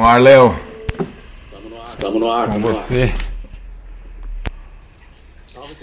[0.00, 0.58] No ar, Léo.
[1.50, 2.46] Tamo no ar, tamo no ar.
[2.46, 2.74] Com tamo no ar.
[2.74, 3.14] você.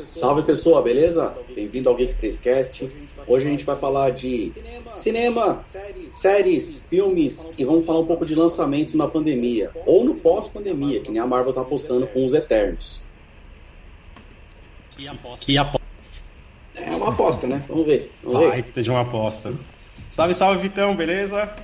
[0.06, 1.36] Salve pessoa, beleza?
[1.54, 2.90] Bem-vindo ao Geek 3Cast.
[3.28, 4.52] Hoje a gente vai falar de
[4.96, 5.64] cinema,
[6.10, 11.12] séries, filmes e vamos falar um pouco de lançamento na pandemia ou no pós-pandemia, que
[11.12, 13.04] nem a Marvel tá apostando com os Eternos.
[14.98, 15.46] Que aposta.
[15.46, 15.88] Que aposta.
[16.74, 17.64] É uma aposta, né?
[17.68, 18.12] Vamos ver.
[18.24, 18.50] Vamos ver.
[18.50, 19.54] Baita de uma aposta.
[20.10, 21.56] Salve, salve, Vitão, beleza?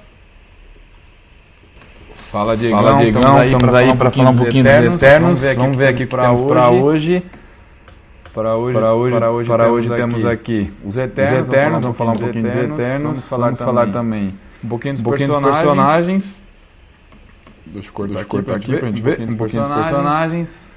[2.33, 2.83] Fala, Diegão.
[2.83, 3.43] Fala, Diegão.
[3.43, 5.41] Estamos aí para falar um pouquinho dos Eternos.
[5.55, 7.23] Vamos ver aqui para hoje.
[8.33, 11.97] Para hoje, Para hoje, para hoje, para hoje temos, aqui, os Eternos, os Eternos, vamos
[11.97, 14.33] falar um pouquinho dos Eternos, Eternos, vamos falar, também
[14.63, 16.43] um pouquinho dos dos personagens.
[17.67, 20.75] Deixa eu aqui pra aqui gente ver um pouquinho dos dos personagens.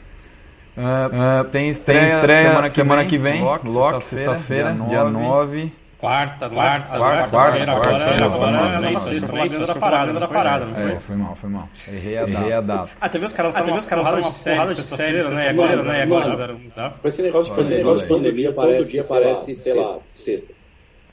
[0.76, 4.88] Ah, tem tem estreia, estreia semana, semana que que vem, vem, Loki, Loki, sexta-feira, dia
[4.88, 5.72] dia 9.
[5.98, 9.74] Quarta, quarta, quarta, quarta, quarta, feira, quarta, agora, quarta, agora, quarta, sexta, quarta, fazendo da
[9.74, 10.92] parada, da parada, não foi?
[10.92, 11.68] É, foi mal, foi mal.
[11.88, 12.56] Errei a Errei data.
[12.56, 12.90] a data.
[13.00, 14.04] Ah, teve os caras Ah, lançaram caras
[14.42, 15.48] porrada de séries, né?
[15.48, 15.92] Agora, né?
[15.92, 16.02] né?
[16.02, 16.90] Agora, tá?
[16.90, 20.52] Com esse negócio, de pandemia, todo dia parece, sei lá, sexta.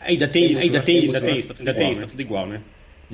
[0.02, 2.60] Ainda tem isso, ainda tem isso, ainda tem isso, tá tudo igual, né?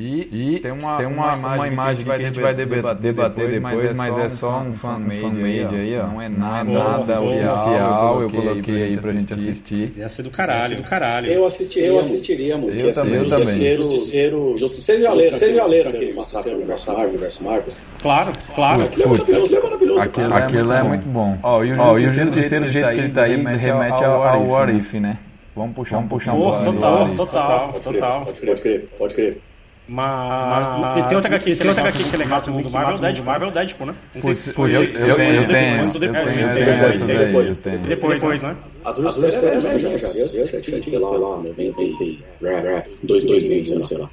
[0.01, 3.49] E, E tem uma, tem uma- uma imagem que a gente vai deba- debater, debater
[3.49, 6.07] depois, mas é só um fan made aí, ó.
[6.07, 9.99] Não é nada Boa, oficial, eu coloquei aí pra gente assistir.
[9.99, 11.27] Ia ser do caralho, do caralho.
[11.29, 12.71] Eu assistiria, eu assistiria, mano.
[12.71, 13.45] Eu também, eu também.
[13.45, 15.01] Justiceiro, Justiceiro, Justiceiro.
[15.01, 17.73] Vocês já leram, vocês já leram aquele Massacre do Marvel, Universo Marvel?
[18.01, 18.83] Claro, claro.
[18.85, 19.99] Aquilo é maravilhoso, aquilo é maravilhoso.
[19.99, 21.37] Aquilo, aquilo é muito bom.
[21.43, 24.93] Ó, e o Justiceiro, Justiceiro, do jeito que ele tá aí, remete ao, What If,
[24.93, 25.17] né?
[25.55, 28.25] Vamos puxar, vamos puxar um total, total, total.
[28.25, 29.41] Pode crer, pode crer.
[29.91, 33.25] Mas, e tem outra HQ, tem outra HQ que é legal também do Marvel, Deadpool,
[33.25, 33.95] Marvel, Deadpool, né?
[34.13, 36.01] Não sei se foi eu, esse, eu, eu, depois, tenho, depois, eu
[37.81, 38.57] depois, eu eu né?
[38.85, 40.13] A do é já, cara.
[40.15, 42.23] Eu eu sei lá, lá, 90 e...
[42.39, 44.09] ré, ré, 2000, sei lá.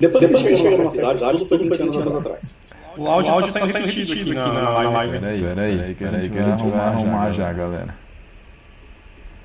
[0.00, 2.56] Depois que chega numa cidade, tudo foi 20 anos atrás.
[2.96, 5.18] O áudio, tá sendo repetido aqui na, na live.
[5.18, 7.94] Peraí, peraí, peraí, que gente vai arrumar já, já, galera.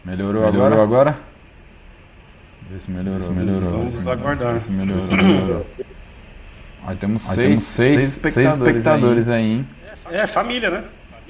[0.06, 0.82] Melhorou agora?
[0.82, 1.33] agora?
[2.70, 3.70] Vê se melhorou, se melhorou.
[3.70, 4.62] Vamos vê se aguardar.
[4.70, 5.66] Melhorou, melhorou.
[6.86, 9.68] Aí temos Aí seis, temos seis, seis espectadores, espectadores aí, hein?
[10.12, 10.90] É, família, né?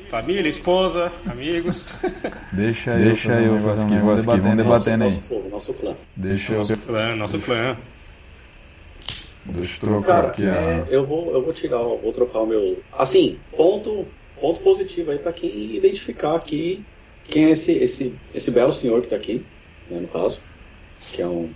[0.09, 2.01] Família, esposa, amigos.
[2.51, 5.09] Deixa eu, Deixa eu fazer um negócio aqui, vamos debatendo aí.
[5.09, 5.95] Nosso povo, nosso clã.
[6.15, 7.77] Deixa eu, Nosso clã, nosso clã.
[9.45, 10.85] deixa eu trocar Cara, aqui é, a...
[10.89, 12.81] eu vou, eu vou tirar, vou trocar o meu.
[12.91, 14.07] Assim, ponto,
[14.39, 16.83] ponto positivo aí pra quem identificar aqui
[17.23, 19.45] quem é esse, esse, esse belo senhor que tá aqui,
[19.89, 20.39] né, no caso,
[21.11, 21.53] que é um,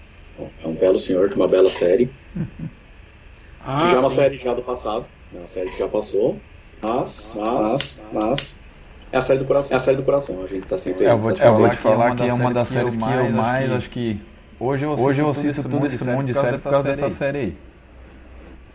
[0.60, 2.10] é um belo senhor de uma bela série,
[3.60, 6.42] Ah, que já é uma série já do passado, é uma série que já passou,
[6.82, 8.62] mas, mas, mas
[9.12, 10.44] é a série do coração, é a série do coração.
[10.44, 11.06] A gente tá sempre.
[11.06, 13.32] É, eu vou te tá falar, que, falar que é uma das séries que eu
[13.32, 14.20] mais, acho que...
[14.60, 17.38] Hoje eu assisto, hoje eu assisto tudo esse monte de série por causa dessa série
[17.38, 17.67] aí.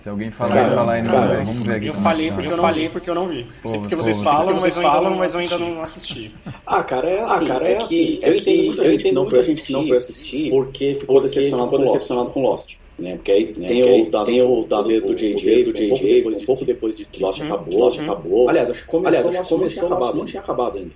[0.03, 2.35] Se alguém falar, Cara, falar aí, não, cara, vamos ver aqui Eu é falei tá.
[2.35, 3.45] porque eu falei porque eu não vi.
[3.63, 6.35] Pô, Sei porque pô, vocês você- falam, vocês mas, falam, mas eu ainda não assisti.
[6.67, 9.05] Ah, cara, é assim, Ah, cara, é é que assim, eu é entendo muita gente
[9.05, 11.85] que não muita foi gente assistir, que não foi assistir porque ficou decepcionado, ficou com
[11.85, 12.35] decepcionado Lost.
[12.35, 12.73] com Lost.
[13.01, 13.17] Né?
[13.17, 16.95] Porque aí tem, o, dado, tem o dado do JJ, do JJ, um pouco depois
[16.95, 18.05] de que Lost Uhum, acabou, Lost uhum.
[18.05, 18.49] acabou.
[18.49, 20.31] Aliás, acho que começou, Lost não tinha acabado não ainda.
[20.31, 20.95] tinha acabado ainda.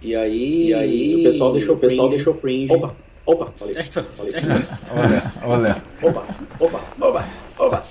[0.00, 2.16] E aí, E aí, o pessoal deixou, o pessoal Fringe.
[2.16, 2.74] deixou Fringe.
[2.74, 3.74] Opa, opa, falei.
[3.76, 4.32] Eita, falei.
[4.32, 4.78] eita.
[4.90, 5.84] Olha, olha.
[6.02, 6.26] Opa,
[6.60, 7.82] opa, opa, opa.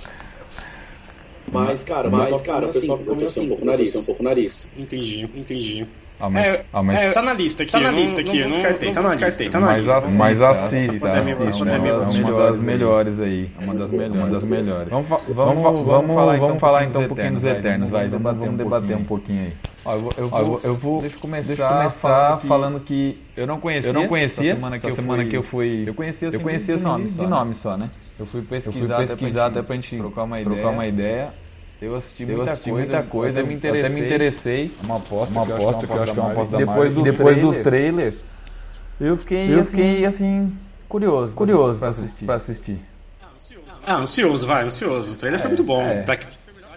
[1.52, 4.24] Mas, cara, mas, cara, o pessoal ficou torcendo um pouco o nariz, um pouco o
[4.24, 4.72] nariz.
[4.76, 5.86] Entendi, entendi.
[6.20, 8.30] Ah, mas, É, ah, mas, é, tá na lista aqui, tá na eu lista aqui,
[8.30, 10.08] vou eu não- descartei, não tá na vou lista, tá na mas, lista.
[10.08, 14.90] mas assista, essa é uma, das- melhores aí, é uma das melhores, uma das melhores.
[14.90, 18.96] Vamos, vamos, vamos, vamos, vamos falar então um pouquinho dos Eternos, vai, vamos, vamos debater
[18.96, 19.52] um pouquinho aí.
[19.84, 21.68] Ó, eu vou, eu Ó, eu vou, vou- eu vou, deixa eu começar, deixa eu
[21.68, 25.22] começar falando que eu não conhecia, eu não conhecia, essa semana que, essa eu, semana
[25.22, 27.30] fui, que eu fui- eu conhecia, assim, eu conhecia de assim, nome, de só, nome
[27.36, 27.90] nome só, né?
[28.18, 31.34] Eu fui pesquisar, fui pesquisar até pra gente trocar uma ideia, trocar uma ideia.
[31.80, 34.76] Eu assisti Eu muita assisti coisa, muita coisa, até me eu interessei, até me interessei.
[34.82, 36.92] uma aposta, Uma que eu aposta que eu acho que é uma aposta da depois
[36.94, 38.14] do Depois do trailer,
[39.00, 40.58] eu fiquei, eu assim, fiquei, assim,
[40.88, 42.24] curioso, curioso pra pra assistir.
[42.24, 42.78] Pra assistir.
[43.86, 45.12] Ah, ansioso, vai, ansioso.
[45.12, 45.82] O trailer foi muito bom.
[45.82, 46.02] é.
[46.02, 46.18] Pra-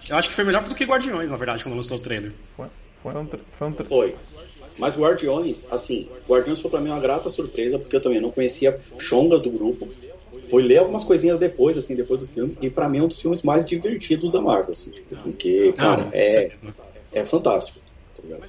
[0.08, 2.32] Eu acho que foi melhor do que Guardiões, na verdade, quando lançou o trailer.
[2.56, 2.66] Foi,
[3.02, 4.16] foi um, foi um Foi.
[4.78, 8.76] Mas Guardiões, assim, Guardiões foi pra mim uma grata surpresa, porque eu também não conhecia
[8.98, 9.92] chongas do grupo.
[10.50, 13.20] Fui ler algumas coisinhas depois, assim, depois do filme, e pra mim é um dos
[13.20, 16.52] filmes mais divertidos da Marvel, assim, tipo, porque, cara, Ah, é,
[17.12, 17.80] é fantástico.
[18.14, 18.44] tá ligado?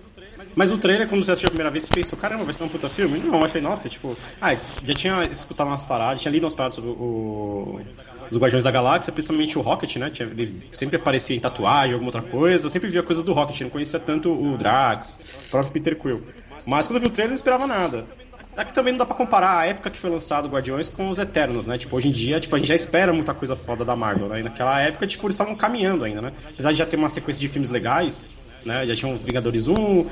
[0.56, 2.70] Mas o trailer, quando você assistiu a primeira vez, você pensou, caramba, vai ser um
[2.70, 3.20] puta filme?
[3.20, 4.54] Não, eu achei, nossa, tipo, ah,
[4.86, 7.88] já tinha escutado umas paradas, tinha lido umas paradas sobre o,
[8.30, 10.10] os Guardiões da Galáxia, principalmente o Rocket, né?
[10.12, 13.62] Tinha- ele sempre aparecia em tatuagem, alguma outra coisa, eu sempre via coisas do Rocket,
[13.62, 16.28] não conhecia tanto o Drax, o próprio Peter Quill.
[16.66, 18.14] Mas quando eu vi o trailer, eu não esperava nada.
[18.56, 21.18] É que também não dá pra comparar a época que foi lançado Guardiões com os
[21.18, 21.78] Eternos, né?
[21.78, 24.42] Tipo, hoje em dia, tipo, a gente já espera muita coisa foda da Marvel, né?
[24.42, 26.32] E naquela época, tipo, eles estavam caminhando ainda, né?
[26.52, 28.28] Apesar de já ter uma sequência de filmes legais,
[28.64, 28.86] né?
[28.86, 30.06] Já tinham Vingadores 1,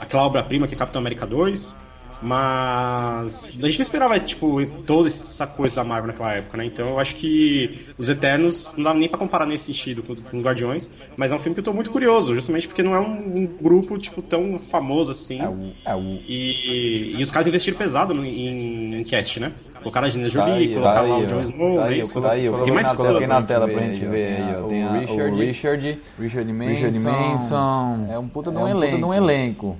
[0.00, 1.76] aquela obra-prima que é Capitão América 2.
[2.22, 6.64] Mas a gente não esperava, tipo, toda essa coisa da Marvel naquela época, né?
[6.66, 10.20] Então eu acho que Os Eternos não dá nem pra comparar nesse sentido com os,
[10.20, 12.94] com os Guardiões, mas é um filme que eu tô muito curioso, justamente porque não
[12.94, 15.40] é um, um grupo, tipo, tão famoso assim.
[15.40, 19.52] É o, é o, E, e os caras investiram pesado no- em, em cast, né?
[19.78, 21.40] Colocaram a Angelina Jolie, Daí, colocaram lá daí, o Jon ó.
[21.40, 23.46] Snow, é coloquei, eu Tem mais pessoas, coloquei na né?
[23.46, 24.68] tela pra gente ver aí, ó.
[24.68, 28.66] Tem o Richard, o Richard, Richard Manson, Richard Manson, é um puta de é um
[28.66, 29.76] um puta de elenco.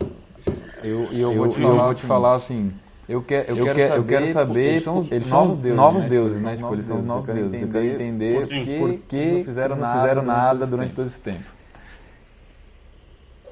[0.82, 2.72] Eu, e eu, Eu, vou, te eu falar, vou te assim, falar assim,
[3.08, 5.58] Eu, que, eu, eu, quero, quero, saber, eu quero saber, eles são, eles são novos
[5.58, 6.08] deuses, novos né?
[6.08, 6.50] deuses, Tipo, né?
[6.52, 7.62] eles Tipo, eles são os novos eu quero deuses.
[7.62, 8.64] Eu quero entender entender Sim.
[8.78, 11.44] por que eles não fizeram eles não nada, fizeram nada durante durante todo esse tempo.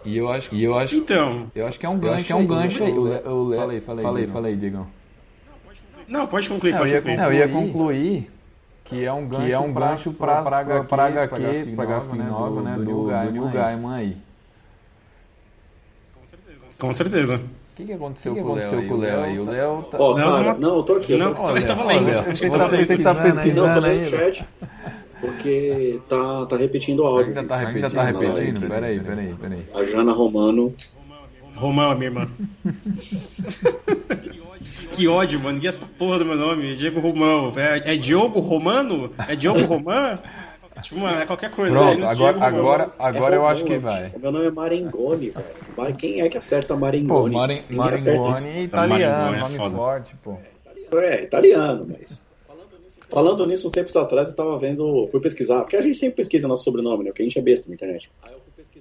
[0.05, 2.33] E eu acho, E eu acho, Então, eu acho que é um eu gancho, que
[2.33, 2.91] é um gancho aí.
[2.93, 2.99] aí.
[2.99, 4.35] Le- o Le- falei, falei, falei, Diegão.
[4.35, 4.87] falei, Diegão.
[6.09, 7.17] não, pode concluir, Não, eu pode ia, concluir.
[7.17, 8.31] não, eu ia concluir
[8.85, 12.63] que é um gancho, Que é um pra, gancho pra, pra, HQ, pra HQ, Nova,
[12.63, 13.53] né, do, do, do Gaiman.
[13.53, 14.17] Gaiman aí.
[16.79, 17.37] Com certeza.
[17.37, 19.39] O que, que aconteceu, O que com, o aconteceu Léo com o Léo aí?
[19.39, 19.99] O Léo tá...
[20.01, 21.13] Ó, Não, cara, não- não, eu tô aqui.
[21.13, 21.41] eu tô Não, aqui.
[21.43, 22.11] olha, ele tava Olha, lendo.
[22.11, 22.91] Acho que ele olha, tava lendo.
[22.93, 24.11] ele tá Não, tô pesquisando lendo o aí.
[24.11, 24.45] chat,
[25.21, 27.29] porque tá, tá repetindo o áudio.
[27.29, 27.67] Ainda tá gente.
[27.67, 27.95] repetindo?
[27.95, 28.61] Tá Não, não, repetindo?
[28.61, 29.65] não, Peraí, peraí, peraí.
[29.75, 30.75] A Jana Romano.
[31.55, 32.29] Romão, minha irmã.
[34.93, 35.59] que ódio, mano.
[35.63, 36.75] E essa porra do meu nome?
[36.77, 37.53] Diego Romão.
[37.57, 39.11] É, é Diogo Romano?
[39.29, 40.19] É Diogo Romã?
[40.83, 41.73] Tipo, mano, é qualquer coisa.
[41.75, 42.59] Pronto, Menos agora, Diego Romão.
[42.73, 44.13] agora, agora É eu acho que vai.
[44.15, 45.47] O meu nome é Marengoni, velho.
[45.77, 47.35] Mar- Quem é que acerta Pô, Marengoni?
[47.69, 48.47] Quem acerta isso?
[48.47, 49.77] Marangoni é italiano, é nome foda.
[49.77, 50.37] forte, pô.
[50.99, 52.27] É, italiano, mas.
[53.09, 56.49] Falando nisso, uns tempos atrás eu tava vendo, fui pesquisar, porque a gente sempre pesquisa
[56.49, 57.11] nosso sobrenome, né?
[57.11, 58.11] Porque a gente é besta na internet.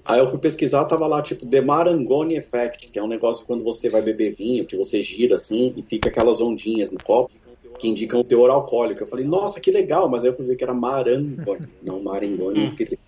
[0.03, 3.63] Aí eu fui pesquisar, tava lá, tipo, The Marangoni Effect, que é um negócio quando
[3.63, 7.31] você vai beber vinho, que você gira assim e fica aquelas ondinhas no copo
[7.79, 9.03] que indicam o teor alcoólico.
[9.03, 12.69] Eu falei, nossa, que legal, mas aí eu fui ver que era Marangoni, não Marangoni.
[12.71, 13.03] fiquei triste.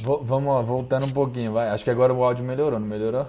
[0.00, 1.68] Vamos lá, voltando um pouquinho, vai.
[1.68, 3.26] Acho que agora o áudio melhorou, não melhorou?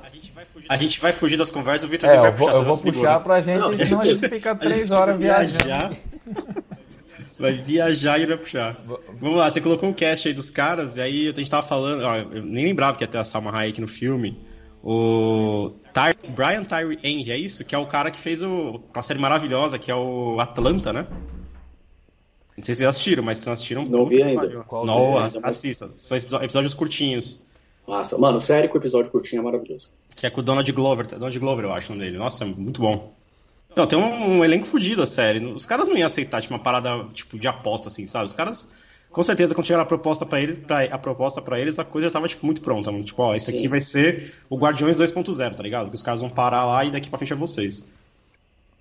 [0.70, 2.78] A gente vai fugir das conversas, o Vitor É, vai eu vou, puxar eu vou
[2.78, 5.64] puxar pra gente, Não, senão a gente fica A três gente horas vai viajando.
[5.66, 5.98] viajar.
[7.38, 8.78] Vai viajar e ele vai puxar.
[9.20, 12.04] Vamos lá, você colocou um cast aí dos caras, e aí a gente tava falando,
[12.04, 14.40] ó, eu nem lembrava que ia ter a Salma Hayek no filme.
[14.88, 17.66] O Ty- Brian Tyree Henry, é isso?
[17.66, 21.08] Que é o cara que fez o, uma série maravilhosa, que é o Atlanta, né?
[22.56, 23.84] Não sei se vocês assistiram, mas se não assistiram...
[23.86, 24.48] Não vi ainda.
[24.86, 25.90] Não, ass- assista.
[25.96, 27.42] São episódios curtinhos.
[27.88, 29.90] Nossa, mano, sério que o episódio curtinho é maravilhoso.
[30.16, 31.08] Que é com o Donald Glover.
[31.08, 32.18] Donald Glover, eu acho o nome dele.
[32.20, 33.12] Nossa, é muito bom.
[33.72, 35.44] Então, tem um, um elenco fudido a série.
[35.46, 38.26] Os caras não iam aceitar, tipo, uma parada tipo, de aposta, assim, sabe?
[38.26, 38.72] Os caras,
[39.16, 42.10] com certeza, quando chegaram a proposta pra eles, pra, a proposta pra eles, a coisa
[42.10, 42.92] já tava, tipo, muito pronta.
[42.92, 43.04] Mano.
[43.04, 43.68] Tipo, ó, esse aqui Sim.
[43.70, 45.90] vai ser o Guardiões 2.0, tá ligado?
[45.90, 47.86] Que os caras vão parar lá e daqui pra frente é vocês.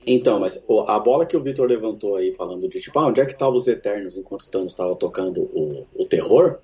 [0.07, 3.25] Então, mas a bola que o Victor levantou aí, falando de tipo, ah, onde é
[3.25, 6.59] que estavam os Eternos enquanto o Thanos estava tocando o, o terror,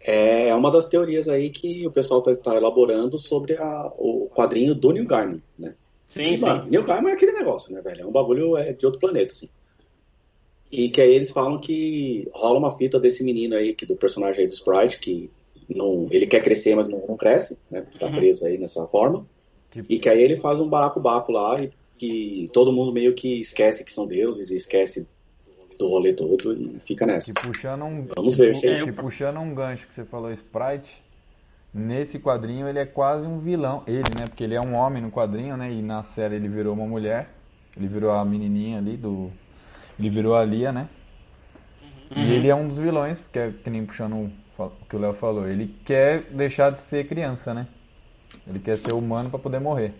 [0.00, 4.90] é uma das teorias aí que o pessoal está elaborando sobre a- o quadrinho do
[4.92, 5.74] Neil Gaiman, né?
[6.06, 6.46] Sim, E, sim.
[6.46, 8.02] mano, Neil Gaiman é aquele negócio, né, velho?
[8.02, 9.48] É um bagulho é, de outro planeta, assim.
[10.70, 14.42] E que aí eles falam que rola uma fita desse menino aí, que do personagem
[14.42, 15.30] aí do Sprite, que
[15.68, 17.86] não, ele quer crescer, mas não, não cresce, né?
[17.98, 18.12] Tá Uhum.
[18.12, 19.26] preso aí nessa forma.
[19.70, 23.40] Tipo- E que aí ele faz um baraco-baco lá e que todo mundo meio que
[23.40, 25.06] esquece que são deuses e esquece
[25.78, 27.32] do rolê todo e fica nessa.
[27.32, 31.02] Que puxando um, Vamos ver, que, que puxando um gancho que você falou, Sprite,
[31.72, 33.82] nesse quadrinho ele é quase um vilão.
[33.86, 34.26] Ele, né?
[34.26, 35.72] Porque ele é um homem no quadrinho, né?
[35.72, 37.30] E na série ele virou uma mulher.
[37.76, 39.30] Ele virou a menininha ali do.
[39.98, 40.88] Ele virou a Lia, né?
[41.82, 42.08] Uhum.
[42.14, 45.14] E ele é um dos vilões, porque é que nem puxando o que o Léo
[45.14, 45.46] falou.
[45.48, 47.68] Ele quer deixar de ser criança, né?
[48.46, 49.94] Ele quer ser humano pra poder morrer.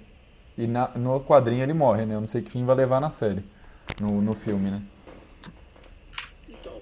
[0.58, 2.14] E na- no quadrinho ele morre, né?
[2.16, 3.44] Eu não sei que fim vai levar na série.
[3.98, 4.82] No, no filme, né?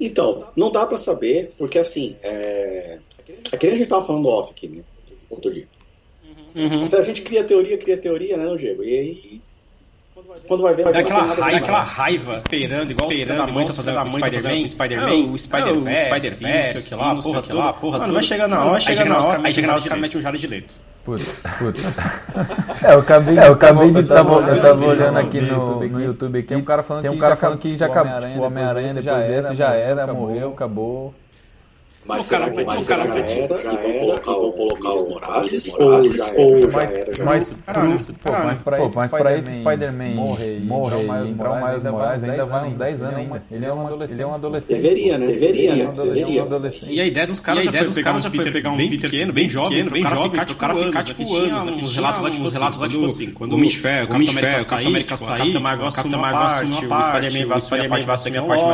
[0.01, 3.01] Então, não dá pra saber, porque assim, é...
[3.53, 4.85] é que nem a gente tava falando off aqui, né?
[5.29, 5.69] Outro dia.
[6.55, 6.87] Uhum.
[6.87, 8.83] Se a gente cria teoria, cria teoria, né, no Diego?
[8.83, 9.45] E aí,
[10.47, 13.67] quando vai ver, vai Dá aquela não raiva, aquela raiva, esperando, igual esperando, a mãe
[13.67, 18.15] tá fazendo a mãe Spider-Man, Spider-Man, o Spider-Verse, Spider-Verse, sei lá, porra, porra, porra, Mano,
[18.15, 20.23] vai chegar na hora, chega na hora, aí chega na hora os caras metem um
[20.23, 20.75] Jared Leto.
[21.05, 21.83] Putz, putz.
[22.85, 26.49] É, eu acabei, eu acabei de tava, eu tava olhando aqui no, no YouTube aqui,
[26.49, 28.95] tem um cara falando tem um que cara falando que já acabou, Homem-Aranha, o Homem-Aranha
[28.95, 31.15] depois depois desse já era, acabou, morreu, acabou.
[32.09, 35.69] Mas O cara- que o mas cara será que já, já vão colocar o Morales?
[35.79, 37.53] Ou- Ou já era, ou- já era, já Mas,
[38.23, 40.97] pô, mas pra Pô, esse mas pra esse Spider-Man morrer, morrer
[41.27, 43.43] e entrar o o Miles Morales ainda vai uns 10 anos ainda.
[43.51, 44.15] Ele é um adolescente.
[44.17, 44.77] Ele é um adolescente.
[44.83, 45.27] Deveria, né?
[45.27, 45.93] Deveria, Ele né?
[45.97, 46.43] Deveria.
[46.43, 46.95] um adolescente.
[46.95, 48.77] E a ideia dos caras já foi dos pegar caras um já Peter, pegar um
[48.77, 51.51] bem Peter pequeno, bem jovem, bem jovem, tipo, cara ficar, anos, tipo, né?
[51.51, 54.05] anos, Uns relatos lá, tipo, relatos lá, tipo assim, quando o o Homem de Ferro,
[54.05, 56.31] o Capitão América sair, América tipo, sair, a Capitã tipo, Marvel, Marvel Marvel assume uma
[56.33, 58.17] parte, o o Spider-Man vai assumir a Spider-Man parte vai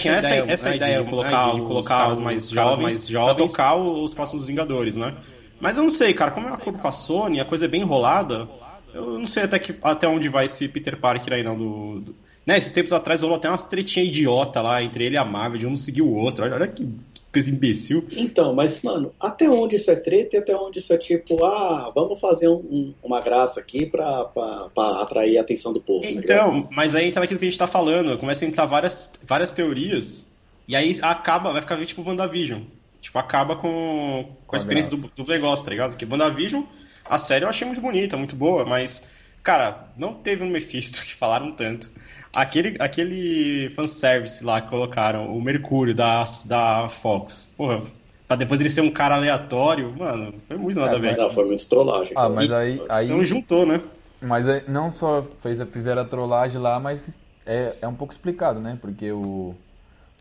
[0.77, 3.37] ideia, de colocar, colocar os mais jovens, mais pra jovens.
[3.37, 5.15] tocar os próximos Vingadores, né?
[5.61, 7.69] Mas eu não sei, cara, como é um acordo com a Sony, a coisa é
[7.69, 8.49] bem enrolada,
[8.93, 12.01] eu não sei até, que, até onde vai esse Peter Parker aí, não, do...
[12.01, 15.25] do- Né, esses tempos atrás rolou até umas tretinhas idiota lá entre ele e a
[15.25, 16.45] Marvel, de um seguir o outro.
[16.45, 16.85] Olha, olha que
[17.33, 18.05] coisa imbecil.
[18.11, 21.91] Então, mas, mano, até onde isso é treta e até onde isso é tipo, ah,
[21.95, 26.03] vamos fazer um- um- uma graça aqui pra, pra, pra atrair a atenção do povo.
[26.03, 26.11] tá?
[26.11, 29.53] Então, mas aí entra naquilo que a gente tá falando, começa a entrar várias, várias
[29.53, 30.27] teorias,
[30.67, 32.63] e aí acaba, vai ficar tipo WandaVision.
[33.01, 35.91] Tipo, acaba com, com a experiência do, do negócio, tá ligado?
[35.91, 36.63] Porque WandaVision,
[37.09, 39.09] a série eu achei muito bonita, muito boa, mas,
[39.43, 41.91] cara, não teve um Mephisto que falaram tanto.
[42.35, 47.83] Aquele, aquele fanservice lá que colocaram, o Mercúrio da, da Fox, porra,
[48.27, 51.17] pra depois ele ser um cara aleatório, mano, foi muito nada a ver.
[51.19, 52.17] Não, foi muito trollagem.
[52.17, 53.83] Ah, mas E- aí, aí Então juntou, né?
[54.21, 58.61] Mas aí não só fez, fizeram a trollagem lá, mas é, é um pouco explicado,
[58.61, 58.77] né?
[58.81, 59.55] Porque o,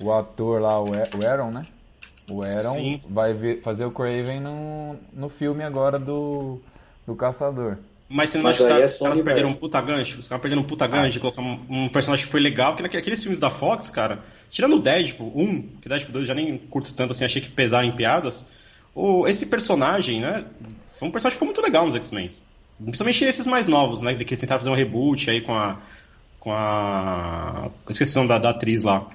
[0.02, 1.66] o ator lá, o, A- o Aaron, né?
[2.28, 3.02] O Aaron Sim.
[3.10, 6.60] vai ver- fazer o Craven no, no filme agora do,
[7.06, 7.78] do Caçador.
[8.10, 10.20] Mas você não Mas acha que aí é os caras perderam um puta gancho?
[10.20, 12.98] Os caras perderam um puta gancho de colocar um, um personagem que foi legal, porque
[12.98, 16.58] naqueles filmes da Fox, cara, tirando o Deadpool 1, que Deadpool 2 eu já nem
[16.58, 18.52] curto tanto assim, achei que pesaram em piadas,
[18.94, 20.46] o, esse personagem, né,
[20.90, 22.28] foi um personagem que ficou muito legal nos X-Men.
[22.84, 25.78] Principalmente esses mais novos, né, que eles tentaram fazer um reboot aí com a...
[26.40, 27.70] com a...
[27.90, 29.08] esqueci o nome da, da atriz lá,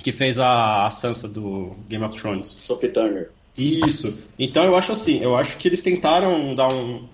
[0.00, 2.48] que fez a, a Sansa do Game of Thrones.
[2.48, 3.30] Sophie Turner.
[3.56, 4.18] Isso.
[4.38, 7.06] Então eu acho assim, eu acho que eles tentaram dar um.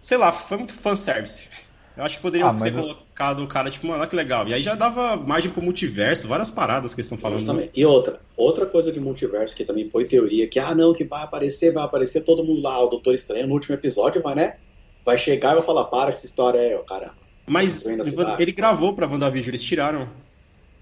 [0.00, 1.48] Sei lá, foi muito fanservice.
[1.96, 4.48] Eu acho que poderiam Ah, ter eu- colocado o cara, tipo, mano, olha que legal.
[4.48, 7.38] E aí já dava margem pro multiverso, várias paradas que eles estão falando.
[7.38, 7.70] Justamente.
[7.74, 11.22] E outra, outra coisa de multiverso que também foi teoria, que ah não, que vai
[11.22, 14.56] aparecer, vai aparecer todo mundo lá, o Doutor Estranho no último episódio, vai, né?
[15.04, 17.12] Vai chegar e vai falar, para que essa história é, ó, cara.
[17.46, 20.08] Mas ele gravou pra WandaVision, eles tiraram.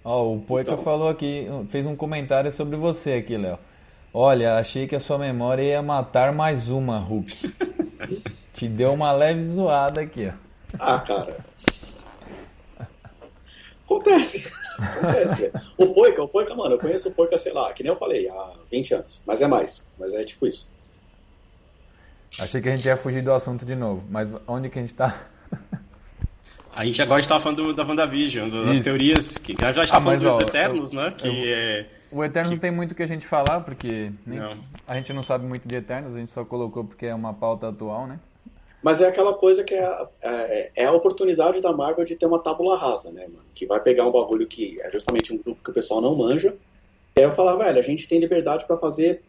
[0.04, 0.84] Ó, o Poica Então.
[0.84, 3.58] falou aqui, fez um comentário sobre você aqui, Léo.
[4.12, 7.54] Olha, achei que a sua memória ia matar mais uma, Hulk.
[8.52, 10.32] Te deu uma leve zoada aqui, ó.
[10.78, 11.36] Ah, cara.
[13.84, 14.50] Acontece.
[14.78, 15.52] Acontece, velho.
[15.78, 18.28] O Poica, o Poica, mano, eu conheço o Poica, sei lá, que nem eu falei,
[18.28, 19.22] há 20 anos.
[19.26, 19.84] Mas é mais.
[19.98, 20.70] Mas é tipo isso.
[22.40, 24.94] Achei que a gente ia fugir do assunto de novo, mas onde que a gente
[24.94, 25.26] tá?
[26.74, 29.84] A gente agora estava falando do- da WandaVision, do- das teorias, que a gente já
[29.84, 31.14] estava Ah, mas, falando dos ó, Eternos, né?
[31.16, 31.86] Que eu- é.
[32.10, 34.56] O Eterno não tem muito o que a gente falar, porque nem- Não.
[34.86, 37.68] a gente não sabe muito de Eternos, a gente só colocou porque é uma pauta
[37.68, 38.18] atual, né?
[38.82, 42.26] Mas é aquela coisa que é, a- é, é a oportunidade da Marvel de ter
[42.26, 43.44] uma tábula rasa, né, mano?
[43.54, 46.54] Que vai pegar um bagulho que é justamente um grupo que o pessoal não manja.
[47.14, 49.22] E aí eu falar, velho, a gente tem liberdade pra fazer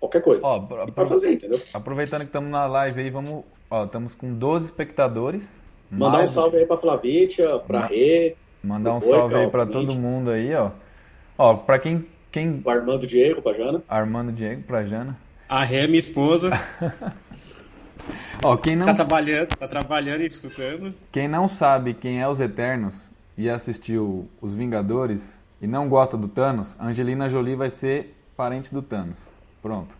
[0.00, 0.46] qualquer coisa.
[0.46, 1.60] Ó, pra fazer, entendeu?
[1.74, 3.44] aproveitando que estamos na live aí, vamos.
[3.70, 5.60] Ó, estamos com 12 espectadores.
[5.90, 9.50] Mandar um salve aí pra Flavitia, pra Ma- Rê, Mandar um pro Poica, salve aí
[9.50, 10.70] pra todo mundo aí, ó.
[11.38, 12.04] Ó, pra quem.
[12.32, 13.82] quem pro Armando Diego, pra Jana.
[13.88, 15.16] Armando Diego, pra Jana.
[15.48, 16.50] A Ré, minha esposa,
[18.42, 20.92] Ó, quem não, tá trabalhando, tá trabalhando e escutando.
[21.12, 26.28] quem não sabe quem é os Eternos e assistiu Os Vingadores e não gosta do
[26.28, 29.18] Thanos, Angelina Jolie vai ser parente do Thanos.
[29.62, 29.94] Pronto.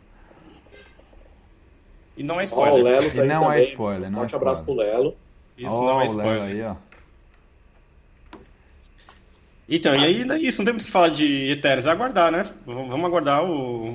[2.17, 2.85] E não é Ó, o spoiler.
[2.85, 3.71] Lelo tá E aí não é também.
[3.71, 4.87] spoiler, não Forte é abraço spoiler.
[4.91, 5.17] pro Lelo.
[5.57, 6.43] Isso Ó, não é o spoiler.
[6.43, 6.77] aí, ó.
[9.69, 12.31] Então, e aí é isso, não tem muito o que falar de Eternos, é aguardar,
[12.31, 12.45] né?
[12.65, 13.95] Vamos vamos aguardar o,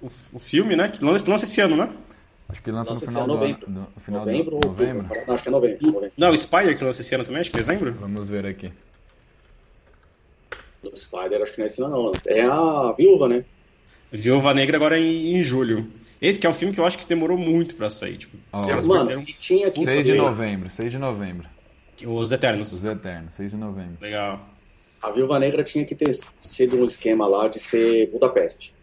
[0.00, 0.88] o, o filme, né?
[0.90, 1.90] Que lança, lança esse ano, né?
[2.50, 3.66] Acho que lança Nossa, no final do novembro.
[3.66, 3.74] ano.
[3.86, 5.08] do- no final Novembro do novembro.
[5.26, 5.86] Não, acho que é novembro.
[5.92, 6.12] novembro.
[6.18, 7.92] Não, o Spider que lança esse ano também, acho que é dezembro.
[7.94, 8.70] Vamos ver aqui.
[10.82, 12.20] Do Spider, acho que não é esse não, não.
[12.26, 13.44] É a viúva, né?
[14.12, 15.90] Viúva Negra agora é em, em julho.
[16.20, 18.16] Esse que é um filme que eu acho que demorou muito pra sair.
[18.16, 21.48] Tipo, caras Mano, perderam tinha aqui 6 de também novembro, 6 de novembro.
[22.06, 22.72] os Eternos.
[22.72, 23.96] Os Eternos, 6 de novembro.
[24.00, 24.40] Legal.
[25.02, 28.74] a Viúva Negra tinha que ter sido um esquema lá de ser Budapeste.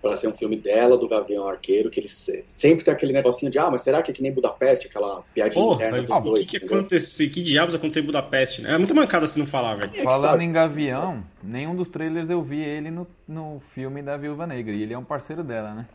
[0.00, 3.50] Pra ser um filme dela, do Gavião Arqueiro, que eles se- sempre tem aquele negocinho
[3.50, 6.20] de, ah, mas será que é que nem Budapeste, aquela piadinha Porra, interna dos o
[6.20, 6.48] dois.
[6.48, 7.28] que, que aconteceu?
[7.28, 8.74] Que diabos aconteceu em Budapeste, né?
[8.74, 9.90] É muita mancada se não falar, velho.
[9.96, 14.16] É Falando sabe, em Gavião, nenhum dos trailers eu vi ele no, no filme da
[14.16, 14.72] Viúva Negra.
[14.72, 15.86] E ele é um parceiro dela, né?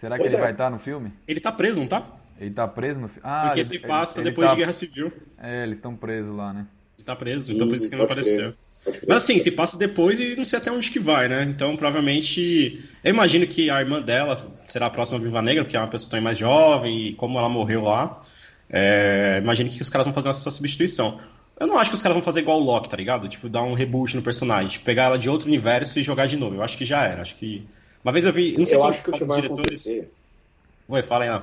[0.00, 0.44] Será que Pois ele é.
[0.44, 1.12] vai estar no filme?
[1.26, 2.06] Ele tá preso, não tá?
[2.40, 3.22] Ele tá preso no filme?
[3.24, 5.12] Ah, Porque ele- se ele- passa ele depois tá- de Guerra Civil.
[5.38, 6.66] É, eles estão presos lá, né?
[6.96, 8.54] Ele tá preso, então por isso que não apareceu.
[9.06, 11.42] Mas assim, se passa depois e não sei até onde que vai, né?
[11.42, 12.80] Então, provavelmente.
[13.04, 16.10] Eu imagino que a irmã dela será a próxima Viva Negra, porque é uma pessoa
[16.10, 18.22] também mais jovem e como ela morreu lá.
[18.70, 19.40] É...
[19.42, 21.18] Imagino que os caras vão fazer essa substituição.
[21.58, 23.28] Eu não acho que os caras vão fazer igual o Loki, tá ligado?
[23.28, 26.36] Tipo, dar um reboot no personagem, tipo, pegar ela de outro universo e jogar de
[26.36, 26.54] novo.
[26.56, 27.20] Eu acho que já era.
[27.22, 27.66] Acho que.
[28.04, 28.56] Uma vez eu vi.
[28.56, 29.64] Não sei Eu acho que o que vai diretores.
[29.66, 30.12] acontecer.
[30.88, 31.42] Oi, fala aí, ó.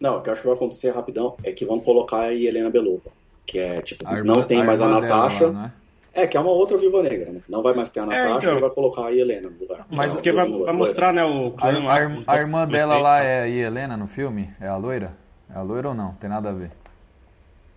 [0.00, 2.70] Não, o que eu acho que vai acontecer rapidão é que vão colocar a Helena
[2.70, 3.12] Belova.
[3.46, 5.46] Que é, tipo, A irmã- não tem mais a irmã dela Natasha.
[5.46, 5.72] lá, né?
[6.12, 7.42] É, que é uma outra viúva negra, né?
[7.48, 8.58] Não vai mais ter a Natasha então.
[8.58, 9.84] e vai colocar a Helena no lugar.
[9.90, 11.94] Mas Então, Porque vai, vai mostrar, né, o A, clã a, lá.
[11.96, 14.54] a todo irmã dela lá e é a Helena no filme?
[14.60, 15.16] É a loira?
[15.50, 16.14] É a loira ou não?
[16.14, 16.70] Tem nada a ver.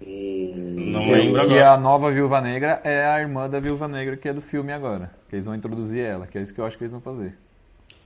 [0.01, 1.71] Hum, Não lembro Que agora.
[1.71, 5.11] a nova Viúva Negra é a irmã da Viúva Negra que é do filme agora.
[5.27, 7.37] Que eles vão introduzir ela, que é isso que eu acho que eles vão fazer.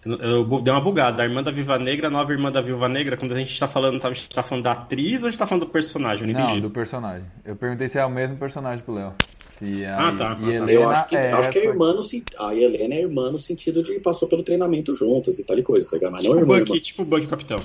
[0.04, 1.22] Eu, dei uma bugada.
[1.22, 3.68] A irmã da Viva Negra, a nova irmã da Viúva Negra, quando a gente tá
[3.68, 6.28] falando, tá- a gente tá falando da atriz ou a gente tá falando do personagem?
[6.28, 6.62] Eu não Não, entendi.
[6.62, 7.28] do personagem.
[7.46, 9.14] Eu perguntei se é o mesmo personagem pro Léo.
[9.60, 10.42] Se a Ah, tá, ah, tá.
[10.42, 12.02] Helena Eu acho que, é acho que é irmã no
[12.40, 15.88] A Helena é irmã no sentido de passou pelo treinamento juntas e tal e coisa,
[15.88, 16.14] tá ligado?
[16.14, 16.82] Mas não Tipo o irmã, Bucky, irmã.
[16.84, 17.60] tipo o Bucky Capitão.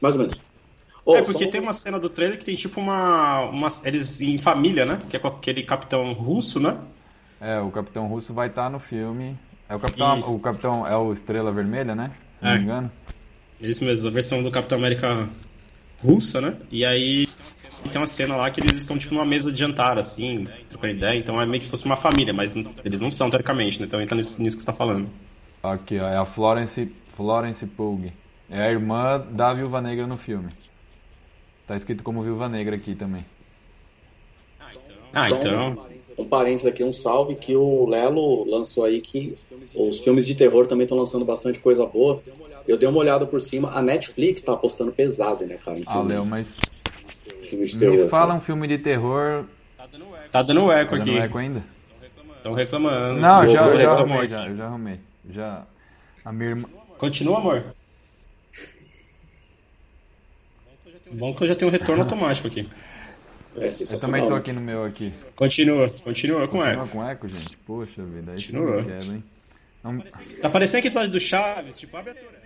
[0.00, 0.40] Mais ou menos.
[1.04, 3.68] Ô, é, porque só- tem uma cena do trailer que tem tipo uma, uma.
[3.84, 5.00] Eles em família, né?
[5.10, 6.78] Que é com aquele capitão russo, né?
[7.40, 9.34] É, o Capitão Russo vai estar no filme.
[9.70, 10.34] É o Capitão, Isso.
[10.34, 12.10] o Capitão é o Estrela Vermelha, né?
[12.40, 12.56] Se não É.
[12.58, 12.92] me engano.
[13.60, 15.30] Isso mesmo, a versão do Capitão América
[16.02, 16.56] russa, né?
[16.72, 17.28] E aí
[17.92, 21.16] tem uma cena lá que eles estão tipo numa mesa de jantar, assim, trocando ideia,
[21.16, 23.86] então é meio que fosse uma família, mas eles não são, teoricamente, né?
[23.86, 25.08] Então entra nisso, nisso que você tá falando.
[25.62, 28.12] Aqui, ó, é a Florence, Florence Pugh.
[28.48, 30.52] É a irmã da Viúva Negra no filme.
[31.66, 33.24] Tá escrito como Viúva Negra aqui também.
[35.12, 35.76] Ah, Só então.
[36.20, 39.34] Um, parênteses aqui, um salve que o Lelo lançou aí que
[39.74, 42.22] os filmes de terror também estão lançando bastante coisa boa.
[42.66, 46.02] Eu dei uma olhada por cima, a Netflix tá apostando pesado, né, cara, em Ah,
[46.02, 46.48] Léo, mas
[47.44, 47.96] filme de terror.
[47.96, 49.46] me fala um filme de terror.
[49.76, 51.18] Tá dando eco Tá dando aqui.
[51.18, 51.64] eco ainda?
[52.36, 53.20] Estão reclamando.
[53.20, 55.00] Não, já, já reclamou arrumei, já, eu já arrumei.
[55.30, 55.66] Já.
[56.24, 56.68] A minha irmã.
[56.98, 57.64] Continua, amor.
[61.12, 62.68] Bom que eu já tenho um retorno automático aqui.
[63.60, 64.00] É Eu sensacional.
[64.00, 65.12] também tô aqui no meu aqui.
[65.36, 66.88] Continua, continua com Continua eco.
[66.92, 67.56] com eco, gente?
[67.58, 68.76] Poxa vida, aí Continua.
[68.76, 69.24] não quero, hein?
[69.82, 69.98] Não-
[70.40, 72.40] Tá parecendo episódio do Chaves, tipo, abre a torneira.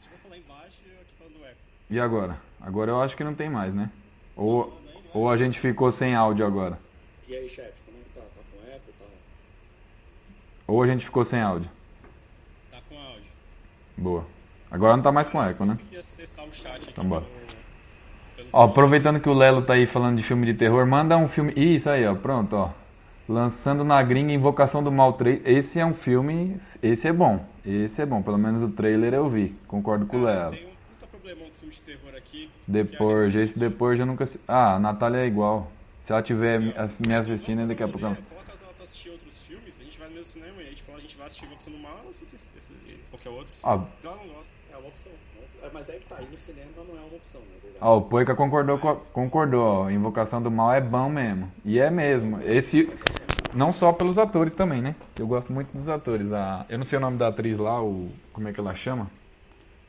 [0.00, 1.56] Tipo, lá embaixo e eu aqui falando do eco.
[1.90, 2.38] E agora?
[2.60, 3.90] Agora eu acho que não tem mais, né?
[4.36, 4.76] Ou,
[5.12, 6.78] ou a gente ficou sem áudio agora.
[7.28, 8.20] E aí, chat, como é que tá?
[8.20, 8.92] Tá com eco?
[8.98, 9.04] Tá...
[10.68, 11.70] Ou a gente ficou sem áudio.
[12.70, 13.22] Tá com áudio.
[13.96, 14.26] Boa.
[14.70, 15.74] Agora não tá mais com eco, né?
[15.74, 16.90] Consegui acessar o chat aqui.
[16.90, 17.24] Então bora.
[18.52, 21.52] Ó, aproveitando que o Lelo tá aí falando de filme de terror, manda um filme.
[21.56, 22.70] Isso aí, ó, pronto, ó.
[23.28, 25.40] Lançando na gringa Invocação do Mal 3.
[25.44, 26.56] Esse é um filme.
[26.82, 27.44] Esse é bom.
[27.64, 28.20] Esse é bom.
[28.20, 29.56] Pelo menos o trailer eu vi.
[29.66, 30.50] Concordo com o Cara, Lelo.
[30.50, 32.50] Tem um puta problemão com filme de terror aqui.
[32.66, 34.28] Depois, é esse depois eu nunca.
[34.46, 35.70] Ah, a Natália é igual.
[36.04, 36.74] Se ela tiver me
[37.06, 38.00] me assistindo, daqui a pouco.
[38.00, 40.94] Coloca ela pra assistir outros filmes, a gente vai no mesmo cinema e aí, tipo,
[40.94, 42.72] a gente vai assistir Invocação do Mal, ela assiste esse, esse,
[43.08, 43.52] qualquer outro.
[43.62, 44.52] Ó, Ela não gosta.
[44.72, 45.12] É uma opção.
[45.62, 47.56] É, Mas é que tá aí no cinema não é uma opção, né?
[47.80, 49.90] Ó, o Poica concordou, com a- concordou, ó.
[49.90, 51.50] Invocação do Mal é bom mesmo.
[51.64, 52.40] E é mesmo.
[52.42, 52.88] Esse.
[53.52, 54.94] Não só pelos atores também, né?
[55.18, 56.32] Eu gosto muito dos atores.
[56.32, 58.10] A, eu não sei o nome da atriz lá, o.
[58.32, 59.10] Como é que ela chama?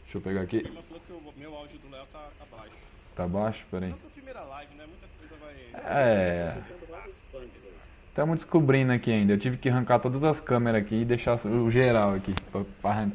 [0.04, 0.58] Deixa eu pegar aqui.
[0.66, 2.76] Ela falou que o meu áudio do Léo tá, tá baixo.
[3.16, 3.66] Tá baixo?
[3.72, 3.92] Peraí.
[3.92, 4.86] Nossa primeira live, né?
[4.86, 5.56] Muita coisa vai.
[5.74, 6.54] É.
[8.10, 9.34] Estamos descobrindo aqui ainda.
[9.34, 12.34] Eu tive que arrancar todas as câmeras aqui e deixar o geral aqui.
[12.52, 13.08] Pra, pra,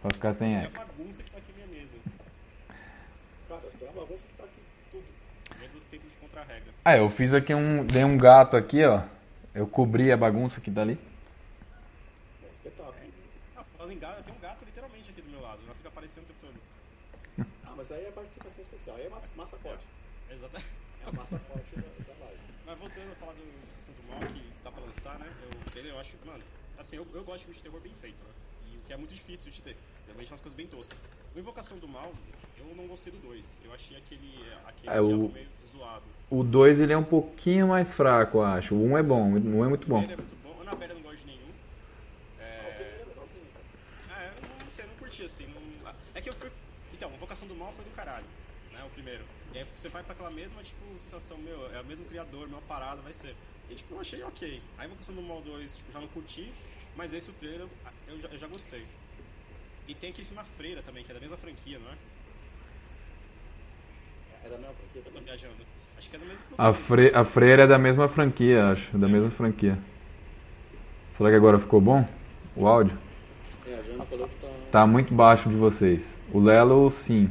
[0.00, 0.72] pra ficar sem É eco.
[0.86, 1.96] bagunça que tá aqui na minha mesa.
[3.48, 5.06] Cara, tem uma bagunça que tá aqui tudo.
[5.58, 6.75] Medo dos tempos de contra-regra.
[6.88, 7.84] Ah, eu fiz aqui um.
[7.84, 9.02] Dei um gato aqui, ó.
[9.52, 10.96] Eu cobri a bagunça que tá ali.
[12.40, 13.12] É um espetáculo.
[13.56, 15.64] Ah, falando em gato, eu tenho um gato literalmente aqui do meu lado.
[15.64, 16.62] Ela fica aparecendo o tempo todo.
[17.64, 18.94] Ah, mas aí é participação especial.
[18.94, 19.88] Aí é massa, massa forte.
[20.28, 20.70] Exatamente.
[21.00, 22.40] É a massa forte da, da live.
[22.64, 25.26] Mas voltando a falar do Santo Mal, que tá pra lançar, né?
[25.42, 26.44] O trailer eu acho, mano,
[26.76, 28.30] assim, eu, eu gosto de filme de terror bem feito, né?
[28.86, 29.76] O que é muito difícil de ter.
[30.06, 30.96] Realmente é umas coisas bem toscas.
[31.34, 32.14] O Invocação do Mal,
[32.56, 33.60] eu não gostei do 2.
[33.64, 36.14] Eu achei aquele, aquele É, o- meio zoado.
[36.30, 38.74] O 2 ele é um pouquinho mais fraco, eu acho.
[38.76, 40.02] O 1 um é bom, o 1 um é muito bom.
[40.02, 40.60] Ele é muito bom.
[40.60, 41.52] Anabelle eu não gosto de nenhum.
[42.38, 43.04] É...
[44.08, 45.46] Ah, eu não sei, eu não curti assim.
[45.48, 46.50] não- É que eu fui.
[46.92, 48.28] Então, Invocação do Mal foi do caralho,
[48.70, 48.84] né?
[48.84, 49.26] O primeiro.
[49.52, 52.62] E aí você vai pra aquela mesma, tipo, sensação, meu, é o mesmo criador, mesma
[52.62, 53.36] parada, vai ser.
[53.68, 54.72] E tipo, eu achei ok.
[54.76, 56.56] A Invocação do Mal 2, tipo, já não curti,
[56.96, 57.66] mas esse o trailer
[58.08, 58.84] eu já, eu já gostei.
[59.86, 61.94] E tem aquele filme A Freira também, que é da mesma franquia, não é?
[64.44, 65.54] É da mesma franquia Eu tô viajando.
[65.96, 68.98] Acho que é da mesma A, fre a freira é da mesma franquia, acho.
[68.98, 69.78] Da mesma franquia.
[71.16, 72.06] Será que agora ficou bom?
[72.54, 72.98] O áudio?
[73.66, 74.48] É, a Jana falou que tá.
[74.72, 76.04] Tá muito baixo de vocês.
[76.32, 77.30] O Lelo, sim.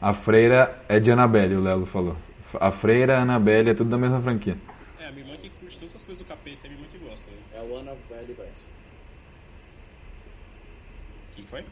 [0.00, 2.16] A freira é de Annabelle, o Lelo falou.
[2.58, 4.56] A freira, a Annabelle, é tudo da mesma franquia.
[5.70, 7.30] A minha irmã que curte curte todas essas coisas do capeta, é muito que gosta.
[7.30, 7.42] né?
[7.52, 8.66] É o Annabelle Verso.
[11.08, 11.64] O que que foi?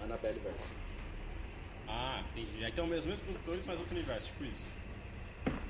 [0.00, 0.66] Annabelle Verso.
[1.86, 2.62] Ah, entendi.
[2.62, 4.68] Então, os mesmos produtores, mas outro universo, tipo isso.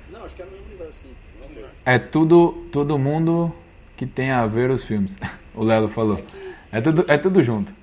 [0.08, 1.08] Não, acho que é no mesmo universo, sim.
[1.32, 1.82] Mesmo Mesmo universo.
[1.86, 3.54] É tudo, todo mundo
[3.96, 5.12] que tem a ver os filmes.
[5.54, 6.18] O Lelo falou.
[6.18, 6.36] É que-
[6.70, 7.74] É tudo, é tudo junto.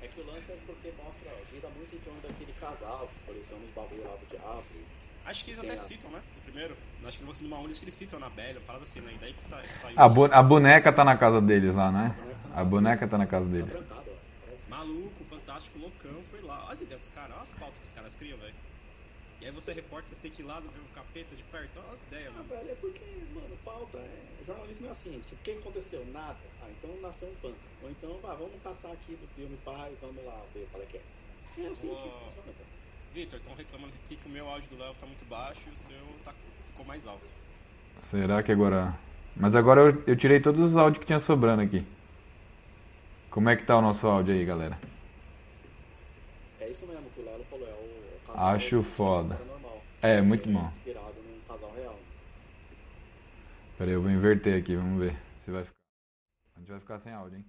[0.00, 3.18] É que o lance é porque mostra, ó, gira muito em torno daquele casal que
[3.26, 4.66] coleciona os bagulho lá do diabo.
[5.24, 6.22] Acho que eles até a- citam, né?
[6.36, 6.76] No primeiro.
[7.08, 9.14] Acho que Numa Onda, acho que eles citam na Bela, parada assim, né?
[9.14, 9.98] E daí que sai, saiu.
[9.98, 12.14] A, bu- a boneca tá na casa deles lá, né?
[12.54, 13.66] A boneca tá na casa Tá deles.
[13.66, 14.18] trancado, ó.
[14.40, 14.68] Parece.
[14.68, 16.64] Maluco, fantástico, loucão, foi lá.
[16.64, 18.56] Olha as ideias dos caras, olha as pautas que os caras criam, velho.
[19.40, 21.90] E aí você, repórter, você tem que ir lá ver o capeta de perto, olha
[21.92, 22.48] as ideias, Ah, mano.
[22.48, 24.42] velho, é porque, mano, pauta é.
[24.42, 26.04] Jornalismo é assim, tipo, o que aconteceu?
[26.06, 26.52] Nada.
[26.60, 27.60] Ah, então nasceu um pano.
[27.80, 30.86] Ou então, vá, vamos caçar aqui do filme, pá, e vamos lá ver qual é
[30.86, 31.06] que é.
[31.58, 32.18] É assim que Ó.
[32.20, 32.68] funciona, cara.
[33.10, 35.76] Vitor, estão reclamando aqui que o meu áudio do Léo tá muito baixo e o
[35.76, 36.34] seu tá,
[36.74, 37.24] ficou mais alto.
[38.10, 38.94] Será que agora.
[39.36, 41.86] Mas agora eu, eu tirei todos os áudios que tinha sobrando aqui.
[43.30, 44.78] Como é que tá o nosso áudio aí, galera?
[46.60, 49.40] É isso mesmo que o Lelo falou, é o, casal Acho foda.
[50.02, 50.68] É, muito bom.
[50.68, 51.98] Inspirado num casal real.
[53.78, 55.74] Pera aí, eu vou inverter aqui, vamos ver se vai ficar.
[56.56, 57.44] A gente vai ficar sem áudio, hein?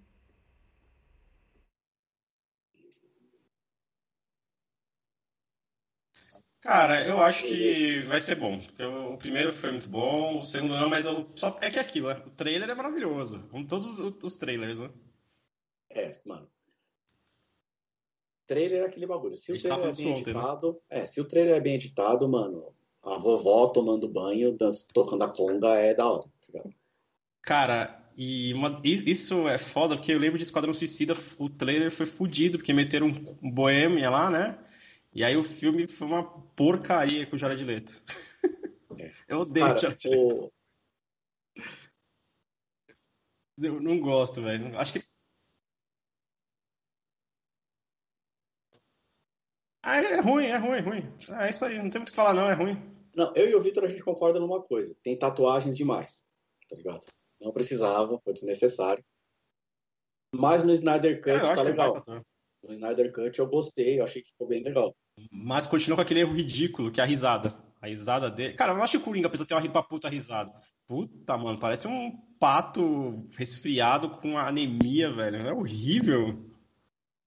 [6.65, 8.57] Cara, eu acho que vai ser bom.
[8.59, 11.81] porque o primeiro foi muito bom, o segundo não, mas eu, só é que é
[11.81, 12.19] aquilo, né?
[12.25, 14.89] O trailer é maravilhoso, como todos os, os trailers, né?
[15.91, 16.49] É, mano.
[18.47, 19.37] Trailer é aquele bagulho.
[19.37, 20.39] Se o tava trailer é bem ontem, né?
[20.39, 20.81] editado.
[20.89, 22.73] É, se o trailer é bem editado, mano,
[23.03, 26.73] a vovó tomando banho, dan- tocando a conga é da hora, tá ligado?
[27.43, 32.07] Cara, e uma- isso é foda, porque eu lembro de Esquadrão Suicida, o trailer foi
[32.07, 34.57] fudido, porque meteram um boêmia lá, né?
[35.15, 38.03] E aí o filme foi uma porcaria com o Jared Leto.
[38.99, 39.11] É.
[39.29, 40.45] Eu odeio o Cara, Jared Leto.
[40.45, 40.53] o...
[43.57, 44.77] Eu não gosto, velho.
[44.77, 45.03] Acho que.
[49.81, 51.03] Ah, é ruim, é ruim, é ruim.
[51.29, 52.73] Ah, é isso aí, não tem muito o que falar, não, é ruim.
[53.15, 54.93] Não, eu e o Vitor a gente concorda numa coisa.
[55.01, 56.27] Tem tatuagens demais,
[56.67, 57.05] tá ligado?
[57.39, 59.05] Não precisava, foi desnecessário.
[60.33, 62.03] Mas no Snyder Cut É, eu tá é legal.
[62.63, 64.93] No Snyder Cut eu gostei, eu achei que ficou bem legal.
[65.31, 67.55] Mas continua com aquele erro ridículo, que é a risada.
[67.81, 68.53] A risada dele.
[68.53, 70.51] Cara, eu não acho que o Coringa precisa ter uma ripa puta risada.
[70.87, 75.37] Puta, mano, parece um pato resfriado com anemia, velho.
[75.37, 76.49] É horrível.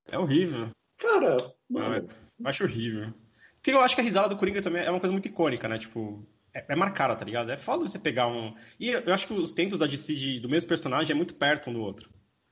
[0.07, 0.70] É horrível.
[0.98, 1.37] Cara,
[1.68, 3.12] mano, eu acho horrível.
[3.55, 5.79] Porque eu acho que a risada do Coringa também é uma coisa muito icônica, né?
[5.79, 7.51] Tipo, é, é marcada, tá ligado?
[7.51, 8.55] É foda você pegar um.
[8.81, 11.35] E eu eu acho que os tempos da DC de- do mesmo personagem é muito
[11.35, 12.11] perto um do outro.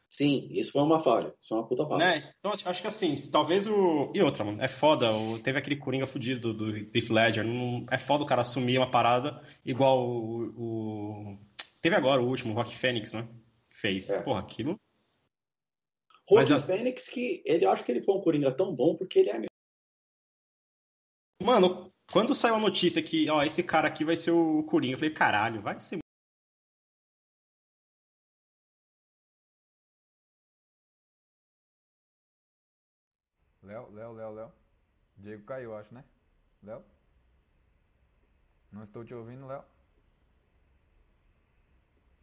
[0.08, 1.34] Sim, isso foi uma falha.
[1.40, 1.98] Isso é uma puta falha.
[1.98, 2.32] Né?
[2.38, 4.12] Então acho, que assim, talvez o.
[4.14, 5.12] E outra, mano, é foda.
[5.12, 5.38] O...
[5.38, 7.44] Teve aquele Coringa fudido do, do Heath Ledger.
[7.44, 7.84] Não...
[7.90, 10.52] É foda o cara assumir uma parada igual o.
[10.56, 11.38] o-
[11.80, 13.28] Teve agora o último, o Rock Fênix, né?
[13.70, 14.10] Fez.
[14.10, 14.22] É.
[14.22, 14.76] Porra, aquilo.
[16.28, 19.20] Joaquin Mas Phoenix, que ele eu acho que ele foi um Coringa tão bom porque
[19.20, 19.44] ele é.
[21.40, 24.98] Mano, quando saiu a notícia que, ó, esse cara aqui vai ser o Coringa, eu
[24.98, 25.98] falei, caralho, vai ser.
[33.76, 34.52] Léo, Léo, Léo, Léo.
[35.18, 36.04] Diego caiu, acho, né?
[36.62, 36.82] Léo?
[38.72, 39.62] Não estou te ouvindo, Léo.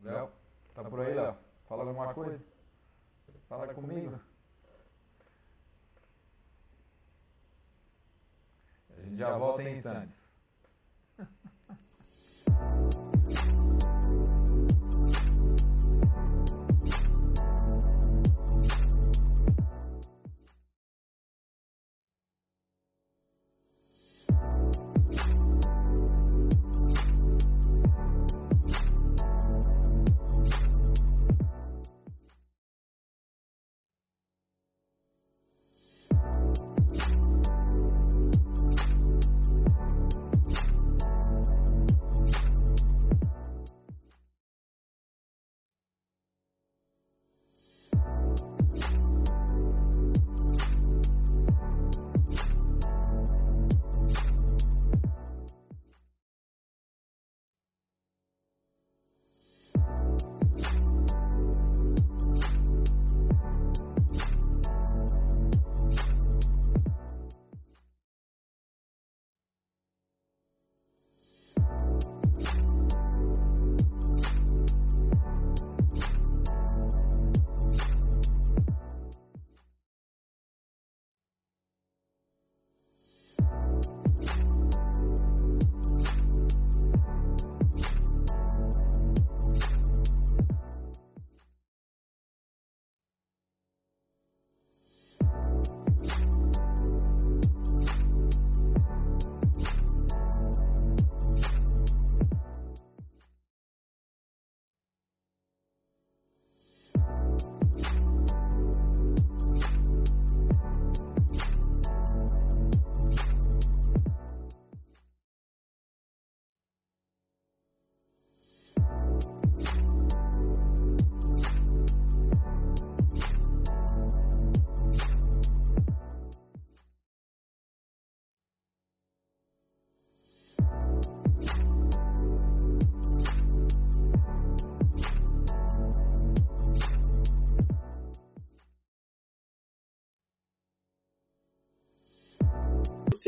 [0.01, 0.31] Léo,
[0.73, 1.37] tá por aí, Léo?
[1.67, 2.43] Fala alguma coisa?
[3.47, 4.19] Fala comigo.
[8.89, 10.22] A gente já volta em instantes.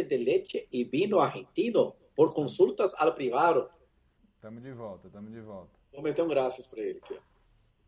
[0.06, 3.70] Dulce de leche y vino argentino por consultas al privado.
[4.42, 5.72] Tamo de volta, tamo de volta.
[5.92, 7.16] Vou meter um graças pra ele aqui.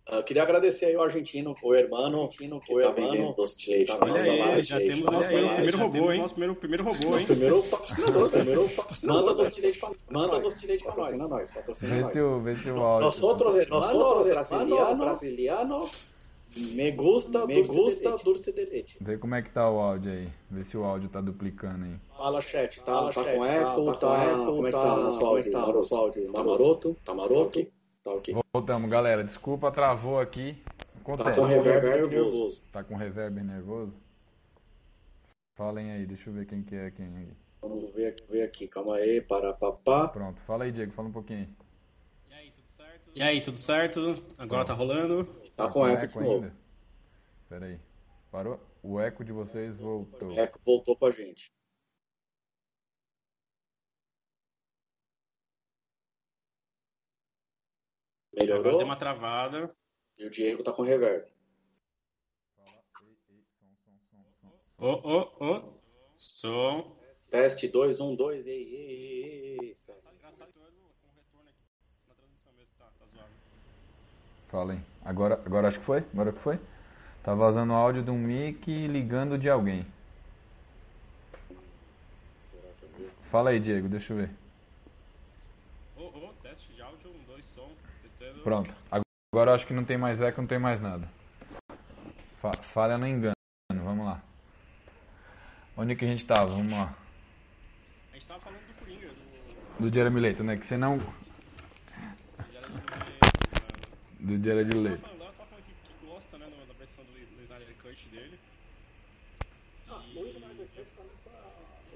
[0.10, 4.06] Ah, queria agradecer aí o argentino, o hermano, que tá vendendo doce de leite na
[4.06, 4.64] Olha aí, live.
[4.64, 6.22] já gente, temos nosso primeiro, robô, hein?
[6.22, 7.26] nosso primeiro, primeiro robô, Nosso hein?
[7.26, 9.22] primeiro patrocinador, primeiro patrocinador.
[9.26, 11.06] Manda doce de leite pra, manda doce de leite pra nós.
[11.12, 12.12] Patrocina nós, patrocina Vê nós.
[12.14, 13.06] se o, vê se o áudio.
[13.06, 15.90] Nosotros, hermano brasiliano, brasiliano,
[16.56, 18.98] me gusta, me gusta dulce de leite.
[19.02, 20.30] Vê como é que tá o áudio aí.
[20.50, 21.96] Vê se o áudio tá duplicando aí.
[22.16, 25.52] Fala, chat, tá, tá com eco, tá, como é que tá o nosso áudio?
[25.52, 26.32] Tá, nosso áudio?
[26.32, 26.98] Tá maroto?
[27.06, 27.68] Tá maroto?
[28.04, 28.36] Tá ok.
[28.54, 29.24] Voltamos, galera.
[29.24, 30.56] Desculpa, travou aqui.
[31.06, 31.40] Tá Acontece.
[31.40, 32.64] com reverb nervoso.
[32.72, 33.94] Tá com reverb nervoso?
[35.56, 37.30] Falem aí, deixa eu ver quem que é quem aí.
[37.62, 40.08] Vamos ver, ver aqui, calma aí, para papá.
[40.08, 41.48] Pronto, fala aí, Diego, fala um pouquinho aí.
[42.30, 43.12] E aí, tudo certo?
[43.16, 44.24] E aí, tudo certo?
[44.38, 45.28] Agora tá rolando.
[45.58, 46.46] Tá com eco de novo.
[46.46, 46.56] ainda?
[47.50, 47.80] Pera aí.
[48.30, 48.60] Parou?
[48.84, 50.32] O eco de vocês voltou.
[50.34, 51.52] Eco voltou pra gente.
[58.36, 58.78] Agora Melhorou?
[58.78, 59.76] deu uma travada.
[60.16, 61.28] E o Diego tá com reverb.
[62.56, 64.52] Fala, ei, ei, som, som, som, som.
[64.78, 65.74] Ô, ô, ô.
[66.14, 66.96] Som.
[67.32, 69.76] Teste 2, 1, 2, ei, ei, ei, ei, ei.
[70.14, 70.54] Engraçado
[75.08, 76.04] Agora, agora acho que foi?
[76.12, 76.60] Agora que foi?
[77.24, 79.88] Tá vazando áudio de um mic ligando de alguém.
[82.42, 83.10] Será que é meu?
[83.32, 84.30] Fala aí, Diego, deixa eu ver.
[85.96, 87.70] Ô, ô, teste de áudio, um, dois, som.
[88.02, 88.42] Testando.
[88.42, 88.76] Pronto.
[88.92, 91.08] Agora eu acho que não tem mais eco, não tem mais nada.
[92.36, 93.34] Fa falha no engano.
[93.74, 94.22] Vamos lá.
[95.78, 96.48] Onde que a gente tava?
[96.48, 96.94] Vamos lá.
[98.12, 99.90] A gente tava falando do Coringa, do.
[99.90, 100.58] Do Jeremy Leito, né?
[100.58, 101.00] Que você não.
[104.20, 104.90] Do Jared Leto, mano.
[104.90, 105.02] Leito.
[105.02, 108.40] Tava falando, que, gosta, né, na versão do, do Snyder Cut dele.
[109.90, 111.34] Ah, o Snyder Cut pra mim foi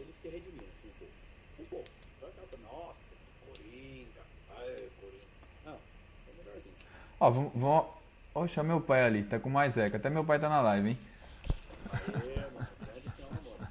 [0.01, 1.13] ele se redimiu, assim, um pouco.
[1.59, 1.87] Um pouco.
[2.63, 4.21] Nossa, que Coringa.
[4.57, 5.25] Ai, Coringa.
[5.65, 5.77] Não,
[6.25, 6.75] foi melhorzinho.
[7.19, 7.51] Ó, vamos.
[7.53, 8.01] vamos...
[8.33, 9.97] Oxa, meu pai ali, tá com mais eco.
[9.97, 10.99] Até meu pai tá na live, hein?
[11.91, 13.69] Aê, mano, grande senhor, mano.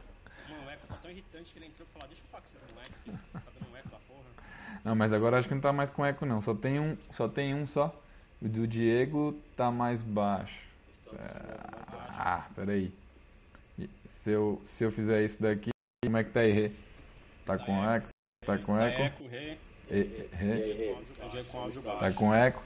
[0.50, 2.48] Mano, o eco tá tão irritante que ele entrou pra falar, deixa eu falar com
[2.48, 4.24] esses moleques, tá dando um eco da porra.
[4.84, 6.42] Não, mas agora acho que não tá mais com eco não.
[6.42, 7.98] Só tem um, só tem um só.
[8.42, 10.58] O do Diego tá mais baixo.
[10.88, 11.20] Estamos
[12.08, 12.92] Ah, peraí.
[14.08, 15.70] Se eu, se eu fizer isso daqui,
[16.04, 16.72] como é que tá aí, Rê?
[17.44, 18.08] Tá com eco?
[18.46, 19.02] Tá com eco?
[21.98, 22.62] Tá com eco?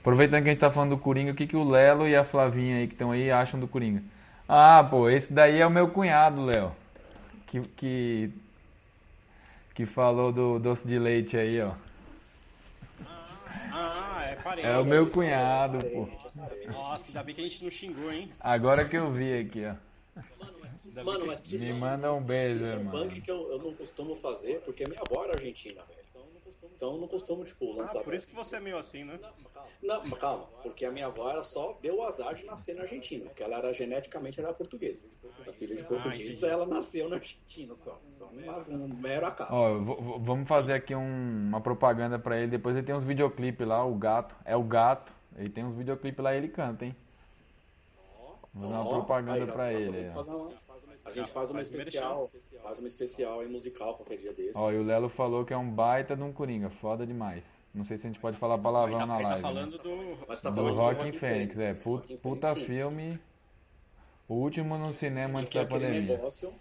[0.00, 2.24] Aproveitando que a gente tá falando do Coringa, o que, que o Lelo e a
[2.24, 4.02] Flavinha aí que estão aí acham do Coringa?
[4.46, 6.72] Ah, pô, esse daí é o meu cunhado, Léo.
[7.46, 8.30] Que, que,
[9.74, 11.72] que falou do doce de leite aí, ó.
[13.72, 13.93] Ah, é
[14.44, 14.66] parente.
[14.68, 16.08] É o meu cunhado, pô.
[16.70, 18.30] Nossa, ainda bem que a gente não xingou, hein?
[18.38, 19.74] Agora que eu vi aqui, ó.
[20.14, 22.98] Ainda bem Mano, mas isso Me é um- manda um beijo, Isso é um mano.
[23.08, 26.03] bang que eu, eu não costumo fazer, porque minha avó era argentina, velho.
[26.76, 28.00] Então não costumo, tipo, lançar.
[28.00, 29.18] Ah, por isso que você é meio assim, né?
[29.82, 32.82] Não, mas calma, porque a minha avó era só deu o azar de nascer na
[32.82, 35.02] Argentina, porque ela era geneticamente era portuguesa.
[35.46, 38.00] A filha de Ah, português, ela nasceu na Argentina só.
[38.12, 39.52] Só um, um mero acaso.
[39.52, 42.48] Ó, vou- vamos fazer aqui um- uma propaganda pra ele.
[42.48, 44.34] Depois ele tem uns videoclipes lá, o gato.
[44.44, 45.12] É o gato.
[45.36, 46.96] Ele tem uns videoclipes lá e ele canta, hein?
[48.52, 50.50] Vou dar uma propaganda aí, pra ele, fazer uma-
[51.04, 52.30] A gente faz uma Faz especial,
[52.62, 54.56] faz uma especial aí musical qualquer dia desses.
[54.56, 56.70] Ó, e o Lelo falou que é um baita de um Coringa.
[56.70, 57.44] Foda demais.
[57.74, 59.42] Não sei se a gente pode falar palavrão tá, na ele tá live.
[59.42, 59.48] né?
[59.48, 60.26] falando do.
[60.26, 61.74] Mas tá Do falando Rockin' Fênix, é.
[61.74, 62.64] Puta sim.
[62.64, 63.18] filme.
[64.26, 66.16] O último no cinema antes da pandemia.
[66.16, 66.54] negócio.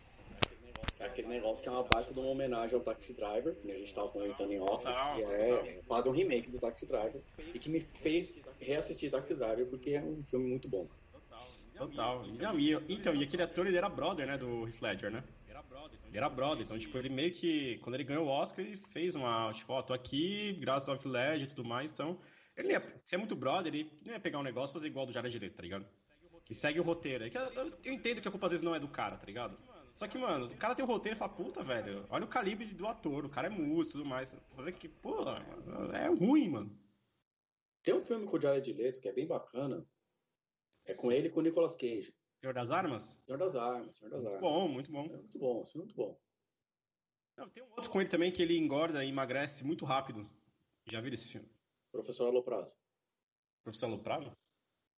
[0.99, 3.77] É aquele negócio que é uma baita de uma homenagem ao Taxi Driver, que a
[3.77, 7.21] gente tava comentando em off, que é quase um remake do Taxi Driver,
[7.53, 10.87] e que me fez reassistir Taxi Driver porque é um filme muito bom.
[11.77, 12.25] Total.
[12.27, 15.23] Não, e, então, e aquele ator ele era brother, né, do Heath Ledger, né?
[16.07, 19.15] Ele era brother, então, tipo, ele meio que, quando ele ganhou o Oscar, ele fez
[19.15, 22.19] uma, tipo, ó, tô aqui, graças ao Heath Ledger e tudo mais, então,
[22.55, 25.05] ele ia, se é muito brother, ele não ia pegar um negócio e fazer igual
[25.05, 25.85] do Jared Leto, tá ligado?
[26.45, 27.23] Que segue o roteiro.
[27.23, 29.17] É que eu, eu- eu entendo que a culpa às vezes não é do cara,
[29.17, 29.57] tá ligado?
[29.93, 32.65] Só que, mano, o cara tem o roteiro e fala, puta, velho, olha o calibre
[32.65, 34.35] do ator, o cara é músico e tudo mais.
[34.55, 35.23] Fazer que, pô,
[35.93, 36.77] é ruim, mano.
[37.83, 39.85] Tem um filme com o Jared Leto que é bem bacana,
[40.85, 43.21] é com ele e com o Nicolas Cage, Senhor das Armas?
[43.25, 44.51] Senhor das Armas, Senhor das Muito Armas.
[44.51, 45.05] bom, muito bom.
[45.05, 46.19] É muito bom, isso é muito bom.
[47.37, 50.29] Não, tem um outro com ele também que ele engorda e emagrece muito rápido.
[50.85, 51.47] Já viram esse filme?
[51.91, 52.71] Professor Aloprado.
[53.63, 54.35] Professor Loprado?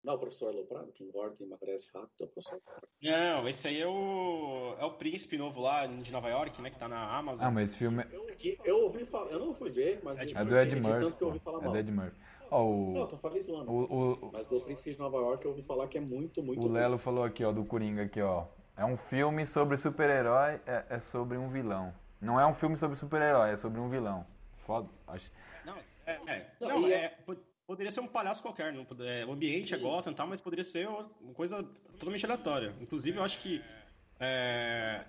[0.02, 2.88] Não, o professor Aloprado, que engorda e emagrece rápido, é o professor Aloprado.
[3.02, 4.74] Não, esse aí é o.
[4.78, 6.70] É o príncipe novo lá de Nova York, né?
[6.70, 7.46] Que tá na Amazon.
[7.46, 8.02] Ah, mas esse filme
[8.36, 10.80] Que eu ouvi falar, eu não fui ver, mas É de- é do Ed de
[10.80, 11.00] Murphy.
[11.00, 11.44] tanto que eu ouvi pô.
[11.44, 11.72] falar É mal.
[11.72, 12.20] do Ed Murphy.
[12.56, 13.70] Ó, Não, eu o, tô falando zoando.
[13.70, 16.66] o, o, Mas o Príncipe de Nova York eu ouvi falar que é muito, muito
[16.66, 16.70] o.
[16.70, 18.44] Lelo falou aqui, ó, do Coringa aqui, ó.
[18.76, 21.92] É um filme sobre super-herói, é, é sobre um vilão.
[22.20, 24.24] Não é um filme sobre super-herói, é sobre um vilão.
[24.66, 24.88] Foda.
[25.08, 25.30] Acho...
[25.64, 26.12] Não, é.
[26.26, 26.50] é.
[26.60, 27.08] Não, Não, é.
[27.26, 27.36] po-
[27.66, 30.38] Poderia ser um palhaço qualquer, não, pode- é, o ambiente é Gotham e tal, mas
[30.40, 31.62] poderia ser uma coisa
[31.98, 32.74] totalmente aleatória.
[32.80, 33.62] Inclusive, eu acho que
[34.20, 35.02] é,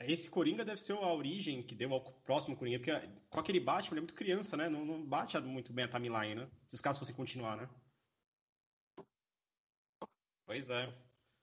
[0.00, 3.94] esse Coringa deve ser a origem que deu ao próximo Coringa, porque com aquele Batman
[3.94, 4.68] ele é muito criança, né?
[4.68, 6.50] Não, não bate muito bem a timeline, né?
[6.66, 7.68] Se os casos fossem continuar, né?
[10.46, 10.92] Pois é.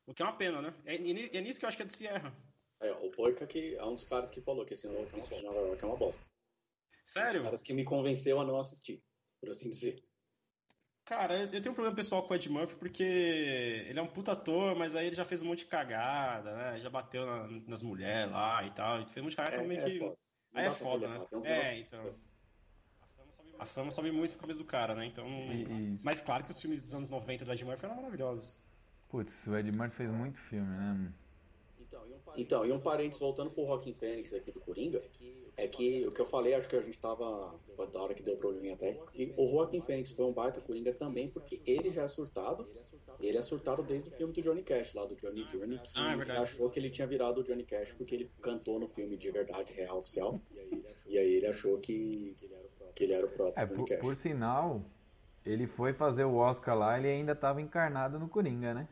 [0.08, 0.74] O que é uma pena, né?
[0.86, 2.36] É, é nisso que eu acho que a DC erra.
[2.80, 5.48] É, o Porca que é um dos caras que falou que esse novo Transformers de
[5.48, 6.22] Nova York é uma bosta.
[7.06, 7.44] Os Sério?
[7.44, 9.04] caras que me convenceu a não assistir,
[9.40, 10.04] por assim dizer.
[11.08, 14.34] Cara, eu tenho um problema pessoal com o Ed Murphy porque ele é um puta
[14.34, 16.80] ator, mas aí ele já fez um monte de cagada, né?
[16.82, 18.98] Já bateu na- nas mulheres lá e tal.
[18.98, 20.00] Ele fez um monte de cagada, então meio que.
[20.00, 20.18] foda.
[20.52, 21.26] Não Aí é foda, né?
[21.46, 22.14] É, então.
[23.58, 25.06] A fama sobe muito pra cabeça do cara, né?
[25.06, 25.26] Então.
[25.26, 28.60] E- Mas claro que os filmes dos anos 90 do Ed Murphy eram maravilhosos.
[29.08, 31.14] Putz, o Ed Murphy fez muito filme, né?
[32.38, 35.02] Então, e um parênteses, voltando pro Rockin' Fênix aqui do Coringa,
[35.58, 37.60] é que o que eu falei, acho que a gente tava,
[37.92, 41.30] da hora que deu probleminha técnico, que o Rockin' Fênix foi um baita Coringa também,
[41.30, 42.70] porque ele já é surtado,
[43.20, 46.16] ele é surtado desde o filme do Johnny Cash, lá do Johnny Journey, que Ah,
[46.16, 49.32] é achou que ele tinha virado o Johnny Cash porque ele cantou no filme de
[49.32, 50.40] verdade, real, oficial,
[51.08, 52.38] e aí ele achou que,
[52.94, 54.00] que ele era o próprio É, Johnny por, Cash.
[54.00, 54.82] por sinal,
[55.44, 58.88] ele foi fazer o Oscar lá, ele ainda estava encarnado no Coringa, né?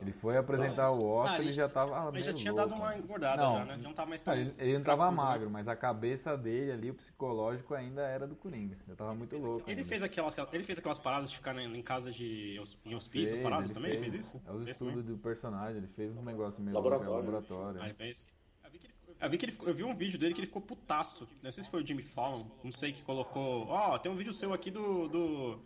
[0.00, 2.68] Ele foi apresentar o Oscar, Ah, ele- ele já tava Ele já tinha louco.
[2.68, 3.76] dado uma engordada Não, já, né?
[3.82, 4.32] Não tá mais tão.
[4.32, 5.28] Não, ele, ele não tava cracudo, né?
[5.28, 8.76] magro, mas a cabeça dele ali, o psicológico ainda era do Coringa.
[8.86, 9.68] Já tava muito louco.
[9.68, 13.40] Ele fez, aquelas, ele fez aquelas paradas de ficar em casa de em hospícios, Fez,
[13.42, 13.90] paradas ele também?
[13.90, 14.40] Ele fez isso?
[14.46, 15.14] É os Fez estudos também?
[15.16, 17.12] do personagem, ele fez uns negócios meio Laboratório.
[17.12, 17.82] loucos, é, laboratório.
[17.82, 18.28] Ah, ele fez?
[18.64, 20.38] Eu vi que ele ficou- Eu vi ele ficou- eu vi um vídeo dele que
[20.40, 21.26] ele ficou putaço.
[21.42, 23.66] Não sei se foi o Jimmy Fallon, não sei que colocou.
[23.66, 25.08] Ó, tem um vídeo seu aqui do.
[25.08, 25.60] do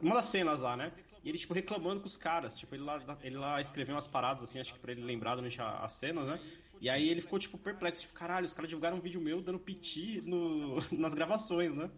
[0.00, 0.92] uma das cenas lá, né?
[1.24, 2.54] E ele, tipo, reclamando com os caras.
[2.54, 5.60] Tipo, ele lá, ele lá escreveu umas paradas, assim, acho que pra ele lembrar durante
[5.60, 6.38] a- as cenas, né?
[6.80, 8.02] E aí ele ficou, tipo, perplexo.
[8.02, 11.90] Tipo, caralho, os caras divulgaram um vídeo meu dando piti no, nas gravações, né?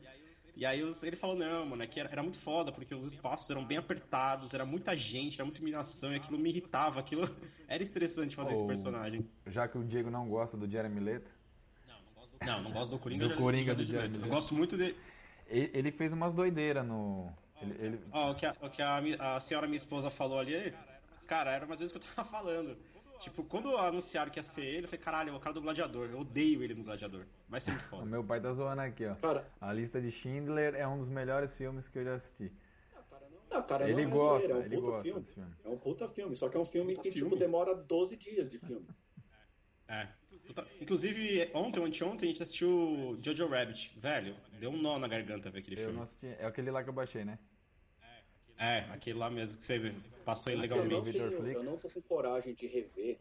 [0.54, 3.06] E aí os- ele falou, não, mano, é que era, era muito foda, porque os
[3.08, 7.22] espaços eram bem apertados, era muita gente, era muita iluminação, e aquilo me irritava, aquilo
[7.68, 8.66] era estressante fazer esse Oh.
[8.66, 9.28] personagem.
[9.46, 11.30] Já que o Diego não gosta do Jeremy Leto,
[12.42, 13.28] Não, não gosto do Coringa.
[13.28, 14.02] Do Coringa do direto.
[14.02, 14.30] Jared Eu Leto.
[14.30, 14.94] gosto muito de.
[15.48, 17.28] ele, ele fez umas doideiras no...
[17.62, 18.98] Ele, ele- Ó, o que, a, o que a,
[19.36, 20.74] a senhora minha esposa falou ali,
[21.26, 22.76] cara, era mais ou menos o que eu tava falando.
[23.20, 26.08] Tipo, quando anunciaram que ia ser ele, eu falei, caralho, é o cara do Gladiador.
[26.10, 27.24] Eu odeio ele no Gladiador.
[27.48, 28.04] Vai ser muito O foda.
[28.04, 29.14] meu pai tá zoando aqui, ó.
[29.14, 32.52] Cara, A lista de Schindler é um dos melhores filmes que eu já assisti.
[33.50, 35.24] não, cara, Ele não é gosta, zoeira, é um ele puta gosta filme.
[35.32, 35.50] filme.
[35.64, 37.30] É um puta filme, só que é um filme Puta que filme.
[37.30, 38.86] tipo demora 12 dias de filme.
[39.88, 40.08] É.
[40.80, 43.92] Inclusive, ontem ou anteontem a gente assistiu Jojo Rabbit.
[43.98, 45.96] Velho, deu um nó na garganta ver aquele Eu filme.
[45.96, 46.26] não assisti.
[46.26, 47.38] É aquele lá que eu baixei, né?
[48.58, 51.02] É, aquele lá mesmo que você passou Eu não, ilegalmente.
[51.02, 51.56] Victor tenho, Flix.
[51.56, 53.18] eu não tô com coragem de rever,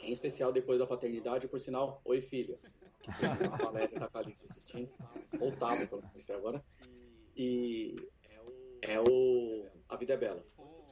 [0.00, 2.58] em especial depois da paternidade, por sinal, oi filha.
[3.52, 4.90] A Valéria tá com a Alice assistindo,
[5.38, 6.62] ou tava pelo menos até agora.
[7.36, 7.96] E
[8.82, 10.44] é o A Vida é Bela.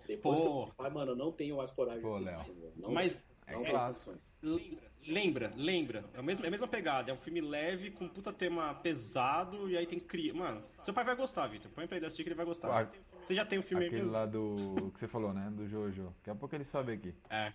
[0.07, 0.65] Depois Pô.
[0.65, 2.45] que eu pai, mano, eu não tenho mais coragem Pô, de Léo.
[2.77, 4.11] Não, Mas não é tem clássico.
[4.11, 4.33] condições.
[4.43, 6.05] L- Lembra, lembra.
[6.13, 7.11] É a, mesma, é a mesma pegada.
[7.11, 10.35] É um filme leve, com um puta tema pesado, e aí tem cria.
[10.35, 11.71] Mano, seu pai vai gostar, Vitor.
[11.71, 12.69] Põe pra ele assistir que ele vai gostar.
[12.83, 12.91] Ah,
[13.25, 14.17] Você já tem o filme aí Aquele mesmo?
[14.17, 14.91] lá do.
[14.93, 15.49] que você falou, né?
[15.51, 16.13] Do Jojo.
[16.19, 17.15] Daqui a pouco ele sobe aqui.
[17.31, 17.53] É.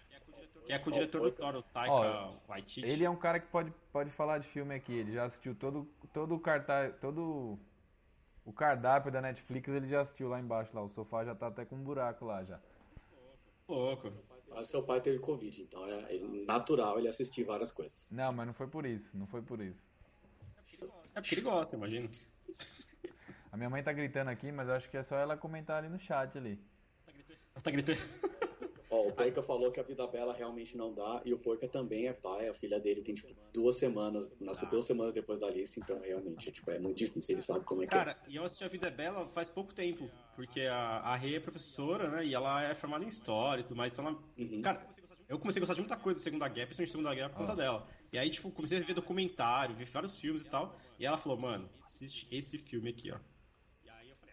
[0.66, 2.88] Que é com o diretor do Thor, o Taika Ó, Waititi.
[2.88, 4.94] Ele é um cara que pode, pode falar de filme aqui.
[4.94, 6.96] Ele já assistiu todo, todo o cartaz.
[7.02, 7.60] Todo
[8.46, 10.82] o cardápio da Netflix ele já assistiu lá embaixo lá.
[10.82, 12.60] O sofá já tá até com um buraco lá já.
[13.68, 14.12] Pouco.
[14.54, 18.08] Mas seu pai teve Covid, então é é natural ele assistir várias coisas.
[18.12, 19.10] Não, mas não foi por isso.
[19.18, 19.82] Não foi por isso.
[21.16, 22.10] É porque ele gosta, imagina.
[23.52, 25.90] A minha mãe tá gritando aqui, mas eu acho que é só ela comentar ali
[25.90, 26.60] no chat ali.
[27.62, 28.00] Tá gritando.
[28.94, 32.08] Ó, o Porca falou que a vida bela realmente não dá, e o Porca também
[32.08, 35.80] é pai, a filha dele tem tipo duas semanas, nasceu duas semanas depois da Alice,
[35.80, 37.98] então realmente tipo, é muito difícil, ele sabe como é que é.
[37.98, 41.38] Cara, e eu assisti A Vida é Bela faz pouco tempo, porque a, a Rê
[41.38, 44.20] é professora, né, e ela é formada em História e tudo mais, então ela...
[44.38, 44.62] Uhum.
[44.62, 44.88] Cara,
[45.28, 47.38] eu comecei a gostar de muita coisa da Segunda Guerra, principalmente da Segunda Guerra por
[47.38, 47.56] conta Ah.
[47.56, 47.88] dela.
[48.12, 51.40] E aí, tipo, comecei a ver documentário, ver vários filmes e tal, e ela falou,
[51.40, 53.18] mano, assiste esse filme aqui, ó.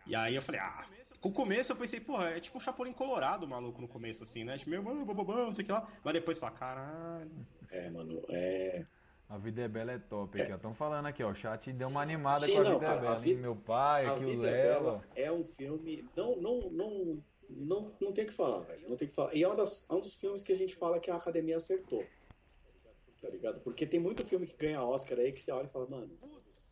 [0.06, 0.84] E aí eu falei, ah,
[1.20, 4.42] com o começo eu pensei, porra, é tipo um Chapolin Colorado, maluco, no começo, assim,
[4.44, 4.56] né?
[4.58, 5.88] Tipo, meu, mano, não sei o que lá.
[6.02, 7.46] Mas depois fala, caralho.
[7.70, 8.86] É, mano, é.
[9.28, 10.56] A vida é bela é top aqui, ó.
[10.56, 11.30] Estão falando aqui, ó.
[11.30, 13.14] O chat deu uma animada Sim, com a não, vida cara, é bela.
[13.14, 13.36] a vida- hein?
[13.36, 15.04] Meu pai, A aqui o Vida é Léo.
[15.14, 16.10] É um filme.
[16.16, 18.88] Não, não, não, não, não tem o que falar, velho.
[18.88, 19.32] Não tem o que falar.
[19.34, 21.58] E é um, das- é um dos filmes que a gente fala que a academia
[21.58, 22.04] acertou.
[23.20, 23.60] Tá ligado?
[23.60, 26.18] Porque tem muito filme que ganha Oscar aí que você olha e fala, mano,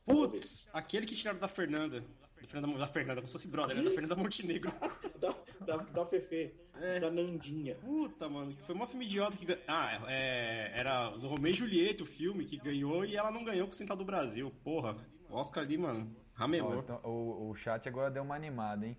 [0.07, 2.03] Putz, aquele que tiraram da Fernanda.
[2.41, 3.83] Da Fernanda, da Fernanda como se fosse brother, né?
[3.83, 4.73] Da Fernanda Montenegro.
[5.19, 5.35] Da,
[5.67, 7.01] da, da Fefe, É.
[7.01, 7.75] da Nandinha.
[7.75, 9.63] Puta, mano, foi uma filme idiota que ganhou.
[9.67, 13.67] Ah, é, era do Romeu e Julieta o filme que ganhou e ela não ganhou
[13.67, 14.53] com o Central do Brasil.
[14.63, 14.97] Porra,
[15.29, 16.79] o Oscar ali, mano, Ó, ramelou.
[16.79, 18.97] então, o, o chat agora deu uma animada, hein?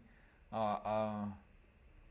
[0.51, 1.37] Ó, a-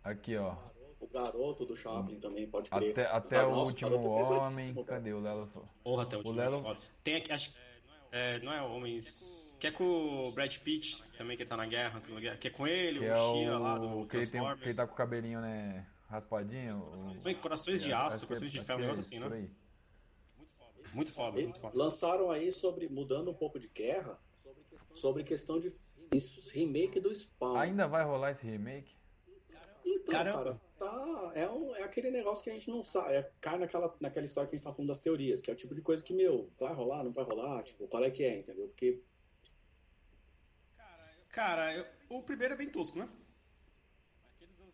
[0.03, 0.57] aqui, ó.
[1.01, 2.91] O garoto do Chaplin também, pode crer.
[2.91, 4.75] Até, até o Nossa, último homem.
[4.85, 5.47] Cadê o Lelo?
[5.85, 6.77] Porra, até o último Lelo-.
[7.05, 7.59] Tem aqui, acho que.
[8.11, 9.48] É, não é Homens.
[9.59, 12.37] Que é com o Brad Pitt, também, que ele tá na guerra, na Segunda Guerra.
[12.37, 14.07] Que é com ele, Que o é lá do o.
[14.07, 15.85] Que ele, tem, que ele tá com o cabelinho, né?
[16.09, 16.77] Raspadinho.
[16.79, 19.19] O, Bem, Corações de É, Aço, é- Corações de acho Ferro, um é negócio assim,
[19.19, 19.49] né?
[20.95, 21.77] Muito foda, E muito foda.
[21.77, 24.19] lançaram aí sobre, mudando um pouco de guerra,
[24.95, 25.73] sobre questão de
[26.15, 27.57] isso, remake do Spawn.
[27.57, 28.97] Ainda vai rolar esse remake?
[29.85, 30.39] Então, Caramba.
[30.39, 33.95] cara, tá, é, um- é aquele negócio que a gente não sabe, é, cai naquela,
[34.01, 36.03] naquela história que a gente tá falando das teorias, que é o tipo de coisa
[36.03, 38.69] que, meu, vai rolar, não vai rolar, tipo, qual é que é, entendeu?
[38.69, 39.03] Porque,
[41.39, 43.09] Cara, eu- o primeiro é bem tosco, né?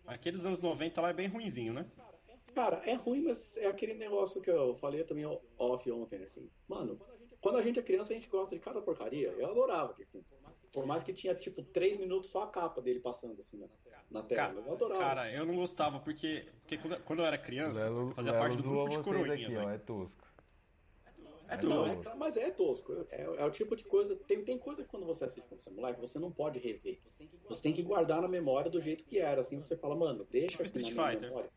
[0.07, 1.85] Aqueles anos 90 lá é bem ruinzinho, né?
[2.55, 5.27] cara, é ruim, mas é aquele negócio que eu falei também
[5.59, 6.99] off ontem, assim, mano,
[7.43, 10.25] quando a gente é criança a gente gosta de cada porcaria, eu adorava aquele filme.
[10.73, 13.67] Por mais que tinha, tipo, três minutos só a capa dele passando, assim, na,
[14.11, 15.01] na tela, Cara, eu adorava.
[15.01, 18.43] cara, eu não gostava porque, porque quando, quando eu era criança, Lelo, eu fazia Lelo
[18.43, 19.69] parte do grupo de coroinhas, aqui, ó.
[19.69, 19.75] né?
[19.75, 20.34] É tosco.
[21.55, 21.75] É É tudo.
[21.75, 22.09] Não, tosco.
[22.09, 23.07] é, mas é tosco.
[23.11, 24.17] É, é o tipo de coisa.
[24.17, 26.99] Tem, tem coisa que quando você assiste quando você é moleque, você não pode rever.
[27.49, 29.41] Você tem que guardar na memória do jeito que era.
[29.41, 31.29] Assim você fala, mano, deixa aqui Street Fighter.
[31.29, 31.51] memória.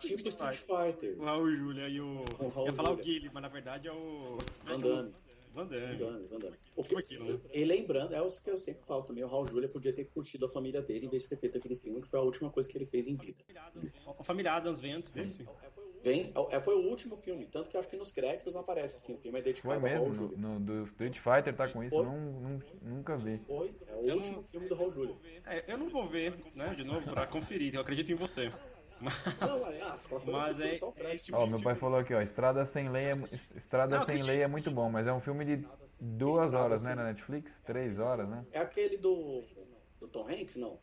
[0.00, 1.18] Tipo Street Fighter.
[1.18, 2.24] O Raul Júlia e o.
[2.38, 3.04] O Raul ia falar o Júlia.
[3.04, 4.38] Guilherme, mas na verdade é o.
[4.64, 5.14] Van Damme.
[5.54, 5.96] Van Damme.
[5.96, 6.56] Van Damme, Van Damme.
[6.76, 9.46] O Tipo que, aquilo, e lembrando, é o que eu sempre falo também, o Raul
[9.48, 12.08] Júlia podia ter curtido a família dele em vez de ter feito aquele filme, que
[12.08, 13.42] foi a última coisa que ele fez em vida.
[14.06, 15.48] A família Adams vem antes desse.
[16.06, 19.14] Vem, é, foi o último filme, tanto que eu acho que nos créditos aparece assim,
[19.14, 20.04] o filme é Foi dedicado ao mesmo?
[20.04, 21.96] Raul No, no- do Street Fighter tá com isso?
[21.96, 22.06] Foi.
[22.06, 23.38] Não, não- nunca vi.
[23.38, 25.16] Foi, é o Eu último não- filme do Raul Júlia.
[25.44, 28.52] É, eu não vou ver, né, de novo, pra conferir, eu acredito em você.
[29.00, 31.64] Mas, Não, é, ah, só- mas é, só é esse tipo Ó, meu filme.
[31.64, 33.16] pai falou aqui, ó, Estrada Sem Lei é,
[33.56, 34.22] Estrada Não, Sem.
[34.22, 35.66] Lei é muito bom, mas é um filme de
[36.00, 37.60] duas Estrada horas, né, Sem- na Netflix?
[37.62, 38.46] Três horas, né?
[38.52, 39.42] É aquele do,
[40.00, 40.54] do Tom Hanks?
[40.54, 40.78] Não.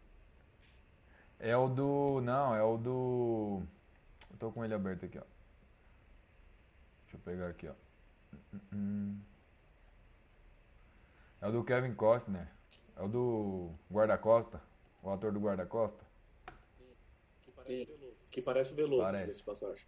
[1.39, 2.19] É o do...
[2.21, 3.63] não, é o do...
[4.33, 5.23] Eu tô com ele aberto aqui, ó.
[7.03, 7.73] Deixa eu pegar aqui, ó.
[11.41, 12.47] É o do Kevin Costner.
[12.95, 14.61] É o do Guarda-Costa.
[15.01, 16.03] O ator do Guarda-Costa.
[17.65, 17.87] Que,
[18.29, 19.37] que parece o Veloso, Parece.
[19.39, 19.85] de passagem.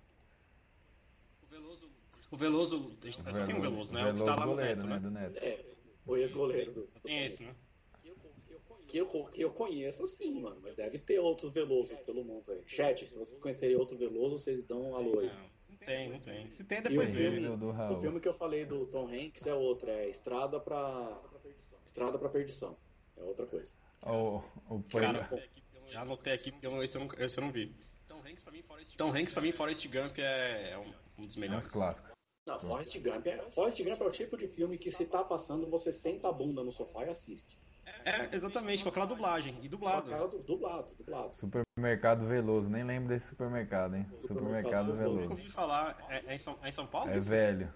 [1.44, 1.90] O Veloso.
[2.32, 2.98] O Veloso.
[3.12, 4.02] Só tem um Veloso, né?
[4.04, 4.94] O que Veloso tá lá no goleiro, Neto, né?
[4.94, 5.00] né?
[5.00, 5.38] Do Neto.
[5.38, 5.66] É,
[6.06, 7.56] o ex-goleiro Tem esse, né?
[8.96, 12.64] Que eu, co- eu conheço assim, mano, mas deve ter outros Velosos pelo mundo aí.
[12.66, 15.28] Chat, se vocês conhecerem outro Veloso, vocês dão um alô aí.
[15.28, 16.50] Não, não tem, não tem.
[16.50, 17.32] Se tem, é o depois dele.
[17.42, 18.00] filme, do- do o Raul.
[18.00, 21.22] filme que eu falei do Tom Hanks é outro, é Estrada pra.
[21.86, 22.78] Estrada pra Perdição.
[23.18, 23.70] É outra coisa.
[24.02, 25.30] O, o Cara,
[25.90, 27.76] já anotei aqui porque eu, esse, eu não, esse eu não vi.
[28.08, 31.26] Tom Hanks pra mim, Forrest, Tom Hanks, pra mim, Forrest Gump é, é um, um
[31.26, 31.70] dos é um melhores.
[31.70, 32.08] clássico.
[32.48, 35.68] Não, Forrest Gump, é, Forrest Gump é o tipo de filme que se tá passando,
[35.70, 37.58] você senta a bunda no sofá e assiste.
[38.06, 39.58] É, exatamente, com aquela dublagem.
[39.64, 40.10] E dublado.
[40.30, 41.34] Du- dublado, dublado.
[41.40, 44.06] Supermercado Veloso, nem lembro desse supermercado, hein?
[44.22, 45.30] Supermercado Supermercado Nunca Veloso.
[45.32, 45.98] ouvi falar.
[46.10, 47.10] É, é em São, é em São Paulo?
[47.10, 47.30] É isso?
[47.30, 47.74] velho,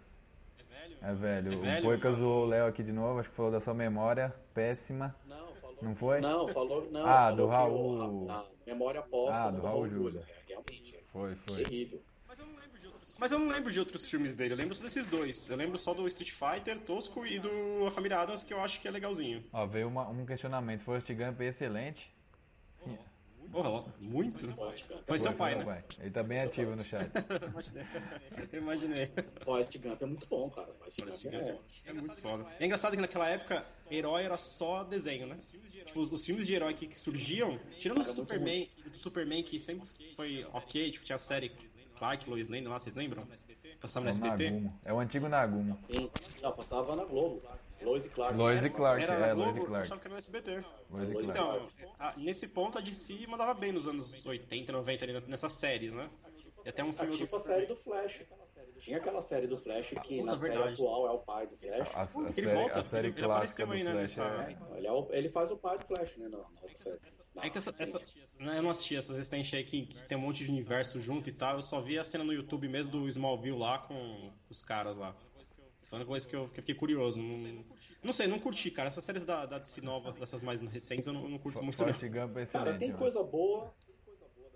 [0.60, 0.98] É velho?
[1.02, 1.14] é
[1.52, 1.66] velho.
[1.66, 1.82] É O?
[1.82, 5.16] Poica zoou o Léo aqui de novo, acho que falou da sua memória péssima.
[5.28, 5.78] Não, falou.
[5.82, 6.22] Não foi?
[6.22, 6.88] Não, falou.
[6.92, 8.26] Não, Ah, falou do que Raul.
[8.26, 10.22] o- a, a memória póstuma Ah, do do Raul Raul Júlia.
[10.22, 10.26] Júlia.
[10.30, 11.64] É, realmente, Foi, foi.
[11.64, 12.02] terrível.
[12.28, 13.09] Mas eu não lembro de outros.
[13.20, 14.54] Mas eu não lembro de outros filmes dele.
[14.54, 15.50] Eu lembro só desses dois.
[15.50, 18.80] Eu lembro só do Street Fighter, Tosco e do A Família Adams, que eu acho
[18.80, 19.44] que é legalzinho.
[19.52, 20.82] Ó, veio uma- um questionamento.
[20.84, 22.10] Forrest Gump é excelente.
[22.84, 22.98] Sim.
[23.52, 24.46] Porra, ó, muito.
[25.08, 25.84] Foi seu Foi, pai, né?
[26.00, 27.10] Ele tá bem ativo no chat.
[27.52, 27.84] Imaginei.
[28.54, 29.12] Eu imaginei.
[29.44, 30.72] Forrest Gump é muito bom, cara.
[30.80, 31.90] Forrest Gump Gump é...
[31.90, 32.46] É muito foda.
[32.60, 35.38] É engraçado que naquela época, herói era só desenho, né?
[35.86, 39.60] Tipo, os, os filmes de herói que, que surgiam, tirando o Superman, do Superman que
[39.60, 41.52] sempre foi ok, tipo, tinha a série
[42.00, 43.28] Clark, Lois Lane lá, vocês lembram?
[43.82, 44.50] Passava no É SBT.
[44.52, 44.80] Nagumo.
[44.86, 45.80] É o antigo Nagumo.
[45.88, 46.10] Sim.
[46.42, 47.42] Não, passava na Globo.
[47.82, 48.36] Lois e Clark.
[48.38, 49.86] Lois e Era- Clark, era é, na Lois e eu Clark.
[49.86, 50.52] achava que era no SBT.
[50.90, 51.30] Lois e Clark.
[51.30, 51.70] Então,
[52.00, 56.10] a- nesse ponto a DC mandava bem nos anos 80, 90 ali nessas séries, né?
[56.66, 58.22] E até um Ah, filme tipo a série do Flash.
[58.80, 60.74] Tinha aquela série do Flash que Puta, na série verdade.
[60.74, 61.96] atual é o pai do Flash.
[61.96, 63.92] A, a Puta, série, ele volta, a série ele- ele clássica apareceu do aí, né,
[63.92, 64.24] Flash nessa-
[64.74, 64.78] é...
[64.78, 66.28] Ele, é o- ele faz o pai do Flash, né?
[66.30, 66.46] Na, na
[66.76, 67.00] série.
[67.36, 68.02] Na- É que essa, essa-
[68.40, 71.34] eu não assisti essas recentes aí que, que tem um monte de universo junto e
[71.34, 71.56] tal.
[71.58, 75.16] Eu só vi a cena no YouTube mesmo do Smallville lá com os caras lá.
[75.84, 77.22] Foi uma coisa que eu, que eu fiquei curioso.
[77.22, 77.66] Não,
[78.04, 78.88] não sei, não curti, cara.
[78.90, 81.82] Essas séries da, da DC nova, dessas mais recentes, eu não, eu não curto muito,
[81.84, 81.92] não.
[81.92, 82.46] Gump é.
[82.46, 82.98] Cara, tem velho.
[83.00, 83.74] coisa boa.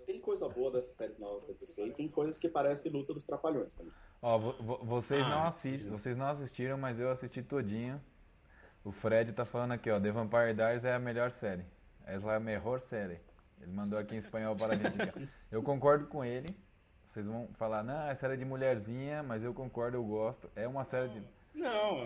[0.06, 3.24] Tem coisa boa dessa série nova da DC e tem coisas que parecem luta dos
[3.24, 3.92] trapalhões também.
[4.22, 8.00] Ó, vo- vo- vocês, Ah, não assistem, vocês não assistiram, mas eu assisti todinho.
[8.84, 11.64] O Fred tá falando aqui, ó, The Vampire Diaries é a melhor série.
[12.04, 13.18] Essa é a melhor série.
[13.64, 15.28] Ele mandou aqui em espanhol para a gente.
[15.50, 16.54] Eu concordo com ele.
[17.08, 20.50] Vocês vão falar, não, é série de mulherzinha, mas eu concordo, eu gosto.
[20.56, 21.20] É uma série de.
[21.54, 22.02] Não,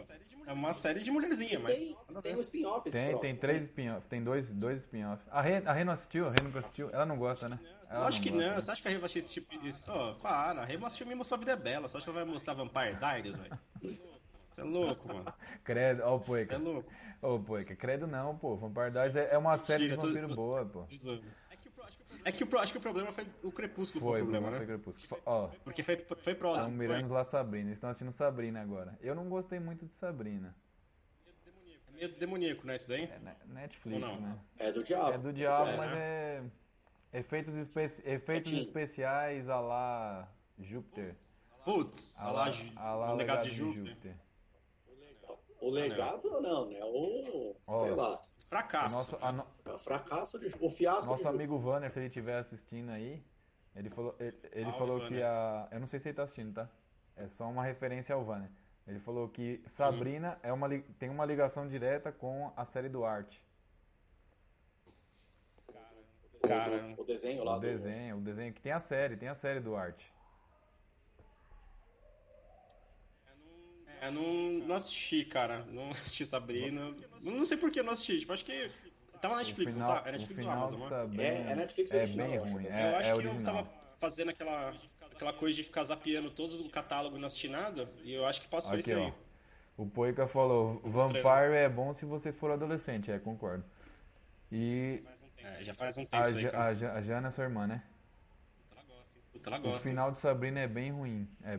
[0.47, 1.79] é uma série de mulherzinha, mas.
[1.79, 3.41] Tem, tem um spin-off esse Tem, próximo, tem né?
[3.41, 5.25] três spin-off, tem dois, dois spin-off.
[5.31, 6.27] A Rê, a Rê não assistiu?
[6.29, 6.91] A Rê nunca assistiu?
[6.91, 7.59] Ela não gosta, né?
[7.91, 8.61] Eu acho que gosta, não, né?
[8.61, 9.71] você acha que a Rê vai assistir esse tipo de.
[9.91, 12.25] Ó, para, a Rê assistiu me mostrou a vida é bela, você acha que ela
[12.25, 13.55] vai mostrar Vampire Diaries, velho?
[14.51, 15.33] Você é louco, mano.
[15.65, 16.59] Credo, ó o Você é Poica.
[16.59, 16.91] louco.
[17.23, 18.57] Ô, Poica, credo não, pô.
[18.57, 20.85] Vampire Diaries é, é uma série de Mentira, tô- vampiro tô- boa, pô.
[21.05, 21.21] Tô.
[22.25, 24.61] É que o, acho que o problema foi o Crepúsculo foi, Foi, o problema, foi
[24.61, 24.67] né?
[24.67, 25.21] Crepúsculo.
[25.25, 26.73] Ó, Porque foi, foi estão próximo.
[26.73, 27.17] mirando Foi.
[27.17, 27.69] lá Sabrina.
[27.69, 28.99] Eles estão assistindo Sabrina agora.
[29.01, 30.55] Eu não gostei muito de Sabrina.
[31.89, 32.77] É meio demoníaco, né?
[32.77, 33.05] Isso daí?
[33.05, 34.21] É ne- Netflix, Ou não?
[34.21, 34.39] né?
[34.59, 35.13] É do diabo.
[35.13, 36.43] É do diabo, É, mas é.
[37.13, 41.17] Efeitos, espe- efeitos É especiais a lá Júpiter.
[41.65, 42.47] Putz, A lá,
[42.77, 44.15] a o o legado de Júpiter.
[45.61, 46.79] O legado não, né?
[46.83, 47.57] O.
[47.67, 47.83] Ó.
[47.85, 48.21] sei lá.
[48.41, 48.97] Fracasso.
[48.97, 50.47] nosso, a no- é o fracasso de.
[50.61, 53.23] O fiasco nosso amigo Vanner, se ele estiver assistindo aí,
[53.77, 55.69] ele falou, ele, ele Salve, falou que a.
[55.71, 56.69] Eu não sei se ele tá assistindo, tá?
[57.17, 58.51] É só uma referência ao Vanner.
[58.87, 60.67] Ele falou que Sabrina é uma,
[60.99, 63.37] tem uma ligação direta com a série do Art.
[66.47, 67.61] Cara, O, o desenho lá O do.
[67.67, 70.01] desenho, o desenho que tem a série, tem a série do Art.
[74.01, 74.23] É, não,
[74.67, 75.65] não assisti, cara.
[75.67, 76.91] Não assisti Sabrina.
[77.23, 78.21] Não, não sei por que eu não assisti.
[78.21, 78.71] Tipo, acho que.
[79.21, 80.09] Tava na Netflix, o não final, tá?
[80.09, 80.89] É Netflix o ou final Amazon, de né?
[80.89, 82.53] Sabrina É- é Netflix é original, bem eu acho.
[82.53, 83.69] ruim, eu é, acho é que eu tava
[83.99, 84.71] fazendo aquela,
[85.11, 87.85] aquela coisa de ficar zapeando todo o catálogo e não assistir nada.
[88.05, 89.13] E eu acho que passou Aqui, isso aí.
[89.77, 89.83] ó.
[89.83, 93.65] O Poica falou, Vampire é bom se você for adolescente, é, concordo.
[94.53, 95.03] E
[95.39, 97.83] É, já faz um tempo a, isso aí, a, a Jana é sua irmã, né?
[99.33, 99.89] Puta, ela O gosta.
[99.89, 101.29] final de Sabrina é bem ruim.
[101.45, 101.59] É,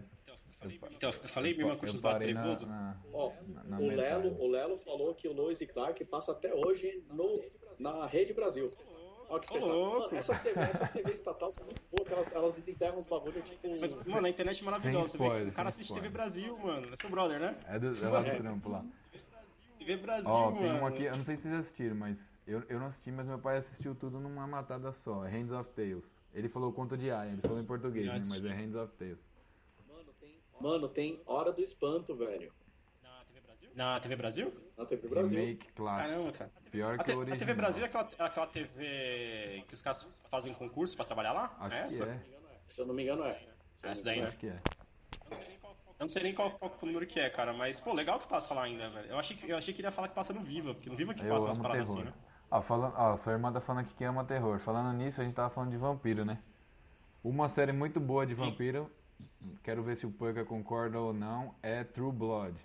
[0.92, 2.66] Então, eu falei mesmo com eu os parei na, trevoso.
[2.68, 3.96] na, Ó, na- na o, metade.
[4.02, 7.34] Lelo, o Lelo falou que o Lois e Clark passa até hoje no,
[7.78, 8.70] na Rede Brasil.
[9.30, 10.00] Ó, que louco.
[10.10, 13.80] Mano, essas TV, essas TV estatais são muito boas, elas, elas enterram os bagulhos tipo.
[13.80, 15.08] Mas, mano, a internet é maravilhosa.
[15.08, 16.12] Você vê que spoiler, o cara assiste TV spoiler.
[16.12, 16.92] Brasil, mano.
[16.92, 17.56] É seu brother, né?
[17.68, 18.86] É, do, é lá do trampo lá.
[19.78, 20.58] TV Brasil, Ó, mano.
[20.62, 23.26] tem um aqui, eu não sei se vocês assistiram, mas eu, eu não assisti, mas
[23.28, 25.26] meu pai assistiu tudo numa matada só.
[25.26, 26.20] É Hands of Tales.
[26.34, 29.29] Ele falou conto de Aya, ele falou em português, né, mas é Hands of Tales.
[30.62, 32.54] Mano, tem Hora do Espanto, velho.
[33.02, 33.70] Na TV Brasil?
[33.76, 34.54] Na TV Brasil?
[34.78, 35.40] Na TV Brasil.
[35.40, 36.10] Remake clássico.
[36.10, 36.52] Caramba, cara.
[36.72, 37.40] Pior A, que a original.
[37.40, 41.56] TV Brasil é aquela, aquela TV que os caras fazem concurso pra trabalhar lá?
[41.60, 42.06] Acho é essa?
[42.06, 42.24] que é.
[42.68, 43.40] Se eu não me engano, é.
[43.78, 44.28] Se eu Essa não daí, me né?
[44.28, 44.64] Acho que é.
[46.00, 48.54] Eu não sei nem qual, qual número que é, cara, mas, pô, legal que passa
[48.54, 49.10] lá ainda, velho.
[49.10, 50.96] Eu achei que, eu achei que ele ia falar que passa no Viva, porque no
[50.96, 52.02] Viva que Eu passa umas paradas terror.
[52.02, 52.14] assim, né?
[52.50, 54.60] Ah, falando, ah, sua irmã tá falando aqui que ama terror.
[54.60, 56.44] Falando nisso, a gente tava falando de vampiro, né?
[57.24, 58.42] Uma série muito boa de Sim.
[58.42, 58.92] vampiro,
[59.64, 62.56] quero ver se o Poica concorda ou não, é True Blood.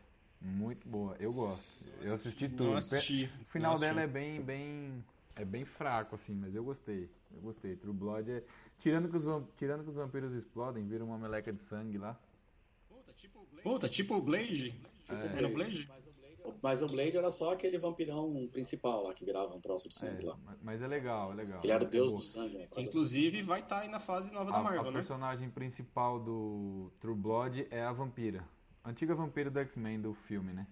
[0.41, 1.64] Muito boa, eu gosto.
[2.03, 2.75] Eu assisti tudo.
[2.75, 5.05] Assisti, O final dela é bem, bem,
[5.35, 7.09] é bem fraco assim, mas eu gostei.
[7.35, 7.77] Eu gostei.
[7.77, 8.43] True Blood é
[8.79, 9.25] tirando que os
[9.57, 12.18] tirando que os vampiros explodem, viram uma meleca de sangue lá.
[13.62, 14.75] Puta, tipo o Blade.
[15.09, 15.39] É.
[15.39, 15.89] Era o Blade?
[16.63, 19.99] Mas o Blade era só aquele vampirão principal lá que virava um troço de É,
[19.99, 20.39] sangue lá.
[20.63, 21.61] mas- é legal, é legal.
[21.63, 22.69] Ele era o É deus do sangue, né?
[22.77, 24.93] Inclusive vai estar aí na fase nova A, da Marvel, a né?
[24.93, 28.45] personagem principal do True Blood é a vampira.
[28.85, 30.67] Antiga vampira do X-Men do filme, né?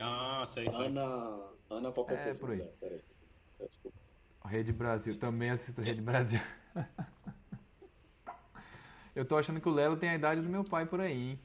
[0.00, 0.86] Ah, sei, sei.
[0.86, 1.50] Ana.
[1.70, 2.40] Ana qualquer É, coisa.
[2.40, 2.58] por aí.
[2.58, 2.68] né?
[2.80, 3.00] Peraí.
[3.60, 3.96] Desculpa.
[4.44, 6.40] Rede Brasil, também assisto Rede Brasil.
[9.14, 11.40] Eu tô achando que o Lelo tem a idade do meu pai por aí, hein?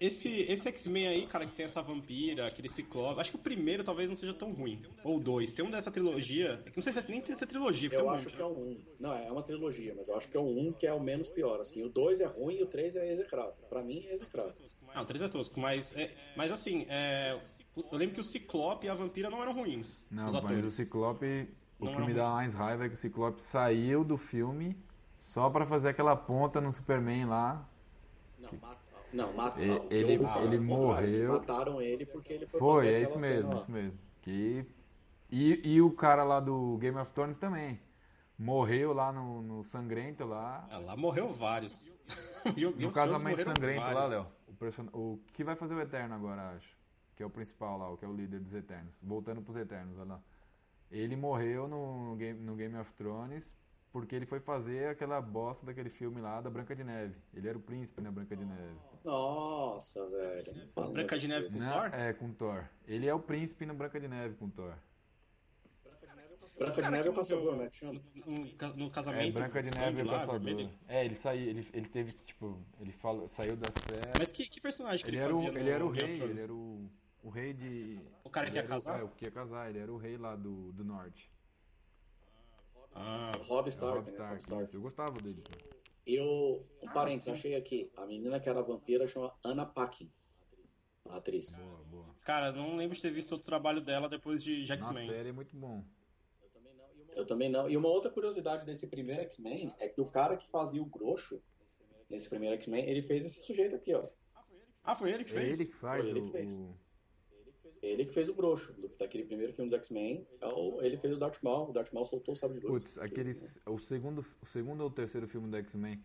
[0.00, 3.20] Esse, esse X-Men aí, cara, que tem essa vampira, aquele ciclope.
[3.20, 4.82] Acho que o primeiro talvez não seja tão ruim.
[5.04, 5.52] Ou dois.
[5.54, 6.58] Tem um dessa trilogia.
[6.64, 8.36] que Não sei se é- nem tem essa trilogia, porque Eu é um acho monte,
[8.36, 8.50] que é né?
[8.50, 8.80] o 1.
[9.00, 11.28] Não, é uma trilogia, mas eu acho que é o 1 que é o menos
[11.28, 11.60] pior.
[11.60, 13.54] Assim, o 2 é ruim e o 3 é execrado.
[13.68, 14.54] Pra mim é execrado.
[14.94, 17.38] Ah, o 3 é tosco, mas, é, mas assim, é,
[17.76, 20.06] eu lembro que o Ciclope e a Vampira não eram ruins.
[20.10, 20.72] Não, os mas o atores.
[20.74, 21.48] Ciclope.
[21.78, 22.34] O Não que me dá ruins.
[22.34, 24.76] mais raiva é que o Ciclope saiu do filme
[25.26, 27.68] só pra fazer aquela ponta no Superman lá.
[28.38, 28.78] Não, mata,
[29.14, 31.32] não, mata, Ele- ele- ele é morreu.
[31.32, 33.56] Mataram ele porque ele foi, Foi, fazer é isso mesmo, lá.
[33.56, 33.98] isso mesmo.
[34.22, 34.64] Que...
[35.30, 37.80] E, e o cara lá do Game of Thrones também.
[38.38, 40.66] Morreu lá no, no Sangrento lá.
[40.70, 41.94] Ah, lá morreu vários.
[42.56, 44.10] E o- No casamento sangrento lá, vários.
[44.10, 44.26] Léo.
[44.48, 44.86] O, person...
[44.92, 46.68] o que vai fazer o Eterno agora, acho.
[47.16, 48.92] Que é o principal lá, o que é o líder dos Eternos.
[49.02, 50.20] Voltando pros Eternos, olha lá.
[50.90, 53.42] Ele morreu no Game, no Game of Thrones
[53.94, 57.14] porque ele foi fazer aquela bosta daquele filme lá da Branca de Neve.
[57.32, 58.74] Ele era o príncipe na Branca de Neve.
[59.04, 60.52] Nossa, velho.
[60.74, 61.94] fala Branca de Neve com Não, Thor?
[61.94, 62.64] é, com Thor.
[62.88, 64.74] Ele é o príncipe na Branca de Neve com Thor.
[66.58, 67.70] Branca de Neve é o caçador, né?
[67.70, 70.70] Tinha- No, no- no É, casamento Branca de Neve é o lá, caçador.
[70.88, 74.18] É, ele saiu, ele, ele teve, tipo, ele falou, saiu das férias.
[74.18, 76.20] Mas que, que personagem que Ele ele, era, o, fazia no ele era o rei,
[76.20, 76.90] ele era o,
[77.22, 78.00] o rei de.
[78.24, 78.98] O cara que ia o- casar?
[78.98, 81.33] É, o que ia casar, ele era o rei lá do, do norte.
[82.94, 84.12] Ah, Rob É o Stark, Robb né?
[84.12, 84.74] Stark, Robb Stark.
[84.74, 85.42] Eu gostava dele.
[85.42, 85.74] cara.
[86.06, 86.26] Eu,
[86.82, 87.32] um Ah, parênteses, sim.
[87.32, 87.90] achei aqui.
[87.96, 90.10] A menina que era vampira chama Anna Paquin.
[91.08, 91.54] A atriz.
[91.54, 92.14] Boa, boa.
[92.24, 95.08] cara, não lembro de ter visto outro trabalho dela depois de, X-Men.
[95.10, 95.84] série é muito bom.
[97.14, 97.68] Eu também não.
[97.70, 101.40] E uma outra curiosidade desse primeiro X-Men é que o cara que fazia o Grosso
[102.10, 104.08] nesse primeiro X-Men, ele fez esse sujeito aqui, ó.
[104.82, 105.60] Ah, foi ele que É fez?
[105.60, 106.58] ele que faz Foi ele que fez.
[106.58, 106.76] o-
[107.84, 108.56] Ele que fez o do,
[108.98, 110.26] daquele primeiro filme do X-Men.
[110.40, 111.70] É ele fez o Darth Maul.
[111.70, 112.82] O Darth Maul soltou o sabre de luz.
[112.82, 113.60] Putz, aqueles.
[113.66, 116.02] O segundo, o segundo ou terceiro filme do X-Men.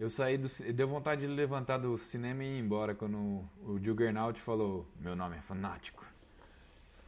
[0.00, 0.48] Eu saí do.
[0.72, 3.16] Deu vontade de levantar do cinema e ir embora quando
[3.62, 6.06] o, Juggernaut falou: Meu nome é fanático.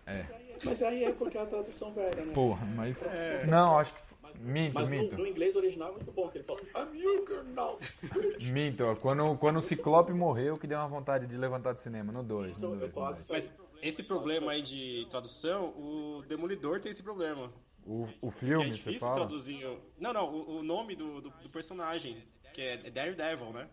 [0.06, 0.26] É.
[0.64, 2.32] Mas aí é porque é a tradução velha, né?
[2.32, 3.00] Porra, mas.
[3.48, 4.10] Não, acho que.
[4.38, 5.16] Minto, Mas no, minto.
[5.18, 7.84] no inglês original é muito bom, que ele fala I'm Juggernaut.
[8.52, 8.94] Minto, ó.
[8.94, 12.12] Quando, quando o Ciclope morreu, que deu uma vontade de levantar do cinema.
[12.12, 12.56] No 2.
[12.56, 13.44] Isso No eu dois, no quase dois.
[13.44, 13.52] saí.
[13.58, 17.52] Mas esse problema aí de tradução, o Demolidor tem esse problema.
[17.84, 19.14] O, o Que filme, é você difícil fala?
[19.14, 19.64] traduzir.
[19.98, 22.22] Não, não, o, o nome do, do, do personagem,
[22.52, 23.68] que é Daredevil, né?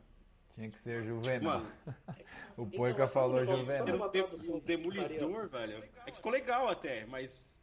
[0.55, 1.59] Tinha que ser Juvenal.
[1.59, 1.73] Mano.
[2.57, 4.55] o Então, mas sabe falou negócio- sabe Juvenal.
[4.55, 5.83] O, Demolidor, velho.
[6.05, 7.59] É que ficou legal até, mas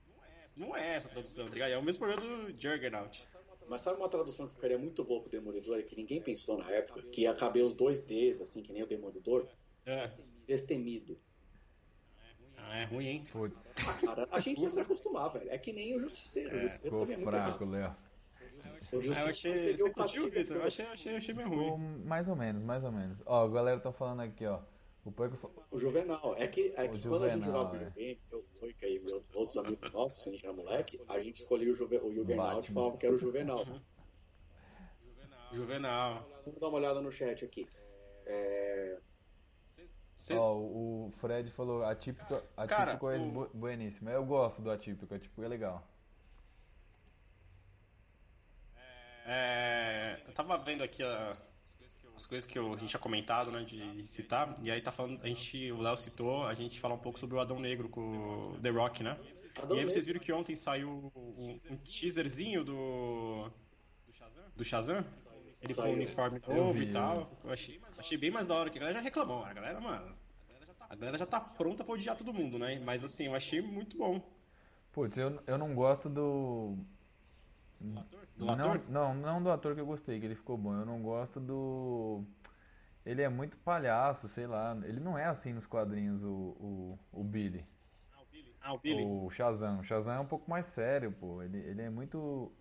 [0.57, 1.71] não é essa tradução, tá ligado?
[1.71, 3.27] É o mesmo problema do Juggernaut.
[3.67, 6.71] Mas sabe uma tradução que ficaria muito boa pro Demolidor e que ninguém pensou na
[6.71, 7.01] época?
[7.11, 9.49] Que ia caber os dois Ds, assim, que nem o Demolidor?
[9.87, 10.11] É.
[10.47, 11.19] Destemido.
[12.67, 13.25] Ah, é ruim, hein?
[13.31, 13.73] Putz,
[14.05, 15.51] Cara, a gente ia se acostumar, velho.
[15.51, 16.57] É que nem o Justiceiro.
[16.57, 17.65] o Justiceiro ficou também é muito fraco.
[17.65, 17.97] Léo.
[18.93, 19.77] Eu achei.
[19.77, 20.57] você curtiu, Vitor?
[20.57, 22.03] Eu que- achei, achei, achei meio ruim.
[22.05, 23.19] mais ou menos, mais ou menos.
[23.27, 24.61] Ó, a galera tá falando aqui, ó.
[25.05, 25.13] O.
[25.71, 26.35] O Juvenal.
[26.39, 27.79] É que, é que quando a gente Juvenal, jogava é.
[27.91, 31.21] videogame, eu fui cair e meus- outros amigos nossos, quando a gente era moleque, a
[31.21, 33.65] gente escolhia o, Juve, o Juggernaut e falava que era o Juvenal.
[35.53, 36.27] Juvenal.
[36.45, 37.67] Vamos dar uma olhada no chat aqui.
[38.27, 38.99] É,
[40.17, 42.27] Vocês- Ó, o Fred falou atípico,
[42.67, 44.09] Cara, atípico é o- bu- bueníssimo.
[44.11, 45.87] Eu gosto do atípico, atípico é legal.
[49.27, 51.37] É, eu tava vendo aqui a-
[52.15, 55.21] as coisas que eu- a gente tinha comentado, né, de citar, e aí tá falando,
[55.23, 58.53] a gente, o Léo citou, a gente falar um pouco sobre o Adão Negro com
[58.53, 59.19] o The Rock, né?
[59.77, 63.51] E aí vocês viram que ontem saiu um, um teaserzinho do
[64.57, 65.05] do Shazam?
[65.65, 65.95] Ele com o Saiu.
[65.95, 67.31] uniforme novo e tal.
[67.43, 69.45] Eu achei, achei bem mais da hora, que a galera já reclamou.
[69.45, 70.15] A galera, mano,
[70.89, 72.79] a galera já tá pronta pra odiar todo mundo, né?
[72.85, 74.21] Mas assim, eu achei muito bom.
[74.93, 76.77] Putz, eu, eu não gosto do.
[77.81, 78.83] Do não, ator?
[78.89, 80.75] Não, não do ator que eu gostei, que ele ficou bom.
[80.75, 82.23] Eu não gosto do.
[83.05, 84.77] Ele é muito palhaço, sei lá.
[84.85, 87.65] Ele não é assim nos quadrinhos, o, o, o Billy.
[88.61, 89.05] Ah, o Billy.
[89.05, 89.81] O Shazam.
[89.81, 91.43] O Shazam é um pouco mais sério, pô.
[91.43, 92.53] Ele, ele é muito.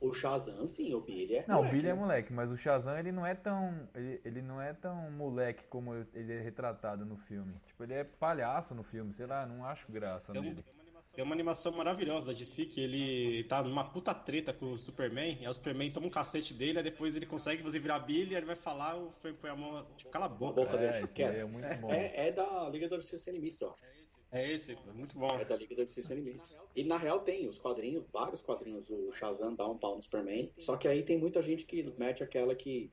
[0.00, 1.94] O Shazam, sim, o Billy é Não, o moleque, Billy é né?
[1.94, 3.88] moleque, mas o Shazam ele não é tão.
[3.94, 7.60] Ele, ele não é tão moleque como ele é retratado no filme.
[7.66, 10.64] Tipo, ele é palhaço no filme, sei lá, não acho graça Tem, nele.
[11.14, 15.36] tem uma animação maravilhosa da DC que ele tá numa puta treta com o Superman,
[15.40, 18.30] e aí o Superman toma um cacete dele, aí depois ele consegue fazer virar Billy,
[18.34, 20.52] aí ele vai falar, o Superman põe a mão, tipo, cala a A boca.
[20.52, 21.34] boca É, quieto.
[21.34, 21.90] aí é muito bom.
[21.92, 23.74] É, é da Liga da Justiça Sem Limites, ó.
[23.82, 24.01] É
[24.32, 25.30] esse, é muito bom.
[25.38, 26.58] É da Liga da Justiça Limites.
[26.74, 30.50] E na real tem os quadrinhos, vários quadrinhos, o Shazam dá um pau no Superman.
[30.56, 32.90] Só que aí tem muita gente que mete aquela que.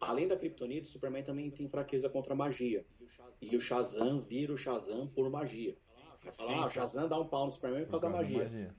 [0.00, 2.84] Além da Kryptonita, o Superman também tem fraqueza contra a magia.
[3.40, 5.74] E o Shazam vira o Shazam por magia.
[6.22, 6.68] Vai falar, ah, o.
[6.68, 8.74] Shazam dá um pau no Superman por causa da magia.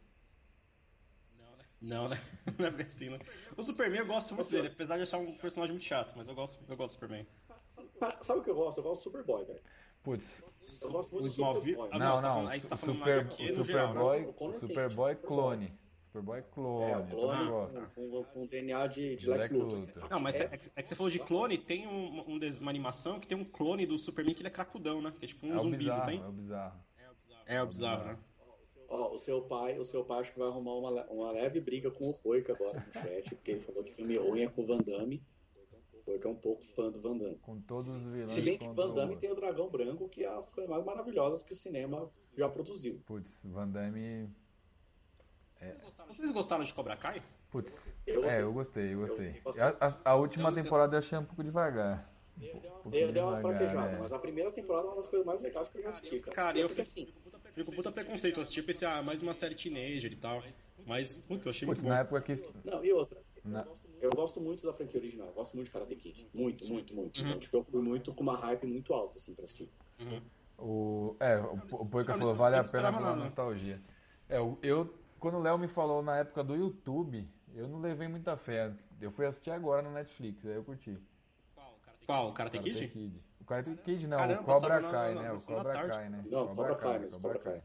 [1.81, 2.17] Não, né?
[2.59, 3.19] Não é bem assim, né?
[3.57, 6.35] O Superman eu gosto muito dele, apesar de achar um personagem muito chato, mas eu
[6.35, 7.27] gosto, eu gosto do Superman.
[7.99, 8.79] Cara, Sabe o que eu gosto?
[8.79, 9.61] Eu gosto do Superboy, velho.
[10.05, 10.23] Putz,
[11.11, 11.75] O Smallville.
[11.75, 11.89] Superboy.
[11.91, 12.35] Ah, não, você tá não.
[12.35, 14.25] falando- aí você tá o falando Super, mais aqui o no geral, Superboy, né?
[14.25, 15.15] O o Superboy Superboy.
[15.15, 15.73] clone.
[16.05, 16.91] Superboy clone.
[16.91, 17.81] É, o clone gosta.
[17.93, 19.79] com, com, com DNA de, de Lex Luthor.
[19.79, 20.09] Luthor.
[20.09, 22.71] Não, mas é, que, é que você falou de clone, tem um, um des- uma
[22.71, 25.11] animação que tem um clone do Superman que ele é cracudão, né?
[25.19, 26.21] Que é tipo um É o zumbi, bizarro, não tem?
[26.21, 26.79] é o bizarro.
[27.47, 28.17] É o bizarro, né?
[28.87, 31.89] Ó, o seu pai, o seu pai acho que vai arrumar uma, uma leve briga
[31.91, 34.65] com o Poica agora no chat, porque ele falou que filme ruim é com o
[34.65, 35.21] Van Damme.
[36.07, 37.35] O Poica é um pouco fã do Van Damme.
[37.41, 39.19] Com todos os vilões Se bem que Van o Damme outro.
[39.21, 43.01] tem o Dragão Branco, que é as coisas mais maravilhosas que o cinema já produziu.
[43.05, 44.29] Putz, Van Damme...
[46.07, 47.23] Vocês gostaram de Cobra Kai?
[47.49, 48.37] Putz, Eu gostei.
[48.39, 49.41] é, eu gostei, eu gostei.
[49.45, 49.63] Eu.
[49.63, 52.13] A, a- a última Eu- temporada eu achei um pouco devagar.
[52.37, 53.97] Um pouco Ele deu uma devagar, fraquejada, né?
[54.01, 56.35] mas a primeira temporada é uma das coisas mais legais que eu já assisti, cara.
[56.35, 57.13] Cara, eu porque fiz- assim,
[57.45, 60.43] Fiquei com puta preconceito, eu assisti, eu pensei, ah, mais uma série teenager e tal.
[60.85, 61.87] Mas, puta, eu achei Putz, muito bom.
[61.89, 62.33] na época que...
[62.65, 63.17] Não, e outra.
[63.45, 63.65] Na,
[64.01, 66.29] Eu gosto muito da franquia original, eu gosto muito de Karate Kid.
[66.33, 67.19] Muito, muito, muito.
[67.19, 67.25] Uhum.
[67.25, 69.69] Então, tipo, eu fui muito com uma hype muito alta, assim, pra assistir.
[69.99, 70.21] Uhum.
[70.57, 73.81] O, é, o, o Poica Eu falou, não- vale a pena pela nostalgia.
[74.29, 78.07] É, o- eu, quando o Léo me falou na época do YouTube, eu não levei
[78.07, 78.73] muita fé.
[79.01, 80.97] Eu fui assistir agora no Netflix, aí eu curti.
[82.05, 82.33] Qual?
[82.33, 82.87] Karate Karate Kid?
[82.89, 83.17] Kid.
[83.39, 85.27] O O Karate Kid não, Caramba, o Cobra na- Kai, na- né?
[85.27, 85.87] na O Cobra.
[85.87, 86.23] Kai, né?
[86.29, 87.63] Não, Cobra Kai, Cobra Kai.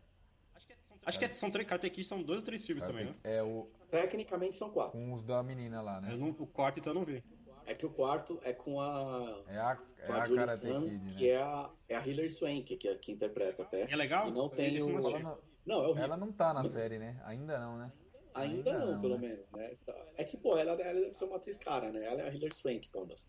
[1.04, 3.14] Acho que é- são três, Karate Kid são dois ou três filmes também, né?
[3.24, 4.92] É o Tecnicamente são quatro.
[4.92, 6.14] com os da menina lá, né?
[6.16, 7.22] Não- o quarto então eu não vi.
[7.66, 10.82] É que o quarto é com a, É a, é a a Julie Karate Sun,
[10.82, 11.28] Kid, que né?
[11.28, 13.82] é a, é a Hilary Swank, que, é, que interpreta até.
[13.90, 14.28] É legal?
[14.28, 14.88] E não tem o...
[15.00, 16.02] não não, Não, é horrível.
[16.04, 17.20] ela não tá na série, né?
[17.24, 17.92] Ainda não, né?
[18.34, 19.28] Ainda, Ainda não, não, pelo né?
[19.28, 19.76] menos, né?
[20.16, 22.04] É que, pô, ela, ela deve ser uma atriz cara, né?
[22.06, 23.28] Ela é a Hilary Swank, Thomas.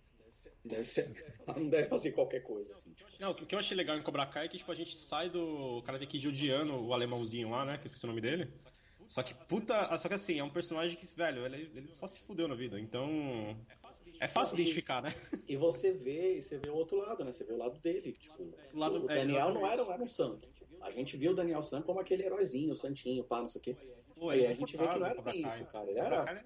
[0.64, 1.36] Deve ser...
[1.48, 2.92] Ela não deve fazer qualquer coisa, assim.
[2.94, 3.10] tipo.
[3.20, 5.30] Não, o que eu achei legal em Cobra Kai é que tipo, a gente sai
[5.30, 7.78] do Karate Kid odiando o alemãozinho lá, né?
[7.78, 8.52] Que esqueci o nome dele.
[9.08, 9.98] Só que, puta.
[9.98, 12.80] Só que assim, é um personagem que, velho, ele, ele só se fudeu na vida.
[12.80, 13.58] Então.
[14.22, 15.14] É fácil identificar, né?
[15.48, 17.32] E você vê, e você vê o outro lado, né?
[17.34, 18.14] Você vê o lado dele.
[18.14, 18.42] Tipo,
[18.74, 19.74] O lado- o é, Daniel não exatamente.
[19.74, 20.48] era, não era um santo.
[20.80, 23.76] A gente viu o Daniel San como aquele heróizinho, santinho, pá, não sei o quê.
[24.16, 25.60] Pô, e é a gente vê que não era Cobra bem Kai.
[25.60, 25.86] isso, cara.
[25.92, 26.26] Ele Cobra era.
[26.26, 26.46] Kai é-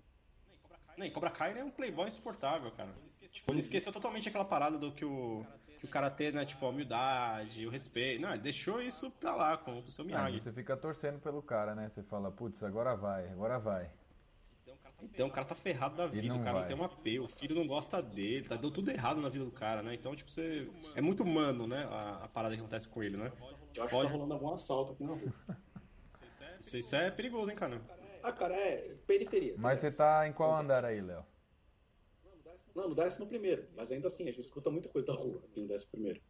[0.97, 2.95] Não, e Cobra Kai ele é um playboy insuportável, cara.
[3.35, 5.45] Tipo, ele esqueceu totalmente aquela parada do que o,
[5.77, 6.45] que o karatê, né?
[6.45, 8.21] Tipo, a humildade, o respeito.
[8.21, 10.39] Não, ele deixou isso pra lá com o seu Ah, Miyagi.
[10.39, 11.89] você fica torcendo pelo cara, né?
[11.93, 13.91] Você fala, putz, agora vai, agora vai.
[15.03, 16.61] Então o cara tá ferrado da vida, o cara vai.
[16.61, 19.43] não tem um apelo, o filho não gosta dele, tá deu tudo errado na vida
[19.43, 19.93] do cara, né?
[19.93, 20.71] Então, tipo, você.
[20.95, 21.83] É muito humano, né?
[21.91, 23.31] A, a parada que acontece com ele, né?
[23.75, 25.33] Eu acho Pode- que tá rolando algum assalto aqui na rua.
[26.59, 27.81] Isso, isso é perigoso, hein, cara?
[28.23, 29.53] Ah, cara, é periferia.
[29.57, 31.23] Mas você tá em qual andar aí, Léo?
[32.75, 33.67] Não, no décimo primeiro.
[33.75, 36.21] Mas ainda assim, a gente escuta muita coisa da rua aqui no décimo primeiro.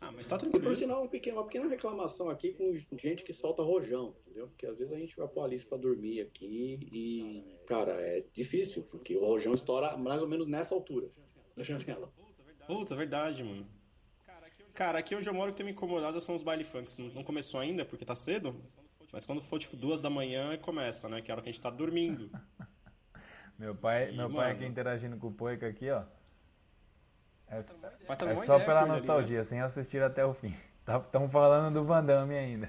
[0.00, 0.64] Ah, mas tá E tranquilo.
[0.64, 4.48] por sinal, um pequeno- uma pequena reclamação aqui com gente que solta rojão, entendeu?
[4.48, 8.24] Porque às vezes a gente vai pôr a Alice pra dormir aqui e, cara, é
[8.32, 11.10] difícil, porque o rojão estoura mais ou menos nessa altura
[11.56, 12.12] da janela.
[12.66, 13.66] Puta, é verdade, mano.
[14.74, 16.98] Cara, aqui onde eu moro que tem me incomodado são os baile funks.
[16.98, 18.54] Não não começou ainda, porque tá cedo.
[19.12, 21.20] Mas quando for, tipo, duas da manhã, começa, né?
[21.20, 22.30] Que é a hora que a gente tá dormindo.
[23.62, 24.50] Meu pai, Ih, meu pai mano.
[24.56, 26.02] aqui interagindo com o Poica aqui, ó.
[27.48, 27.62] É,
[28.08, 30.52] Vai tá é só ideia pela ele ali, nostalgia, sem assistir até o fim.
[30.82, 32.68] Estão falando do Van Damme ainda.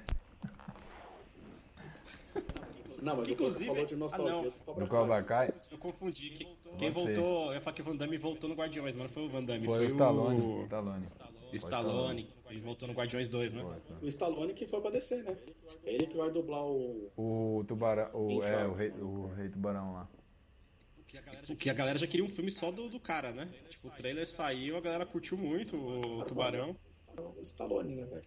[3.02, 4.74] Não, mas Inclusive- falou de nostalgia ah, não.
[4.76, 5.52] do Cobra Kai.
[5.68, 6.30] Eu confundi.
[6.30, 9.08] Que- Pode quem voltou, eu falar que o Van Damme voltou no Guardiões, mas não
[9.08, 10.40] foi o Van Damme, Foi foi, o Stallone.
[10.40, 11.06] o Stallone.
[11.52, 12.30] o Stallone.
[12.50, 13.64] Ele voltou no Guardiões 2, né?
[14.00, 15.36] O Stallone que foi pra descer, né?
[15.82, 17.10] Ele que vai dublar o.
[17.16, 20.08] O tubarão, o, Quem é, o rei, o rei tubarão lá.
[21.46, 23.48] Porque a galera já queria um filme só do, do cara, né?
[23.68, 26.76] Tipo, o trailer saiu, a galera curtiu muito o Tubarão.
[27.16, 28.24] O Stallone, né, velho?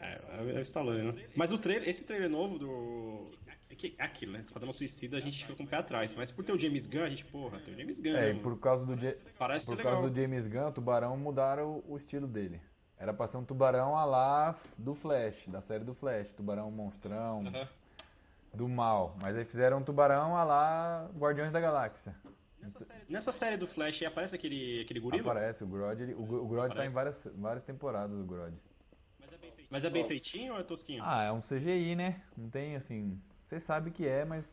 [0.00, 1.28] É, é o Stallone, né?
[1.36, 3.30] Mas o trailer, esse trailer novo do.
[3.68, 4.40] É, que, é aquilo, né?
[4.40, 6.14] Esquadrão Suicida a gente fica com o pé atrás.
[6.14, 8.16] Mas por ter o James Gunn, a gente, porra, tem o James Gunn.
[8.16, 8.96] É, né, por causa do,
[9.38, 10.10] Parece por causa legal.
[10.10, 12.60] do James Gunn, o tubarão mudaram o, o estilo dele.
[12.96, 16.32] Era pra ser um tubarão a lá do Flash, da série do Flash.
[16.32, 17.68] Tubarão monstrão, Aham.
[18.54, 19.16] Do mal.
[19.20, 22.14] Mas aí fizeram um tubarão a lá Guardiões da Galáxia.
[23.08, 25.30] Nessa série do Flash aí aparece aquele, aquele gorila?
[25.30, 28.54] Aparece, o Grodd, ele- o, o Grodd tá em várias, várias temporadas, o Grodd.
[29.70, 31.02] Mas é bem feitinho ou é tosquinho?
[31.04, 32.22] Ah, é um CGI, né?
[32.36, 33.18] Não tem assim.
[33.46, 34.52] Você sabe que é, mas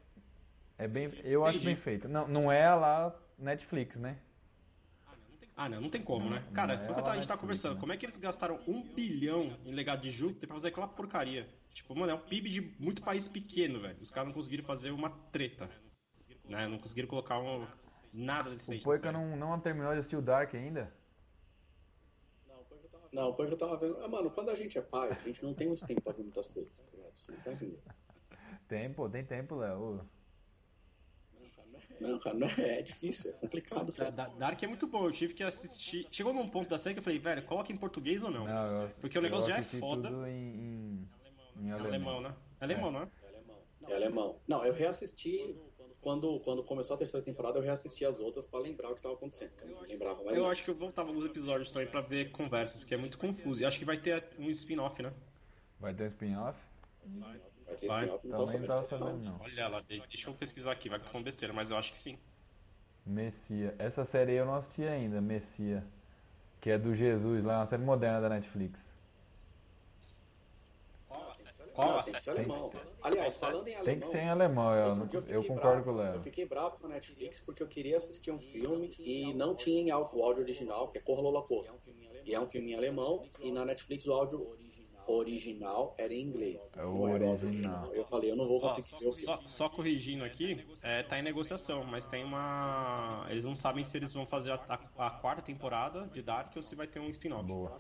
[0.78, 1.12] é bem.
[1.24, 1.66] Eu acho Entendi.
[1.66, 2.08] bem feito.
[2.08, 4.18] Não, não é a lá Netflix, né?
[5.56, 6.44] Ah, não, não tem como, né?
[6.46, 7.74] Não, Cara, não é a gente tá conversando.
[7.76, 7.80] né?
[7.80, 11.50] Como é que eles gastaram um bilhão em legado de Júpiter pra fazer aquela porcaria?
[11.78, 14.02] Tipo, mano, é um PIB de muito país pequeno, velho.
[14.02, 15.70] Os caras não conseguiram fazer uma treta.
[16.44, 16.68] Né?
[16.68, 17.68] Não conseguiram colocar um,
[18.12, 18.88] nada decente.
[18.90, 19.12] O série.
[19.12, 20.92] não, não terminou de assistir o Dark ainda?
[23.14, 24.04] Não, porque eu tava vendo.
[24.04, 26.24] Ah, mano, quando a gente é pai, a gente não tem muito tempo pra ver
[26.24, 27.14] muitas coisas, tá ligado?
[27.16, 27.82] Você não tá entendendo?
[28.68, 30.02] Tem, pô, tem tempo, Léo.
[32.02, 33.94] Não, cara, não é, é difícil, é complicado.
[33.94, 34.12] Cara.
[34.12, 36.06] da- Dark é muito bom, eu tive que assistir.
[36.12, 38.46] Chegou num ponto da série que eu falei, velho, coloca em português ou não?
[38.46, 40.10] Não, Porque o negócio eu já é foda.
[40.10, 41.10] tudo em, em,
[41.60, 41.88] em É alemão.
[41.88, 42.36] alemão, né?
[42.60, 43.12] É alemão, não é?
[43.88, 44.42] É alemão.
[44.48, 45.56] Não, eu reassisti.
[46.02, 49.16] Quando, quando começou a terceira temporada, eu reassisti as outras pra lembrar o que tava
[49.16, 49.52] acontecendo.
[49.62, 50.22] Eu não lembrava.
[50.24, 50.48] Eu nada.
[50.52, 53.62] acho que eu voltava alguns episódios também pra ver conversas, porque é muito confuso.
[53.62, 55.14] E acho que vai ter um spin-off, né?
[55.80, 56.58] Vai ter um spin-off?
[57.66, 58.04] Vai ter Vai.
[58.04, 59.18] spin-off, não tava Também não tava sabendo.
[59.24, 59.40] não.
[59.40, 61.78] Olha lá, de- deixa eu pesquisar aqui, vai que eu tô falando besteira, mas eu
[61.78, 62.18] acho que sim.
[63.06, 63.76] Messia.
[63.80, 65.84] Essa série aí eu não assisti ainda, Messia.
[66.62, 68.87] Que é do Jesus lá, uma série moderna da Netflix.
[71.78, 72.40] Qual Não, a tem que ser série?
[72.52, 72.72] alemão.
[73.04, 73.86] Aliás, falando em alemão.
[73.86, 75.84] Tem que ser em alemão, eu, não- eu fiquei concordo bravo.
[75.84, 76.22] com o Eu Léo.
[76.22, 80.24] fiquei bravo com a Netflix porque eu queria assistir um filme e não tinha o
[80.24, 81.76] áudio original, que é Corra Lola Corra.
[82.26, 84.58] E é um filme em alemão e na Netflix o áudio
[85.08, 86.70] original era em inglês.
[86.76, 87.94] É o era original.
[87.94, 89.48] Eu falei, eu não vou conseguir só, filme.
[89.50, 93.26] só corrigindo aqui, é, tá em negociação, mas tem uma.
[93.30, 94.56] Eles não sabem se eles vão fazer a,
[94.98, 97.46] a- a quarta temporada de Dark ou se vai ter um spin-off.
[97.48, 97.78] Boa.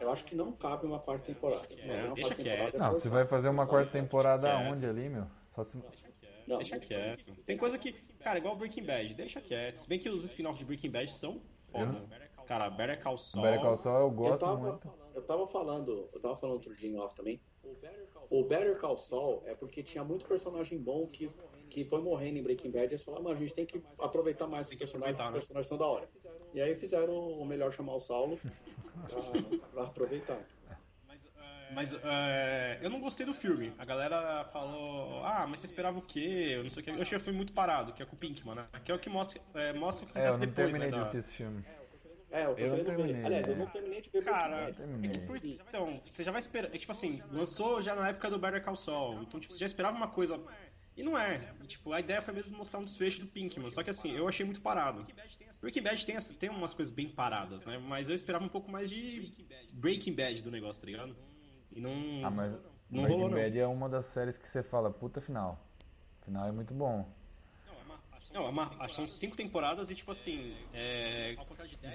[0.00, 1.62] Eu acho que não cabe uma quarta temporada.
[1.70, 2.44] Mas É, deixa quieto.
[2.44, 4.66] temporada é Não, você vai fazer uma quarta temporada Quieto.
[4.66, 5.26] aonde ali, meu?
[5.54, 5.78] Só se...
[6.46, 7.34] Não, Deixa quieto.
[7.44, 7.92] Tem coisa que.
[8.20, 9.76] Cara, igual Breaking Bad, deixa quieto.
[9.78, 11.40] Se bem que os spin-offs de Breaking Bad são
[11.72, 11.94] foda.
[12.46, 13.42] Cara, Better Call Saul.
[13.44, 14.88] Better Call Saul eu Eu gosto tava, muito.
[15.16, 17.40] Eu tava falando, eu tava falando outro dia em off também.
[18.30, 21.30] O Better Call Saul é porque tinha muito personagem bom que,
[21.70, 24.46] que foi morrendo em Breaking Bad e eles falaram, mano, a gente tem que aproveitar
[24.46, 26.08] mais esses personagens, aproveitar, os personagens são da hora.
[26.52, 30.38] E aí fizeram o melhor chamar o Saulo pra, pra aproveitar.
[31.72, 33.72] Mas é, eu não gostei do filme.
[33.76, 36.52] A galera falou, ah, mas você esperava o quê?
[36.56, 36.90] Eu não sei o que.
[36.90, 38.68] Eu achei que foi muito parado, que é com o Pinkman, né?
[38.84, 40.86] Que é o que mostra, é, mostra o que É, eu acontece não depois, terminei
[40.88, 40.92] né?
[40.92, 41.64] de da- assistir esse filme.
[42.36, 42.96] É, eu tô Eu não querendo ver.
[42.96, 43.56] terminei, Aliás, eu é.
[43.56, 44.76] não terminei de ver Cara, Breaking Bad.
[44.76, 45.10] terminei.
[45.10, 46.74] é que por- então, você já vai esperar.
[46.74, 49.22] É, tipo assim, lançou já na época do Better Call Saul.
[49.22, 50.40] Então, tipo, você já esperava uma coisa.
[50.96, 51.52] E não é.
[51.66, 53.70] Tipo, a ideia foi mesmo mostrar um desfecho do Pinkman.
[53.70, 55.06] Só que assim, eu achei muito parado.
[55.60, 57.76] Breaking Bad tem, essa- tem umas coisas bem paradas, né?
[57.78, 61.14] Mas eu esperava um pouco mais de Breaking Bad do negócio, tá ligado?
[61.72, 61.90] E não.
[62.24, 62.58] Ah, mas não
[63.02, 63.36] Breaking rolou, não.
[63.38, 65.62] Bad é uma das séries que você fala, puta final.
[66.24, 67.06] Final é muito bom.
[68.28, 71.36] Não, é uma- são cinco temporadas e, tipo assim, é,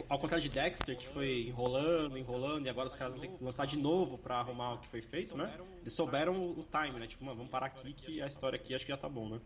[0.08, 3.44] ao contrário de Dexter, que foi enrolando, enrolando, e agora os caras vão ter que
[3.44, 5.54] lançar de novo pra arrumar o que foi feito, né?
[5.82, 7.08] Eles souberam o, o time, né?
[7.08, 9.42] Tipo, mano, vamos parar aqui que a história aqui acho que já tá bom, né?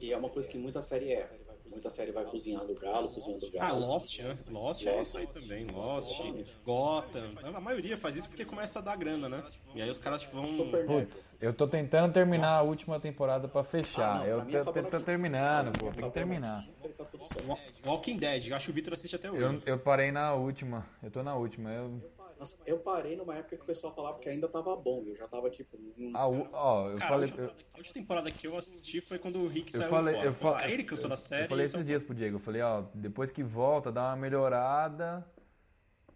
[0.00, 1.47] E é uma coisa que muita série é.
[1.70, 3.80] Muita série vai cozinhando o galo, cozinhando o Ah, galo.
[3.80, 4.36] Lost, né?
[4.48, 5.64] Lost é isso aí também.
[5.66, 6.20] Lost,
[6.64, 7.34] Gotham.
[7.42, 9.42] A maioria faz isso porque começa a dar grana, né?
[9.74, 10.44] E aí os caras vão.
[10.46, 14.16] Super Putz, eu tô tentando terminar a última temporada pra fechar.
[14.16, 16.64] Ah, não, eu pra tô, tô- tô terminando, pô, tem que terminar.
[17.84, 19.42] Walking Dead, acho que o Victor assiste até hoje.
[19.66, 21.70] Eu, eu parei na última, eu tô na última.
[21.70, 22.00] Eu,
[22.38, 25.04] Nossa, eu parei numa época que o pessoal falava que ainda tava bom.
[25.06, 25.76] Eu já tava tipo.
[25.76, 28.56] hum, a, u- ó, eu Cara, falei, a, última, eu, a última temporada que eu
[28.56, 30.28] assisti foi quando o Rick eu saiu falei, fora.
[30.28, 31.44] eu falei, Ah, ele cansou da série.
[31.44, 35.24] eu falei esses dias pro Diego, eu falei, ó, depois que volta, dá uma melhorada.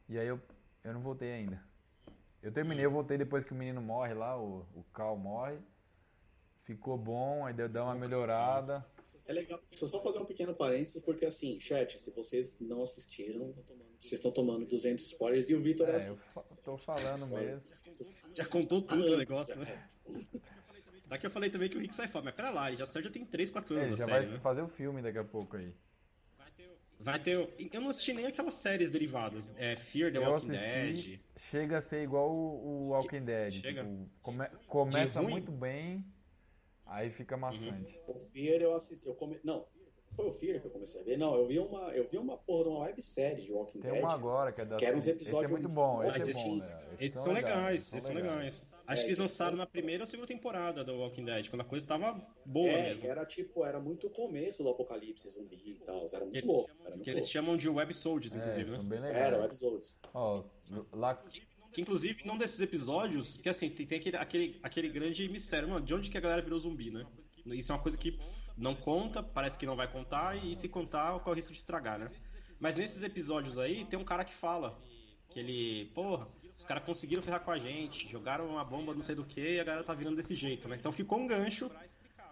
[0.08, 0.40] E aí eu,
[0.84, 1.62] eu não voltei ainda.
[2.42, 5.58] Eu terminei, eu voltei depois que o menino morre lá, o, o Cal morre.
[6.64, 8.84] Ficou bom, aí deu deu uma melhorada.
[9.26, 9.60] É legal.
[9.70, 13.54] Deixa eu só fazer um pequeno parênteses, porque assim, chat, se vocês não assistiram,
[14.00, 16.18] vocês estão tomando 200 spoilers e o Vitor é, É, assim.
[16.36, 17.62] eu tô falando mesmo.
[18.34, 19.88] Já contou tudo o negócio, né?
[21.06, 23.10] Daqui eu falei também que o Rick sai fora, mas pera lá, já saiu já
[23.10, 24.40] tem 3, 4 anos Ele na já série, vai né?
[24.40, 25.72] fazer o filme daqui a pouco aí.
[26.98, 27.48] Vai ter.
[27.72, 29.50] Eu não assisti nem aquelas séries derivadas.
[29.56, 31.20] É Fear the Eu Walking Dead.
[31.50, 33.52] chega a ser igual o, o Walking Dead.
[33.54, 33.82] Chega.
[33.82, 36.04] Tipo, come- começa muito bem,
[36.92, 37.98] aí fica maçante.
[38.06, 39.06] O Fear eu assisti.
[39.06, 39.38] Eu come...
[39.42, 39.66] Não,
[40.14, 41.16] foi o Fear que eu comecei a ver.
[41.16, 44.02] Não, eu vi uma, eu vi uma porra de uma websérie de Walking Tem Dead.
[44.02, 44.76] uma agora que é da.
[44.76, 46.82] Que eram uns Esse é episódios muito bom, Mas esse é esse- bom, né?
[47.00, 48.72] Esses são legais, esses são legais.
[48.86, 51.62] Acho É, que eles esse- lançaram na primeira ou segunda temporada do Walking Dead, quando
[51.62, 53.06] a coisa tava boa É, mesmo.
[53.08, 56.06] era tipo, era muito o começo do apocalipse zumbi e tal.
[56.12, 56.70] Era muito Que- louco.
[56.80, 58.88] Era muito Que eles chamam de Web Soldiers, É, inclusive, são né?
[58.90, 59.44] bem Era, legais.
[59.46, 59.96] episódios.
[60.12, 60.44] Ó,
[60.92, 61.14] lá,
[61.72, 65.84] Que inclusive, num desses episódios, que assim, tem, tem aquele, aquele, aquele grande mistério, mano,
[65.84, 67.06] de onde que a galera virou zumbi, né?
[67.46, 68.18] Isso é uma coisa que
[68.56, 71.98] não conta, parece que não vai contar, e se contar, corre o risco de estragar,
[71.98, 72.10] né?
[72.60, 74.78] Mas nesses episódios aí, tem um cara que fala
[75.30, 79.14] que ele, porra, os caras conseguiram ferrar com a gente, jogaram uma bomba não sei
[79.14, 80.76] do que, e a galera tá virando desse jeito, né?
[80.78, 81.70] Então ficou um gancho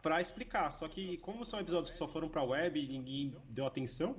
[0.03, 0.71] pra explicar.
[0.71, 4.17] Só que, como são episódios que só foram pra web e ninguém deu atenção,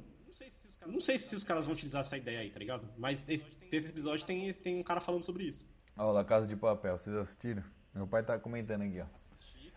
[0.86, 2.90] não sei se os caras vão utilizar essa ideia aí, tá ligado?
[2.98, 3.30] Mas
[3.72, 5.66] esse, esse episódio tem, tem um cara falando sobre isso.
[5.98, 7.64] ó, La Casa de Papel, vocês assistiram?
[7.94, 9.06] Meu pai tá comentando aqui, ó.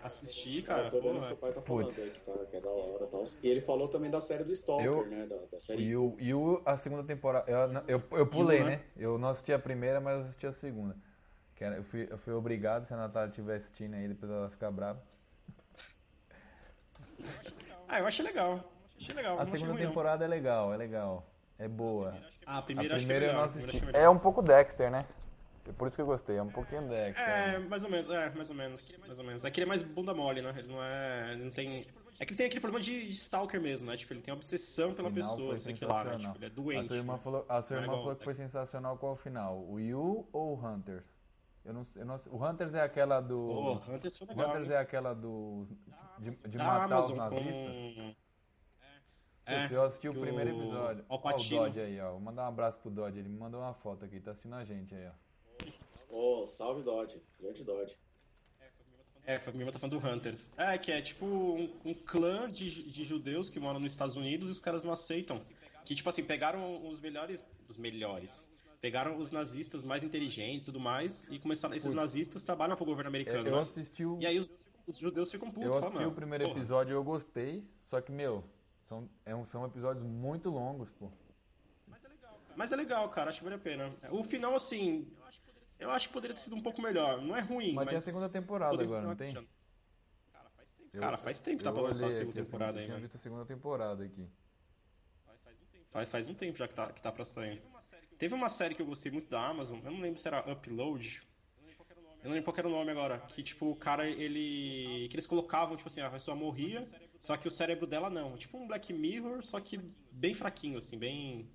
[0.03, 1.99] Assistir, Cara, eu tô vendo pô, que seu pai tá falando Putz.
[1.99, 3.24] aí que, tá, que é da hora e tal.
[3.42, 5.26] E ele falou também da série do Stalker, Eu- né?
[5.26, 5.82] Da, da série.
[5.82, 7.51] E, o, e o, a segunda temporada.
[7.51, 8.70] Eu, não- eu, eu pulei, o, né?
[8.76, 8.84] né?
[8.99, 10.95] Eu não assisti a primeira, mas eu assisti a segunda.
[11.57, 14.42] Que era- eu, fui, eu fui obrigado, se a Natália estiver assistindo aí, depois ela
[14.42, 15.03] vai ficar brava.
[17.88, 18.70] Ah, eu achei legal.
[18.99, 19.38] Achei legal.
[19.40, 19.78] A segunda não.
[19.78, 21.26] temporada é legal, é legal.
[21.59, 22.14] É boa.
[22.46, 23.44] Ah, a A primeira, primeira é melhor.
[23.44, 23.76] a primeira assisti.
[23.76, 24.07] acho que é melhor.
[24.07, 25.07] É um pouco Dexter, né?
[25.66, 27.26] É por isso que eu gostei, é um pouquinho Dexter.
[27.26, 29.44] É, mais ou menos, é, mais ou menos, mais ou menos.
[29.44, 30.52] É que ele é mais bunda mole, né?
[30.59, 31.86] Ele não é, ele não tem...
[32.20, 33.96] É que ele tem aquele problema de, stalker mesmo, né?
[33.96, 36.18] Tipo, ele tem obsessão pela final pessoa, sei que lá, né?
[36.18, 36.84] Tipo, ele é doente.
[36.84, 37.20] A sua irmã né?
[37.24, 39.64] falou, a sua é irmã igual falou que foi sensacional qual o final?
[39.68, 41.05] O You ou o Hunters?
[41.64, 43.42] Eu não, eu não, o Hunters é aquela do.
[43.46, 44.50] Pô, Hunters foi o legal.
[44.50, 44.74] Hunters hein?
[44.74, 45.66] é aquela do.
[46.18, 47.46] De, de matar Amazon os nazistas?
[47.46, 48.14] com...
[49.45, 51.05] Putz, eu assisti o que primeiro episódio.
[51.09, 51.20] Ó, o.
[51.20, 52.12] Dodge aí, ó.
[52.12, 53.18] Vou mandar um abraço pro Dodge.
[53.18, 56.14] Ele me mandou uma foto aqui, tá assistindo a gente aí, ó.
[56.16, 57.20] Ô, salve Dodge.
[57.38, 57.97] Grande Dodge.
[59.26, 60.53] É, foi minha tá falando do Hunters.
[60.57, 64.49] É, que é tipo um, um clã de, de judeus que moram nos Estados Unidos
[64.49, 65.40] e os caras não aceitam.
[65.84, 67.45] Que, tipo assim, pegaram os melhores.
[67.68, 68.51] Os melhores.
[68.80, 71.74] Pegaram os nazistas mais inteligentes e tudo mais, e começaram.
[71.74, 71.97] Esses Putz.
[71.97, 73.47] nazistas trabalham pro governo americano.
[73.47, 73.62] Eu né?
[73.62, 74.18] assisti o.
[74.20, 74.53] E aí os,
[74.86, 75.70] os judeus ficam putos.
[75.70, 78.45] Eu assisti "Não, o primeiro porra, episódio e eu gostei, só que, meu,
[78.89, 81.11] são, é um- são episódios muito longos, pô.
[82.57, 83.91] Mas é legal, cara, acho que vale a pena.
[84.11, 85.11] O final, assim,
[85.80, 87.20] eu acho que poderia ter sido um pouco melhor.
[87.20, 87.89] Não é ruim, Mas mas.
[87.89, 89.30] tem a segunda temporada agora, não tem?
[89.32, 89.45] uma-
[90.32, 90.99] Cara, faz tempo.
[91.01, 92.95] Cara, faz tempo que tá Eu pra lançar a segunda aqui, temporada eu aí, tinha
[92.95, 93.03] mano.
[93.07, 94.28] visto a segunda temporada aqui.
[95.91, 97.61] Faz, faz um tempo já que tá, que tá pra sair.
[98.18, 101.22] Teve uma série que eu gostei muito da Amazon, eu não lembro se era Upload.
[102.22, 103.18] Eu não lembro qual era o nome agora.
[103.28, 105.09] Que, tipo, o cara, ele.
[105.11, 106.82] Que eles colocavam, tipo assim, a pessoa morria,
[107.18, 108.36] só que o cérebro dela não.
[108.36, 109.78] Tipo um Black Mirror, só que
[110.10, 111.48] bem fraquinho, assim, bem.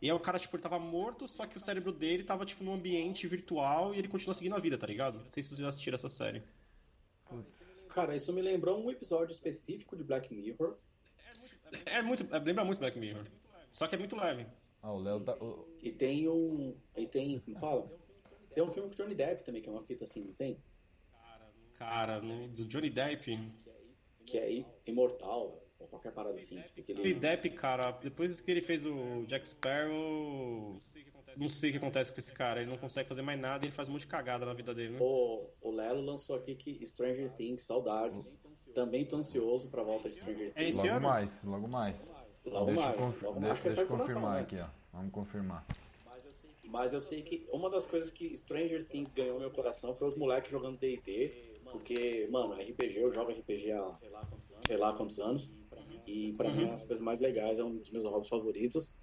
[0.00, 2.64] E aí o cara, tipo, ele tava morto, só que o cérebro dele tava, tipo,
[2.64, 5.20] num ambiente virtual e ele continua seguindo a vida, tá ligado?
[5.20, 6.42] Não sei se vocês assistiram essa série.
[7.88, 10.76] Cara, isso me lembrou um episódio específico de Black Mirror.
[11.86, 12.22] É muito.
[12.34, 13.26] é- lembra muito Black Mirror.
[13.72, 14.46] Só que é muito leve.
[14.82, 15.34] Ah, o Léo tá.
[15.36, 16.74] o- E tem um.
[16.96, 17.38] E tem.
[17.40, 17.90] Como fala?
[18.54, 20.58] Tem um filme com Johnny Depp também, que é uma fita assim, não tem?
[21.74, 23.38] Cara, no- do Johnny Depp.
[24.26, 26.60] Que é imortal, ou qualquer parada assim.
[26.74, 27.14] Tipo, que ele...
[27.14, 30.78] Depp, cara, depois que ele fez o Jack Sparrow.
[31.38, 32.60] Não sei o que acontece com esse cara.
[32.60, 34.74] Ele não consegue fazer mais nada e ele faz um monte de cagada na vida
[34.74, 34.98] dele, né?
[35.00, 38.40] O, o Lelo lançou aqui que Stranger Things, saudades.
[38.74, 40.68] Também tô ansioso pra volta de Stranger É Things.
[40.76, 41.08] esse Logo ano?
[41.08, 42.08] mais, logo mais.
[42.44, 44.66] Logo deixa mais, eu confi- logo de- mais, é deixa eu confirmar Natal, aqui, ó.
[44.92, 45.66] Vamos confirmar.
[46.64, 50.16] Mas eu sei que uma das coisas que Stranger Things ganhou meu coração foi os
[50.16, 53.98] moleques jogando D&D, porque, mano, RPG, eu jogo RPG há
[54.62, 55.50] sei lá quantos anos,
[56.06, 58.96] e pra mim é uma das coisas mais legais, é um dos meus jogos favoritos.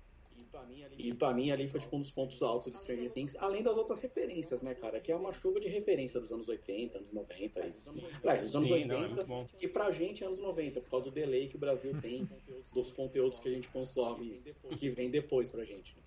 [0.97, 3.77] E pra mim ali foi tipo um dos pontos altos de Stranger Things, além das
[3.77, 5.01] outras referências, né, cara?
[5.01, 7.59] Que é uma chuva de referência dos anos 80, anos 90.
[7.67, 7.71] E,
[8.21, 11.05] aliás, dos anos Sim, 80, não, é que pra gente é anos 90, por causa
[11.09, 12.25] do delay que o Brasil tem
[12.73, 14.41] dos conteúdos que a gente consome,
[14.77, 15.97] que vem depois pra gente.
[15.97, 16.03] né?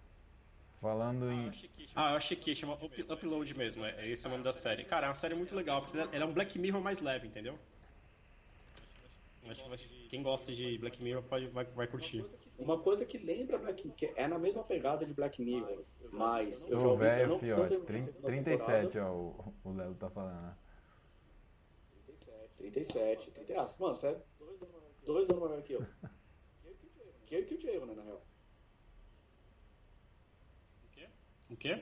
[0.82, 1.48] Falando em.
[1.94, 4.82] Ah, eu achei que chama Up- Upload mesmo, é, esse é o nome da série.
[4.84, 7.56] Cara, é uma série muito legal, porque ela é um Black Mirror mais leve, entendeu?
[9.48, 12.24] Acho que quem gosta de Black Mirror pode, vai, vai curtir.
[12.58, 16.70] Uma coisa que lembra Black que é na mesma pegada de Black Mirror, mas eu
[16.74, 17.68] já Sou ouvi, eu velho, não, não fiote.
[17.68, 19.06] segunda 37, temporada.
[19.06, 20.56] ó, o- o Léo tá falando, né?
[22.58, 24.20] 37, 30, ah, mano, sério,
[25.04, 25.86] dois anos maior que eu.
[27.26, 28.20] Que eu e que o Diego, né, na real.
[31.52, 31.78] O quê?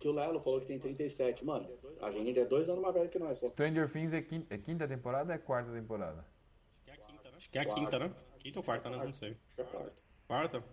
[0.00, 1.68] Que o Lelo falou que tem 37, mano,
[2.00, 3.50] a gente é dois anos mais velho que nós, só.
[3.50, 6.24] Stranger Things é quinta, é quinta temporada ou é quarta temporada?
[6.24, 7.36] Acho que é a quinta, né?
[7.36, 8.10] Acho que é a quinta, né?
[8.38, 8.96] Quinta ou quarta, né?
[9.04, 9.30] Não sei.
[9.30, 10.02] Acho que é quarto.
[10.26, 10.64] Quarta?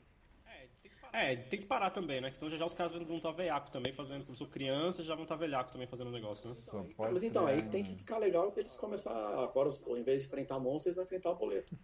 [1.13, 2.32] É, tem que parar também, né?
[2.32, 4.26] Que senão já já os caras vão estar velhaco também fazendo.
[4.26, 6.55] Como sou criança, já vão estar velhaco também fazendo o negócio, né?
[6.65, 9.97] Só Ah, mas então, aí tem em- que ficar legal que eles começar agora, ao
[9.97, 11.78] invés de enfrentar monstros, eles vão enfrentar o boleto.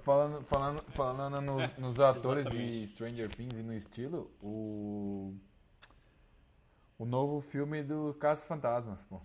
[0.00, 2.88] Falando, falando, falando no- nos atores de.
[2.88, 5.34] Stranger Things e no estilo, o.
[6.98, 9.20] O novo filme do Caça Fantasmas, pô.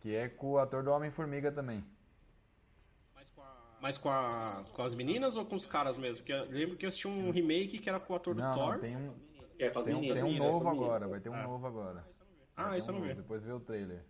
[0.00, 1.84] Que é com o ator do Homem-Formiga também.
[3.80, 6.18] Mas com, a, com as meninas ou com os caras mesmo?
[6.24, 8.52] Porque eu lembro que eu assisti um remake que era com o ator do Não,
[8.52, 8.72] Thor.
[8.74, 9.12] não, tem um,
[9.58, 10.20] é com as tem um, meninas.
[10.20, 11.42] tem um novo agora, vai ter um Ah.
[11.42, 12.06] novo agora.
[12.56, 13.08] Ah, isso eu um não vi.
[13.08, 14.04] novo, Depois vê o trailer.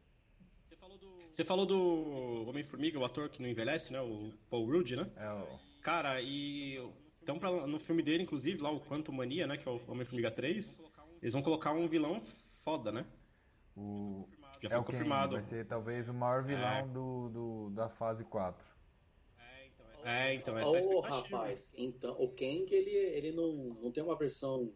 [1.31, 4.01] Você falou do Homem-Formiga, o ator que não envelhece, né?
[4.03, 5.11] O Paul Rudd, né?
[5.17, 5.72] É o.
[5.83, 6.79] Cara, e.
[7.23, 9.57] Então, pra- no filme dele, inclusive, lá o Quantum Mania, né?
[9.57, 10.83] Que é o Homem-Formiga 3,
[11.21, 13.07] eles vão colocar um vilão foda, né?
[13.75, 14.29] o
[14.61, 15.33] Já é foi o Kang, confirmado.
[15.35, 16.83] Vai ser talvez o maior vilão É.
[16.87, 18.65] do, do, da fase 4.
[20.05, 21.37] É, então, essa é a Ô, expectativa.
[21.39, 24.73] rapaz, então, o Kang, ele, ele não, não tem uma versão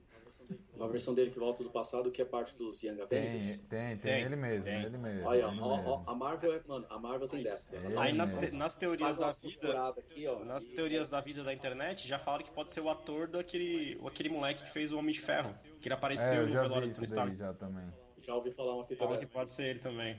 [0.75, 3.59] uma versão dele que volta do passado que é parte dos Young Tem, Avengers?
[3.69, 4.83] tem, tem, Tem, ele mesmo, tem.
[4.85, 5.27] ele mesmo.
[5.27, 6.05] Olha, ele ó, ó, mesmo.
[6.07, 7.75] a Marvel, é- mano, a Marvel tem dessa.
[7.75, 9.89] É, Ela Aí nas, te- nas teorias da vida.
[9.89, 10.45] aqui, ó.
[10.45, 13.99] Nas e- teorias da vida da internet, já falaram que pode ser o ator daquele
[14.07, 15.51] aquele moleque que fez o Homem de Ferro.
[15.81, 17.37] Que ele É, apareceu eu no velório do Tony Stark.
[17.37, 17.87] já também.
[18.21, 20.19] Já ouvi falar uma fita Falam que pode ser ele também.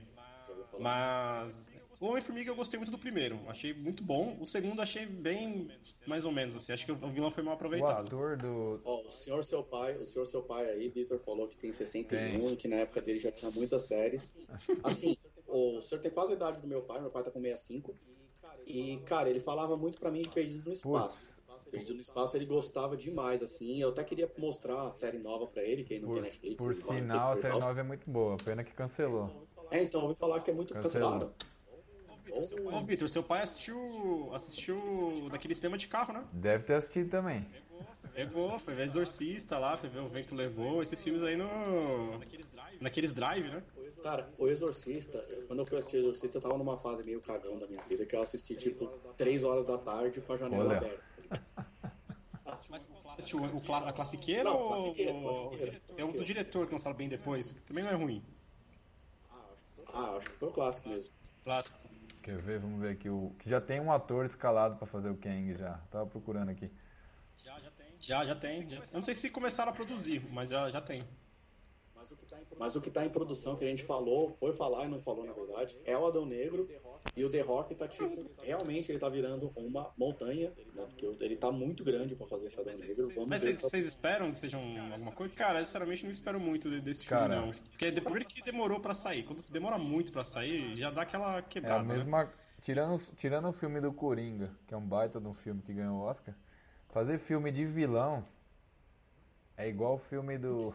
[0.79, 3.39] Mas o Homem-Formiga eu gostei muito do primeiro.
[3.47, 4.37] Achei muito bom.
[4.39, 5.69] O segundo achei bem
[6.05, 6.73] mais ou menos assim.
[6.73, 8.05] Acho que o vilão foi mal O aproveitado.
[8.07, 8.79] ator do.
[8.83, 12.51] Ó, o senhor seu pai, o senhor seu pai aí, Vitor falou que tem 61
[12.51, 14.37] e que na época dele já tinha muitas séries.
[14.83, 15.17] Assim,
[15.47, 17.95] o senhor tem quase a idade do meu pai, meu pai tá com 65.
[18.65, 21.37] E, cara, ele falava muito pra mim de Perdido no Espaço.
[21.71, 23.81] Perdido no Espaço ele gostava demais, assim.
[23.81, 26.55] Eu até queria mostrar a série nova pra ele, que aí não tem Por, Netflix.
[26.57, 27.59] por sinal, a série.
[27.59, 29.47] 9 é muito boa, pena que cancelou.
[29.71, 31.33] É, então, eu ouvi falar que é muito cancelado.
[32.31, 36.25] Ô, Vitor, seu pai assistiu assistiu daquele sistema de carro, né?
[36.31, 37.45] Deve ter assistido também.
[38.13, 42.17] Pegou, foi ver Exorcista lá, foi ver O Vento Levou, esses filmes aí no.
[42.81, 43.63] Naqueles drive, né?
[44.01, 47.57] Cara, o Exorcista, quando eu fui assistir o Exorcista, eu tava numa fase meio cagão
[47.57, 50.77] da minha vida, que eu assisti, tipo, 3 horas da tarde com a janela Olha.
[50.77, 51.03] aberta.
[53.17, 54.67] Assistiu o, cla- a classiqueira Não, ou.
[54.69, 55.81] classiqueira, ou- classiqueira.
[55.97, 58.23] É um do diretor que lançaram bem depois, que também não é ruim.
[59.87, 61.09] Ah, acho que foi o clássico mesmo.
[61.43, 61.77] Clássico.
[62.27, 62.59] Quer ver?
[62.59, 63.09] Vamos ver aqui.
[63.09, 63.33] O...
[63.39, 65.77] Que já tem um ator escalado pra fazer o Kang já.
[65.89, 66.69] Tava procurando aqui.
[67.37, 67.87] Já, já tem.
[68.01, 68.69] Já, já tem.
[68.69, 71.07] já- Eu não sei se começaram a produzir, mas já, já tem.
[71.95, 72.25] Mas o que
[72.59, 75.25] Mas o que tá em produção, que a gente falou, foi falar e não falou
[75.25, 76.69] na verdade, é o Adão Negro.
[77.15, 80.85] E o The Rock tá tipo, realmente ele tá virando uma montanha, né?
[80.87, 83.09] Porque ele tá muito grande pra fazer esse Adão Negro.
[83.15, 85.33] Vamos Mas vocês, esperam que seja um- alguma coisa?
[85.33, 87.41] Cara, eu sinceramente não espero muito de- desse filme, Cara.
[87.41, 87.51] não.
[87.53, 89.23] Porque de- primeiro que demorou pra sair.
[89.23, 91.83] Quando demora muito pra sair, já dá aquela É a quebrada.
[91.83, 91.95] né?
[91.95, 92.29] mesma.
[92.61, 95.97] Tirando, tirando o filme do Coringa, que é um baita de um filme que ganhou
[95.97, 96.35] o Oscar,
[96.89, 98.25] fazer filme de vilão
[99.55, 100.73] é igual o filme do.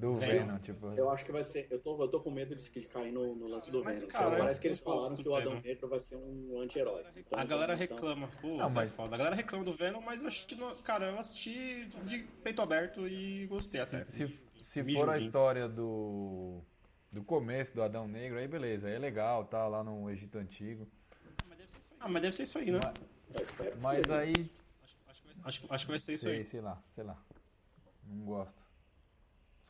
[0.00, 0.46] Do Venom.
[0.46, 0.86] Venom, tipo.
[0.94, 1.66] Eu acho que vai ser.
[1.70, 4.12] Eu tô, eu tô com medo de cair no, no lance do Mas, Venom.
[4.12, 5.60] cara, parece que eles falaram que o Adão.
[5.60, 7.04] Negro vai ser um anti-herói.
[7.16, 8.74] Então, A galera então- reclama, pô, Não, mas...
[8.74, 9.14] mas- foda.
[9.14, 12.62] A galera reclama do Venom, mas eu acho que, não- cara, eu assisti de peito
[12.62, 14.04] aberto e gostei até.
[14.06, 14.38] Se,
[14.72, 16.60] se Me for a história do.
[17.12, 20.86] Do começo do Adão Negro, aí beleza, aí é legal, tá lá no Egito Antigo.
[21.98, 22.78] Ah, mas deve ser isso aí, né?
[23.34, 24.16] Eu espero que Mas seja.
[24.16, 24.50] aí,
[25.44, 26.44] Acho, acho que vai ser isso sei, aí.
[26.44, 27.16] sei lá, sei lá.
[28.06, 28.59] Não gosto.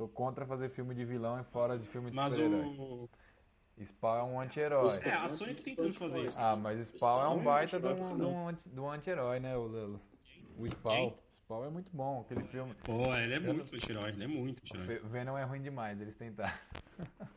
[0.00, 2.64] Sou contra fazer filme de vilão e fora de filme de Mas super-herói.
[2.78, 3.10] o.
[3.84, 4.98] Spawn é um anti-herói.
[5.04, 6.38] É, a Sony tá tentando fazer isso.
[6.38, 9.54] Ah, mas Spawn é um é baita de anti-herói um, de um um anti-herói, né,
[9.58, 10.00] o Lelo?
[10.56, 11.12] O Spawn.
[11.44, 12.74] Spawn é muito bom, aquele filme.
[12.86, 14.86] Pô, ele é muito anti-herói, ele é muito anti-herói.
[14.86, 16.58] Ve- Venom é ruim demais, eles tentaram.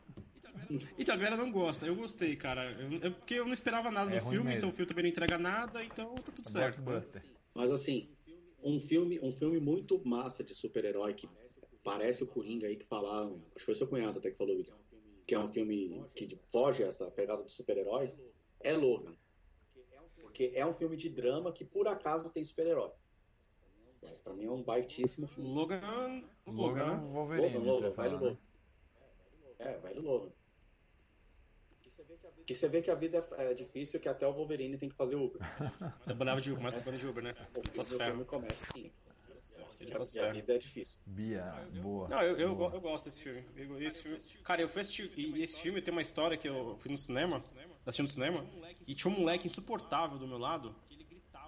[0.98, 2.70] Então a galera não gosta, eu gostei, cara.
[2.80, 4.56] Eu, eu- porque eu não esperava nada É do filme, mesmo.
[4.56, 6.80] então o filme também não entrega nada, então tá tudo certo.
[6.80, 7.22] Blockbuster.
[7.54, 8.08] Mas assim,
[8.62, 11.28] um filme, um filme muito massa de super-herói que
[11.84, 13.34] parece o Coringa aí que falaram.
[13.48, 14.74] Acho que foi seu cunhado até que falou isso.
[15.26, 18.12] Que é um filme que foge essa pegada do super-herói.
[18.60, 19.14] É Logan.
[20.20, 22.90] Porque é um filme de drama que por acaso tem super-herói.
[24.22, 25.50] Pra mim é um baitíssimo filme.
[25.54, 26.24] Logan.
[26.46, 26.84] Logan Logan.
[26.84, 28.18] é o Wolverine, Logan, Logan, velho né?
[28.18, 28.38] Logan.
[29.58, 30.32] É, velho Logan.
[32.46, 34.94] Que você vê que a vida é é difícil que até o Wolverine tem que
[34.94, 35.40] fazer Uber.
[36.04, 37.34] Trabalhava de Uber, mais trabalhando de Uber, né?
[37.56, 38.24] O Só se filme ferra.
[38.24, 38.92] começa assim.
[39.80, 40.32] E e a ferra.
[40.32, 40.98] vida é difícil.
[41.06, 42.08] Bia, boa.
[42.08, 42.70] Não, eu, eu, boa.
[42.72, 43.44] eu gosto desse filme.
[43.56, 44.18] Eu- esse filme.
[44.42, 45.10] Cara, eu fui assistir.
[45.16, 47.42] E esse filme tem uma história que eu fui no cinema,
[47.86, 48.46] assistindo no cinema,
[48.86, 50.74] e tinha um moleque insuportável do meu lado,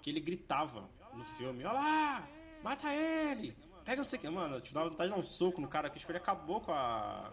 [0.02, 2.28] que ele gritava no filme: Olha lá!
[2.62, 3.56] Mata ele!
[3.84, 4.28] Pega não sei o que.
[4.28, 6.72] Mano, tipo, dava vontade de dar um soco no cara, que tipo, ele acabou com
[6.72, 7.32] a.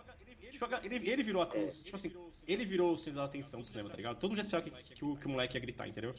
[0.52, 1.48] Tipo, ele, ele virou a.
[1.48, 2.14] Tipo assim,
[2.48, 4.20] ele virou o centro da atenção do cinema, tá ligado?
[4.20, 6.14] Todo mundo já esperava que, que, o, que o moleque ia gritar, entendeu?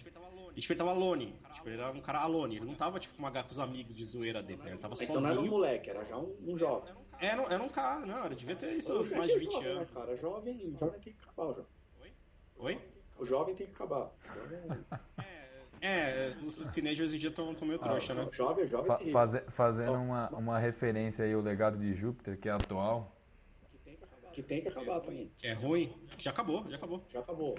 [0.57, 1.35] E tipo, ele tava alone.
[1.55, 2.57] Tipo, ele era um cara alone.
[2.57, 4.71] Ele não tava, tipo, com, uma, com os amigos de zoeira dele, né?
[4.71, 5.53] Ele tava Então não era um sozinho.
[5.53, 6.95] moleque, era já um, um jovem.
[7.21, 9.53] Era, era um cara, não, ele devia ter isso, Hoje mais é de que 20
[9.53, 9.91] jovem, né, anos.
[9.91, 10.17] cara?
[10.17, 11.67] Jovem, jovem tem que acabar, o jovem.
[12.57, 12.81] Oi?
[13.19, 14.11] O jovem tem que acabar.
[14.35, 14.85] Jovem,
[15.81, 18.27] É, os, os teenagers hoje em dia estão meio trouxa, né?
[18.33, 22.53] jovem, jovem Fa- faze- fazendo uma, uma referência aí ao legado de Júpiter, que é
[22.53, 23.14] atual.
[24.35, 25.31] Que tem que acabar também.
[25.39, 25.93] Que é ruim.
[26.19, 27.05] Já acabou, já acabou.
[27.09, 27.59] Já acabou.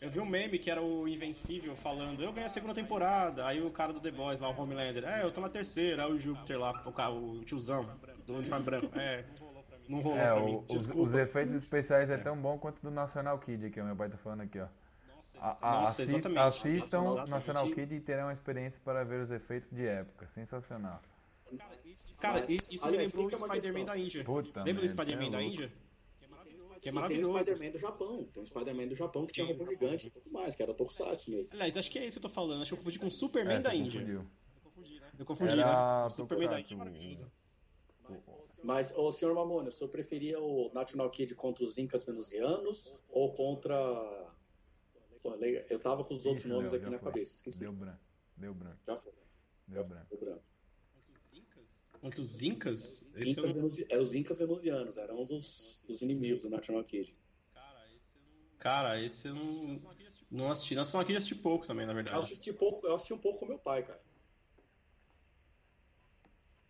[0.00, 3.46] Eu vi um meme que era o Invencível falando, eu ganhei a segunda temporada.
[3.46, 6.04] Aí o cara do The Boys lá, o Homelander, é, eu tô na terceira.
[6.04, 7.88] Aí o Júpiter lá, o, cara, o tiozão
[8.26, 9.24] do uniforme branco, é,
[9.88, 10.64] não rolou É, pra o- mim.
[10.68, 11.00] os, Desculpa.
[11.08, 14.16] os efeitos especiais é tão bom quanto do National Kid, que o meu pai tá
[14.18, 14.66] falando aqui, ó.
[15.40, 16.38] A- a- Nossa, assi- exatamente.
[16.40, 17.30] Assistam Exatamente.
[17.30, 20.26] National Kid e terão uma experiência para ver os efeitos de época.
[20.34, 21.00] Sensacional.
[22.20, 24.24] Cara, isso, isso me Aliás, lembrou o explica uma Spider-Man da Índia.
[24.24, 25.42] Puta Lembra do Spider-Man é da.
[25.42, 25.72] Índia?
[26.80, 27.38] Que é E tem o maravilhoso.
[27.38, 28.24] Spider-Man do Japão.
[28.32, 31.30] Tem o Spider-Man do Japão que tinha roupa gigante e tudo mais, que era Tokusatsu
[31.30, 31.52] mesmo.
[31.52, 32.62] Aliás, acho que é isso que eu tô falando.
[32.62, 34.00] Acho que eu confundi com o Superman É, da Índia.
[34.00, 34.26] confundiu.
[35.18, 36.06] Eu confundi, Era né?
[36.06, 37.32] O Superman da Índia é maravilhoso.
[38.62, 43.32] Mas, ô senhor Mamone, o senhor preferia o National Kid contra os Incas Venusianos ou
[43.32, 43.76] contra.
[45.22, 45.34] Pô.
[45.68, 47.12] Eu tava com os outros Ixi, nomes Léo, aqui na foi.
[47.12, 47.60] cabeça, esqueci.
[47.60, 48.00] Deu branco.
[48.36, 48.78] Deu branco.
[48.86, 49.12] Já foi.
[49.66, 50.06] Deu branco.
[50.10, 50.42] Deu branco.
[52.00, 53.10] Contra os Incas?
[53.14, 53.68] Esse Incas eu não...
[53.90, 57.16] É, os Incas Venusianos, eram um dos, dos inimigos do National Kid.
[58.58, 59.72] Cara, esse eu não,
[60.30, 60.74] não assisti.
[60.74, 62.18] Não, só aqui assisti pouco também, na Eu verdade.
[62.18, 64.00] assisti, pouco, eu assisti um pouco com meu pai, cara.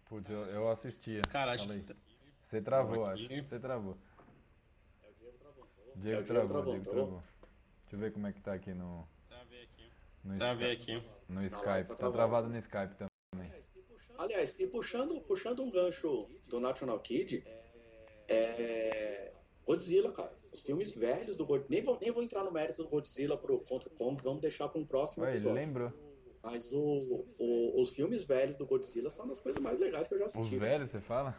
[0.04, 1.22] Putz, eu, eu assistia.
[1.22, 1.82] Cara, acho Falei.
[1.82, 1.94] que.
[2.42, 3.26] Você travou, acho.
[3.26, 3.96] Você travou.
[5.02, 5.84] É o Diego Travantor.
[5.96, 6.74] Diego É o Diego travou, Travantor.
[6.74, 7.22] Diego travou.
[7.82, 9.92] Deixa eu ver como é que tá aqui no, Travei aqui.
[10.24, 10.96] no Travei Skype.
[10.98, 11.08] aqui.
[11.28, 11.64] No Skype.
[11.64, 12.12] tá Tá travado.
[12.12, 13.50] travado no Skype também.
[14.18, 17.44] Aliás, e puxando, puxando um gancho do National Kid,
[18.28, 19.32] é.
[19.64, 20.32] Godzilla, cara.
[20.52, 21.68] Os filmes velhos do Godzilla.
[21.70, 24.68] Nem vou, nem vou entrar no mérito do Godzilla pro, contra o Kong, vamos deixar
[24.68, 25.54] para um próximo Ué, ele episódio.
[25.66, 25.92] lembrou.
[26.42, 30.18] Mas o, o- os filmes velhos do Godzilla são das coisas mais legais que eu
[30.18, 30.56] já Os assisti.
[30.56, 31.36] velhos, você fala?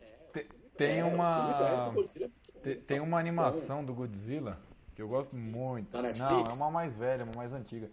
[0.00, 0.46] É,
[0.76, 1.90] Tem uma.
[1.92, 2.60] Godzilla é muito bom.
[2.60, 4.58] te- Tem uma animação do Godzilla
[4.94, 5.90] que eu gosto muito.
[5.90, 7.90] Da Não, é uma mais velha, uma mais antiga.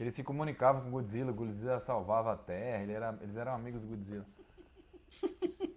[0.00, 3.36] Que eles se comunicavam com o Godzilla, o Godzilla salvava a Terra, ele era- eles
[3.36, 4.26] eram amigos do Godzilla.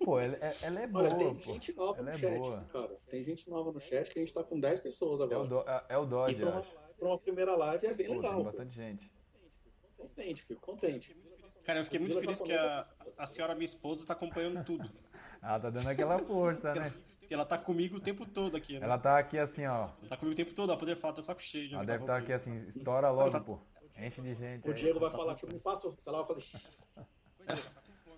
[0.06, 1.42] Pô, ela, é- ela é boa, Olha, tem pô.
[1.42, 2.64] gente nova Ela no é chat, boa.
[2.72, 2.98] cara.
[3.10, 5.48] Tem gente nova no chat que a gente tá com 10 pessoas É o, agora.
[5.50, 6.72] do, é, é o e Dodge, uma, acho.
[6.98, 8.32] pra uma primeira live é bem Pô, legal.
[8.32, 8.44] tem pô.
[8.46, 9.12] bastante gente.
[9.98, 11.18] Contente, fico contente.
[11.66, 12.88] Cara, eu fiquei muito feliz que a,
[13.18, 14.90] a senhora, minha esposa, tá acompanhando tudo.
[15.42, 16.90] Ela tá dando aquela força, né?
[17.20, 18.86] Porque ela tá comigo o tempo todo aqui, né?
[18.86, 19.90] Ela tá aqui assim, ó.
[20.00, 21.68] Ela tá comigo o tempo todo, ela poder falar, tô saco cheio.
[21.72, 22.58] já Ela deve tá estar aqui voltando.
[22.62, 23.60] assim, estoura logo, tá- pô.
[23.98, 24.68] Enche de gente.
[24.68, 24.78] O aí.
[24.78, 26.60] Diego vai falar que eu não faço, sei lá, vai fazer.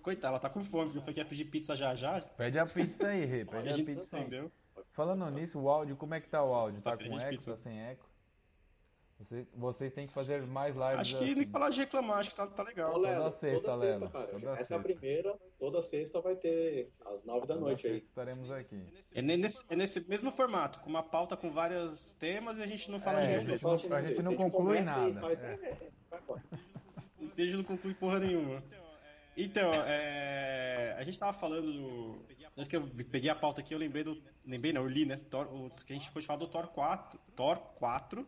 [0.02, 2.20] Coitada, ela tá com fome, porque eu falei que ia pedir pizza já já.
[2.20, 3.44] Pede a pizza aí, Rê.
[3.44, 4.22] Pede a a gente pizza aí.
[4.22, 4.52] entendeu.
[4.92, 6.80] Falando nisso, o áudio, como é que tá o áudio?
[6.80, 7.56] Tá Sexta-feira com eco, pizza.
[7.56, 8.08] tá sem eco?
[9.18, 11.34] Vocês, vocês têm que fazer mais lives Acho que assim.
[11.36, 12.92] que parar de reclamar, acho que tá, tá legal.
[12.94, 14.26] Ô, Lelo, Toda sexta, toda sexta, cara.
[14.26, 14.78] toda Essa é a sexta.
[14.80, 17.92] primeira, toda sexta vai ter às nove da Toda noite aí.
[17.94, 18.82] sexta Estaremos aqui.
[19.14, 22.66] É ne- nesse, é nesse mesmo formato, com uma pauta com vários temas e a
[22.66, 23.92] gente não fala É, de nenhum gente deles.
[23.92, 25.52] a gente não conclui nada, faz- é.
[25.54, 26.42] é, vai embora.
[27.18, 28.62] O beijo não conclui porra nenhuma.
[29.34, 32.26] Então, é, a gente tava falando do.
[32.58, 34.16] Acho que eu peguei a pauta aqui, eu lembrei do.
[34.46, 35.20] Lembrei, não, eu li, né?
[35.30, 37.18] Thor, o, que a gente pode falar do Thor 4.
[37.34, 38.26] Thor 4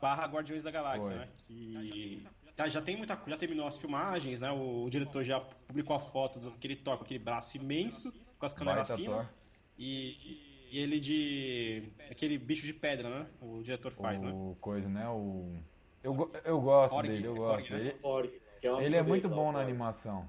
[0.00, 1.16] barra Guardiões da Galáxia, Foi.
[1.18, 1.28] né?
[1.46, 3.20] Que tá, já tem muita.
[3.26, 4.50] Já terminou as filmagens, né?
[4.50, 8.54] O, o diretor já publicou a foto daquele Thor com aquele braço imenso, com as
[8.54, 9.26] canelas finas.
[9.78, 11.92] E, e ele de.
[12.10, 13.26] aquele bicho de pedra, né?
[13.40, 14.30] O diretor faz, né?
[14.32, 15.08] O coisa, né?
[15.08, 15.56] O.
[16.02, 17.68] Eu, eu gosto Korg, dele, eu é gosto.
[17.68, 17.80] Korg, né?
[18.02, 20.28] Ele, que é ele é muito dele, bom na animação.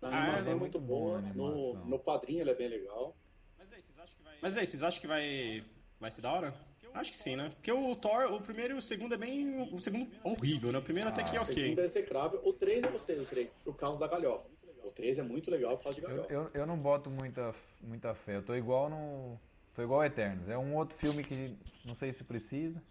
[0.00, 1.20] Na Ah, animação é é muito bom boa.
[1.20, 1.84] No, animação.
[1.86, 3.14] no quadrinho ele é bem legal.
[3.58, 4.38] Mas aí, vocês acham que vai.
[4.40, 5.64] Mas aí, vocês acham que vai.
[6.00, 6.54] Vai ser da hora?
[6.92, 7.50] Acho que sim, né?
[7.50, 9.62] Porque o Thor, o primeiro e o segundo é bem.
[9.72, 10.78] O segundo é horrível, né?
[10.78, 11.54] O primeiro até que é O ok.
[11.54, 12.40] segundo é execrável.
[12.44, 14.48] O 3 eu gostei do 3, por causa da galhofa.
[14.82, 16.32] O 3 é muito legal por causa de Eu, galhofa.
[16.32, 18.36] eu, eu não boto muita, muita fé.
[18.36, 19.38] Eu tô igual no.
[19.74, 20.48] Tô igual Eternos.
[20.48, 22.82] É um outro filme que não sei se precisa.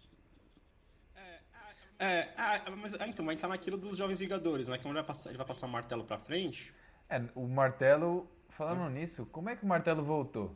[1.98, 4.78] É, ah, mas ah, então, mas tá naquilo dos Jovens Vingadores, né?
[4.78, 6.72] Que ele vai passar, ele vai passar o martelo pra frente.
[7.10, 8.26] É, o martelo.
[8.48, 10.54] Falando nisso, como é que o martelo voltou?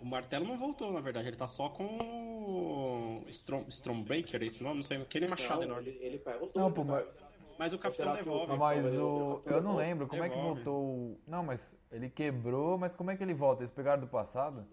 [0.00, 1.28] O martelo não voltou, na verdade.
[1.28, 4.76] Ele tá só com o Strom, Stormbreaker, esse nome?
[4.76, 5.88] Não sei, aquele machado Não, enorme.
[5.88, 6.74] ele, ele pega os Não, dois.
[6.74, 7.26] pô, né, mas-?
[7.58, 8.52] Mas o Capitão devolve.
[8.52, 9.40] Ah, mas o.
[9.46, 10.62] Eu não lembro como é que Devolve.
[10.62, 11.20] voltou o.
[11.26, 13.62] Não, mas ele quebrou, mas como é que ele volta?
[13.62, 14.66] Eles pegaram do passado?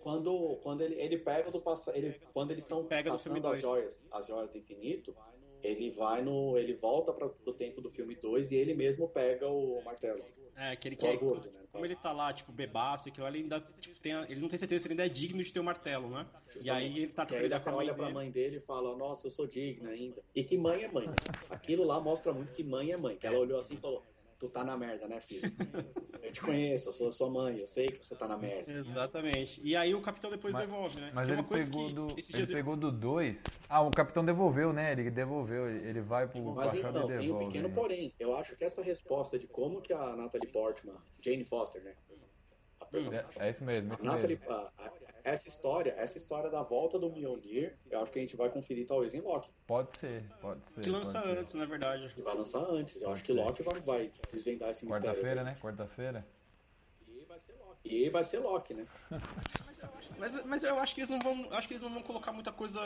[0.00, 3.54] Quando, quando ele, ele pega do passado, ele, quando eles estão Pega do filme passando
[3.54, 5.14] as joias, as joias do infinito,
[5.62, 9.48] ele vai no, ele volta para o tempo do filme 2 e ele mesmo pega
[9.48, 10.24] o martelo.
[10.56, 11.16] É, que Thor é.
[11.16, 11.60] gordo, né?
[11.70, 14.80] Como ele tá lá, tipo, bebaço, aquilo ele, ainda, tipo, tem, ele não tem certeza
[14.80, 16.26] se ele ainda é digno de ter o martelo, né?
[16.62, 18.14] E aí ele tá ele ideia com a mãe olha pra dele.
[18.14, 20.22] mãe dele e fala, nossa, eu sou digna ainda.
[20.34, 21.06] E que mãe é mãe.
[21.50, 23.16] Aquilo lá mostra muito que mãe é mãe.
[23.16, 24.02] Que ela olhou assim e falou,
[24.38, 25.42] tu tá na merda, né, filho?
[26.22, 28.72] Eu te conheço, eu sou sua mãe, eu sei que você tá na merda.
[28.72, 29.60] Exatamente.
[29.64, 31.12] E aí o capitão depois Mas- devolve, né?
[31.14, 32.10] Mas ele uma coisa pegou que do.
[32.10, 33.40] Ele dias- pegou do 2.
[33.68, 34.90] Ah, o capitão devolveu, né?
[34.90, 35.68] Ele devolveu.
[35.70, 37.46] Ele vai pro Mas então, e tem um devolve.
[37.46, 37.74] pequeno né?
[37.74, 38.12] porém.
[38.18, 41.94] Eu acho que essa resposta de como que a Natalie Portman, Jane Foster, né?
[42.80, 43.26] A personagem.
[43.38, 44.52] É, é isso mesmo, é A isso Natalie, mesmo.
[44.52, 44.92] a- a-
[45.26, 48.86] essa história, essa história da volta do Mjolnir, eu acho que a gente vai conferir
[48.86, 49.50] talvez em Loki.
[49.66, 50.80] Pode ser, pode ser.
[50.80, 51.38] Que lança ser.
[51.38, 52.14] antes, na verdade.
[52.14, 53.02] Que vai lançar antes.
[53.02, 55.08] Eu acho que Loki vai, vai desvendar esse mistério.
[55.10, 55.56] Quarta-feira, né?
[55.60, 56.26] Quarta-feira.
[57.84, 58.86] E vai ser Loki, né?
[60.16, 61.48] Mas, mas eu acho que eles não vão.
[61.52, 62.80] Acho que eles não vão colocar muita coisa.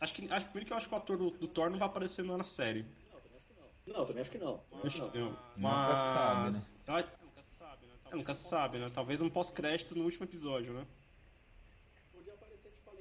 [0.00, 0.30] Acho que.
[0.30, 2.44] Acho, primeiro que eu acho que o ator do, do Thor não vai aparecer na
[2.44, 2.84] série.
[3.86, 4.58] Não, também acho que não.
[4.58, 5.30] Também acho Acho que não.
[5.30, 5.38] que não.
[5.56, 6.76] Mas.
[6.86, 7.92] eu- Nunca se sabe, né?
[8.10, 8.90] É, nunca se sabe, né?
[8.92, 10.86] Talvez um pós-crédito no último episódio, né?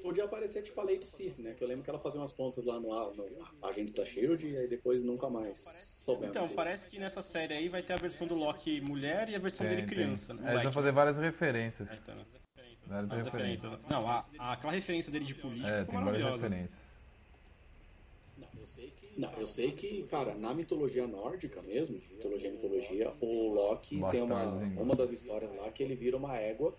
[0.04, 1.54] Podia aparecer tipo a Lady Sif, né?
[1.54, 4.58] Que eu lembro que ela fazia umas pontas lá no, no Agentes da Shield e
[4.58, 5.60] aí depois nunca mais
[5.96, 6.36] soubemos.
[6.36, 9.36] Então, se- parece que nessa série aí vai ter a versão do Loki mulher e
[9.36, 9.98] a versão Tem, dele tem.
[9.98, 10.34] criança.
[10.34, 10.52] É, né?
[10.52, 11.90] eles vão fazer várias referências.
[11.90, 12.26] É, então, né?
[12.86, 13.72] Várias As referências.
[13.72, 13.90] referências.
[13.90, 16.80] Não, a, a- aquela referência dele de político É, tem várias referências.
[19.18, 24.74] Não, eu sei que, cara, na mitologia nórdica mesmo, mitologia mitologia, o Loki Bastardos tem
[24.74, 26.78] uma, uma das histórias lá que ele vira uma égua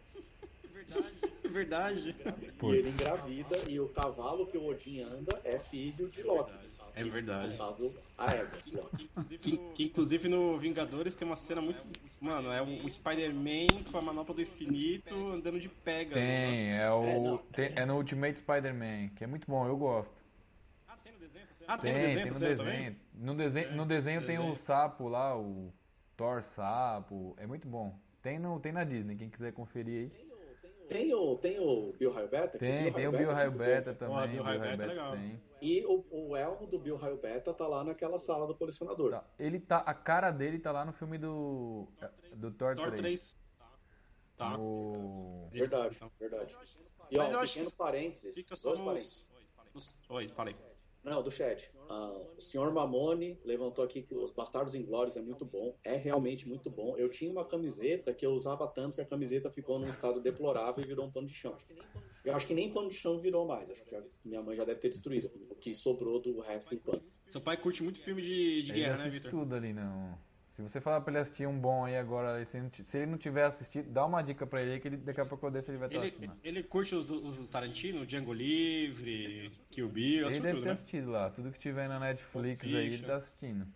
[0.70, 1.33] Verdade.
[2.58, 2.74] Putz.
[2.74, 6.52] e ele engravida e o cavalo que o Odin anda é filho de Loki.
[6.94, 7.52] É verdade.
[7.52, 8.26] No caso, a
[8.72, 9.10] Loki.
[9.40, 11.84] Que, que, inclusive no Vingadores tem uma cena muito.
[12.20, 16.14] Mano, é o, o Spider-Man com a manopla do infinito andando de Pegasus.
[16.24, 17.38] Tem, é É, o.
[17.38, 20.24] tem- é no Ultimate Spider-Man, que é muito bom, eu gosto.
[20.86, 21.72] Ah, tem no desenho essa cena?
[21.72, 23.00] Ah, Tem, tem no desenho tem no desenho.
[23.12, 25.72] No desenho, no desenho tem o sapo lá, o
[26.16, 27.34] Thor sapo.
[27.38, 27.98] É muito bom.
[28.22, 30.24] Tem, no, tem na Disney, quem quiser conferir aí.
[30.88, 32.28] Tem o, tem o Bill Raio
[32.58, 34.28] Tem, tem o Bill é Raio muito Beta também.
[34.28, 35.12] Bill o Raio Bill Raio Beta é legal.
[35.12, 35.42] tem.
[35.62, 39.12] E o, o elmo do Bill Raio Beta tá lá naquela sala do colecionador.
[39.12, 41.88] Tá, Ele tá, a cara dele tá lá no filme do
[42.34, 43.00] do Thor, Thor 3.
[43.00, 43.38] 3.
[44.36, 44.58] Tá.
[44.58, 45.48] O...
[45.52, 46.56] Verdade, verdade.
[47.10, 48.86] E ó, Mas eu um acho pequeno que parênteses, Fica só dois nos...
[48.86, 49.94] parênteses.
[50.08, 50.56] Oi, falei.
[51.04, 51.70] Não, do chat.
[51.88, 55.76] Ah, o senhor Mamone levantou aqui que os Bastardos Inglórios é muito bom.
[55.84, 56.96] É realmente muito bom.
[56.96, 60.82] Eu tinha uma camiseta que eu usava tanto que a camiseta ficou num estado deplorável
[60.82, 61.54] e virou um pano de chão.
[62.24, 63.70] Eu acho que nem pano de chão virou mais.
[63.70, 66.80] Acho que já- minha mãe já deve ter destruído o que sobrou do resto do
[66.80, 67.02] pano.
[67.26, 69.30] Seu pai curte muito filme de, de guerra, né, assiste Victor?
[69.30, 70.16] tudo ali no
[70.56, 73.44] Se você falar pra ele assistir um bom aí agora, se, ele não não tiver
[73.44, 75.78] assistido, dá uma dica pra ele aí que ele, daqui a pouco eu deixo ele
[75.78, 76.36] vai estar Ele, assistindo.
[76.44, 80.74] ele curte os, os Tarantino, Django Livre, Kill Bill, Ele assistiu deve tudo, ter né?
[80.74, 83.06] assistido lá, tudo que tiver na Netflix Pulp aí ele Fiction.
[83.08, 83.66] tá assistindo.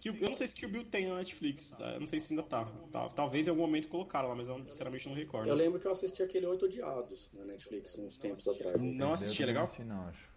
[0.00, 1.90] Kill- eu não sei se Kill Bill tem na Netflix, tá?
[1.90, 2.64] eu não sei se ainda tá.
[2.90, 5.48] Tá- Talvez em algum momento colocaram lá, mas eu sinceramente não recordo.
[5.48, 8.80] Eu lembro que eu assisti aquele Oito Odiados na Netflix uns tempos atrás.
[8.80, 9.64] Não assisti, é Eu legal?
[9.64, 10.30] Não assisti não, acho.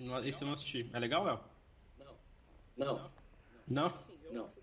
[0.00, 0.90] Não, Esse eu não assisti.
[0.92, 1.40] É legal, Léo?
[1.98, 2.16] Não,
[2.76, 3.10] Não?
[3.68, 4.13] não.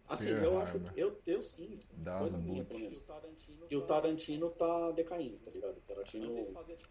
[0.08, 2.68] Assim, Pearl eu acho eu, eu sinto, Das coisa minha, Boot.
[2.68, 3.04] pelo menos,
[3.68, 5.78] que o Tarantino tá decaindo, tá ligado?
[5.78, 6.32] O Tarantino.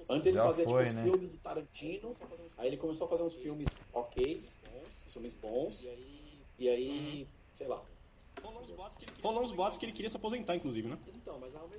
[0.09, 1.03] Antes ele Já fazia foi, tipo né?
[1.03, 2.17] os filmes do Tarantino,
[2.57, 4.39] aí ele começou a fazer uns filmes ok,
[5.07, 5.85] filmes bons,
[6.59, 7.85] e aí, sei lá.
[8.43, 10.99] Rolou uns boatos que ele queria se aposentar, inclusive, né?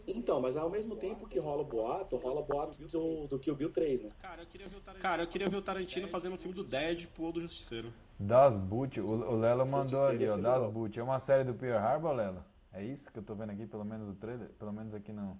[0.07, 3.55] Então, mas ao mesmo tempo que rola o boato, rola o boato do, do Kill
[3.55, 4.11] Bill 3, né?
[4.21, 6.55] Cara, eu queria ver o Tarantino, Cara, eu queria ver o Tarantino fazendo um filme
[6.55, 7.91] do Deadpool ou do Justiceiro.
[8.23, 10.71] Das Boot, o, o Lelo mandou ali, ó, Justiceiro, Das legal.
[10.71, 10.99] Boot.
[10.99, 12.45] É uma série do Pearl Harbor, Lelo?
[12.71, 14.49] É isso que eu tô vendo aqui, pelo menos o trailer?
[14.59, 15.39] Pelo menos aqui não.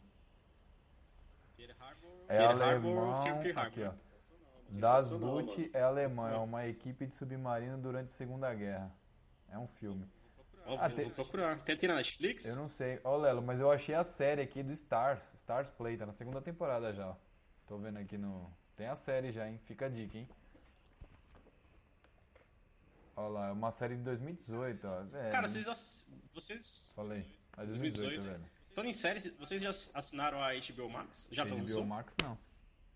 [2.27, 3.59] É Pearl alemão, Harbor, Pearl Harbor.
[3.67, 3.91] aqui ó.
[4.79, 5.69] Das Boot mano.
[5.73, 8.91] é alemão, é uma equipe de submarino durante a Segunda Guerra.
[9.49, 10.05] É um filme.
[10.65, 11.59] Ó, Ah, vou, tem- vou procurar.
[11.59, 12.45] Tem, tem na Netflix?
[12.45, 12.99] Eu não sei.
[13.03, 15.19] Ó, Lelo, mas eu achei a série aqui do Stars.
[15.35, 17.09] Stars Play, tá na segunda temporada já.
[17.09, 17.15] ó.
[17.67, 18.49] Tô vendo aqui no.
[18.77, 19.59] Tem a série já, hein?
[19.65, 20.27] Fica a dica, hein?
[23.15, 25.17] Olha lá, é uma série de 2018, ó.
[25.17, 25.67] É, Cara, vocês.
[25.67, 26.93] ass- Vocês.
[26.95, 27.25] Falei.
[27.57, 28.23] É 2018, 2018.
[28.39, 28.51] velho.
[28.73, 31.27] Falando em série, vocês já assinaram a HBO Max?
[31.31, 32.37] Já estão HBO Max não.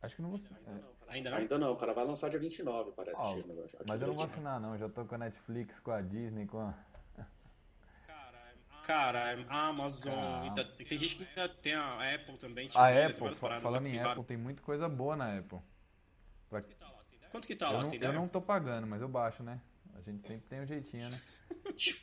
[0.02, 0.40] Acho que não vou.
[0.40, 1.12] É.
[1.14, 1.38] Ainda não?
[1.38, 3.22] Ainda não, o cara vai lançar dia 29, parece.
[3.46, 3.78] Negócio.
[3.80, 6.46] Aqui mas eu não vou assinar não, já tô com a Netflix, com a Disney,
[6.48, 6.74] com a.
[8.84, 10.14] Cara, é Amazon.
[10.14, 10.42] Cara.
[10.44, 12.68] ainda- tem, tem gente que ainda tem a Apple também.
[12.68, 15.60] A tipo, tem Apple, falando em Apple, tem muita coisa boa na Apple.
[16.50, 16.64] Pra-
[17.32, 17.78] Quanto que tá Eu lá?
[17.84, 19.60] não, Você tem eu não tô pagando, mas eu baixo, né?
[19.96, 21.22] A gente sempre tem um jeitinho, né?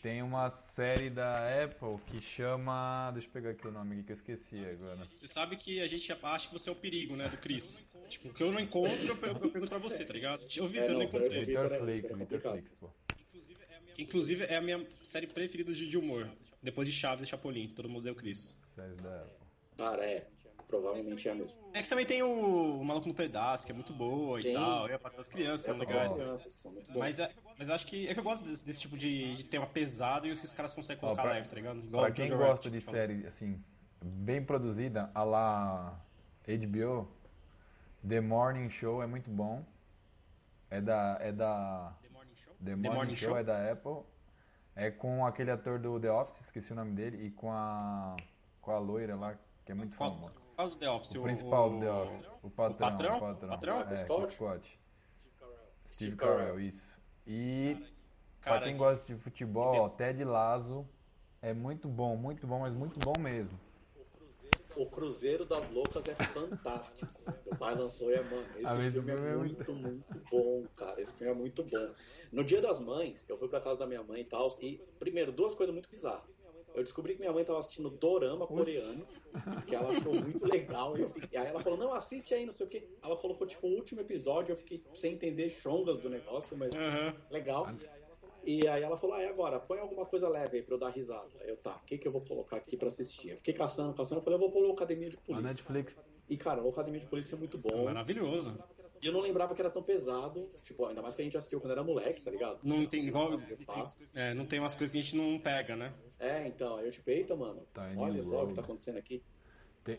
[0.02, 3.10] Tem uma série da Apple que chama.
[3.12, 5.06] Deixa eu pegar aqui o nome aqui que eu esqueci agora.
[5.20, 7.80] Você sabe que a gente acha que você é o perigo, né, do Chris.
[8.08, 10.44] Tipo, o que eu não encontro, eu, eu pergunto pra você, tá ligado?
[10.56, 11.44] Eu vi, É, eu não não, encontrei.
[11.44, 12.52] Vitor Vitor é- Flix, Vitor Vitor.
[12.52, 12.90] Flix, pô.
[13.94, 16.28] Que inclusive é a minha série preferida de, humor.
[16.62, 18.58] Depois de Chaves e Chapolin, todo mundo deu Chris.
[18.74, 19.46] Série da Apple.
[19.76, 20.26] Cara, é.
[20.72, 21.54] Provavelmente é mesmo.
[21.74, 24.54] É que também tem o, o Maluco no Pedaço, que é muito boa e Tem.
[24.54, 24.88] tal.
[24.88, 26.14] E a parte das crianças É legais.
[26.14, 26.98] crianças, são muito.
[26.98, 29.66] Mas, é, mas acho que é que eu gosto desse, desse tipo de, de tema
[29.66, 31.78] pesado e os que os caras conseguem Ó, colocar pra- leve, tá ligado?
[31.78, 33.00] Igual Pra quem Jojo gosta Rabbit, de falou.
[33.00, 33.62] série, assim,
[34.02, 36.00] bem produzida, a lá
[36.48, 37.06] HBO,
[38.08, 39.62] The Morning Show é muito bom.
[40.70, 41.18] É da.
[41.20, 41.94] É da.
[42.00, 42.54] The Morning Show?
[42.64, 44.04] The Morning, Show, é da Apple.
[44.74, 48.16] É com aquele ator do The Office, esqueci o nome dele, e com a.
[48.62, 49.36] com a loira lá,
[49.66, 50.34] que é muito famosa.
[50.54, 51.14] Qual do The Office?
[51.14, 52.30] O principal do The Office.
[52.42, 52.78] O patrão.
[52.78, 53.16] patrão?
[53.16, 53.50] O patrão.
[53.50, 53.80] Patrão?
[53.90, 54.32] É, Scott?
[54.34, 54.80] Scott.
[55.90, 56.60] Steve Steve Carell, Carell.
[56.60, 57.02] isso.
[57.26, 57.76] E
[58.40, 60.88] Cara, pra quem gosta de futebol, ó, Ted Lasso
[61.40, 63.60] é muito bom, muito bom, mas muito bom mesmo.
[64.74, 67.28] O Cruzeiro das Loucas é fantástico.
[67.44, 70.20] Meu pai lançou e é, mano, esse mas filme é esse filme é muito, muito
[70.30, 71.00] bom, cara.
[71.00, 71.94] Esse filme é muito bom.
[72.32, 75.32] No dia das mães, eu fui pra casa da minha mãe e tal, e, primeiro,
[75.32, 76.41] duas coisas muito bizarras.
[76.74, 79.06] Eu descobri que minha mãe tava assistindo dorama coreano,
[79.66, 80.96] que ela achou muito legal.
[80.98, 82.88] E fiquei- aí ela falou, não, assiste aí, não sei o quê.
[83.02, 87.14] Ela colocou, tipo, o último episódio, eu fiquei sem entender chongas do negócio, mas Aham.
[87.30, 87.68] legal.
[88.44, 89.60] E aí ela falou, ah, e agora?
[89.60, 91.30] Põe alguma coisa leve aí pra eu dar risada.
[91.40, 93.30] Aí eu, tá, o que que eu vou colocar aqui pra assistir?
[93.30, 95.48] Eu fiquei caçando, caçando, eu falei, eu vou pôr o Academia de A Polícia.
[95.48, 95.94] Netflix
[96.28, 97.84] E, cara, o Academia de Polícia é muito bom.
[97.84, 98.58] Maravilhoso.
[99.02, 100.48] E eu não lembrava que era tão pesado.
[100.62, 102.60] Tipo, ainda mais que a gente assistiu quando era moleque, tá ligado?
[102.62, 103.32] Não tem igual.
[104.14, 105.92] É, não tem umas coisas que a gente não pega, né?
[106.20, 108.98] É, então, aí eu tipo, eita, mano, Tá olha no só o que tá acontecendo
[108.98, 109.20] aqui.
[109.82, 109.98] tem,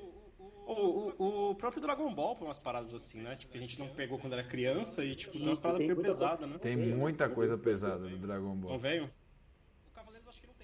[0.66, 3.36] O, o, o próprio Dragon Ball tem umas paradas assim, né?
[3.36, 6.02] Tipo, que a gente não pegou quando era criança e, tipo, tem umas paradas meio
[6.02, 6.58] pesadas, né?
[6.60, 8.80] tem muita coisa pesada do Dragon Não Ball.
[8.80, 9.10] veio?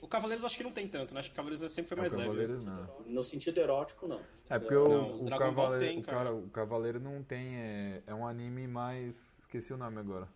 [0.01, 1.19] O Cavaleiros acho que não tem tanto, né?
[1.19, 2.29] Acho que Cavaleiros sempre foi É, mais o leve.
[2.29, 3.01] Cavaleiros não.
[3.05, 4.21] No sentido erótico, não.
[4.49, 6.17] É porque o, Não, o, Ball Cavaleiro, tem, o, cara.
[6.17, 7.55] cara, o Cavaleiro não tem.
[7.57, 9.15] É, é um anime mais.
[9.39, 10.27] Esqueci o nome agora.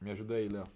[0.00, 0.66] Me ajuda aí, Léo.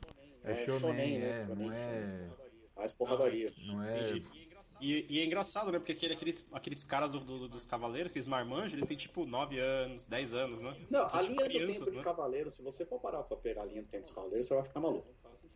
[0.43, 2.29] É, shonen, é, Shonen, não é.
[2.77, 3.53] Mais porradaria.
[3.67, 4.11] Não é.
[4.11, 4.55] Entendi.
[4.81, 5.79] E, e é engraçado, né?
[5.79, 9.59] Porque aquele- aqueles, aqueles caras do- do- dos cavaleiros, aqueles marmanjos, eles têm tipo 9
[9.59, 10.77] anos, 10 anos, né?
[10.91, 12.03] Não, São a tipo linha do crianças, tempo de né?
[12.03, 14.65] Cavaleiro, se você for parar pra pegar a linha do tempo de Cavaleiro, você vai
[14.65, 15.07] ficar maluco.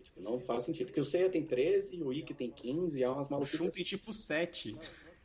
[0.09, 0.87] Tipo, não faz sentido.
[0.87, 3.75] Porque o Seiya tem 13, o Ikki tem 15, é umas O Shun maluquices.
[3.75, 4.77] tem tipo 7.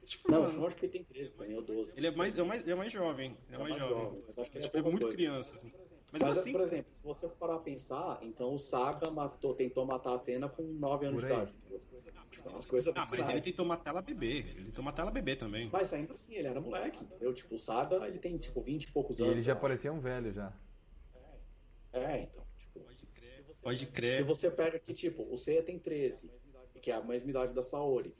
[0.05, 1.93] Tipo, Não, o mano, Shun acho que ele tem 13 também, ou 12.
[1.95, 3.37] ele é mais, é mais, é mais jovem.
[3.47, 4.03] Ele é, É mais, mais jovem.
[4.03, 5.17] jovem, mas acho que ele é tipo, é muito coisa.
[5.17, 5.55] criança.
[5.55, 5.71] assim.
[6.11, 9.55] Mas, Mas, assim, por exemplo, se você for parar a pensar, então o Saga matou,
[9.55, 11.55] tentou matar a Atena com 9 anos de idade.
[11.57, 11.81] entendeu?
[12.29, 14.39] Tipo, umas coisas ah, mas ele tentou matar ela bebê.
[14.39, 15.69] Ele tentou matar ela bebê também.
[15.71, 17.33] Mas ainda assim, ele era moleque, entendeu?
[17.33, 19.33] Tipo, o Saga, ele tem, tipo, 20 e poucos E anos.
[19.33, 20.53] ele já parecia um velho já.
[21.91, 22.42] É, então,
[23.63, 24.23] Pode Se crer.
[24.23, 26.29] você pega aqui, tipo, o Seiya tem 13,
[26.81, 28.13] que é a mesma idade da Saori.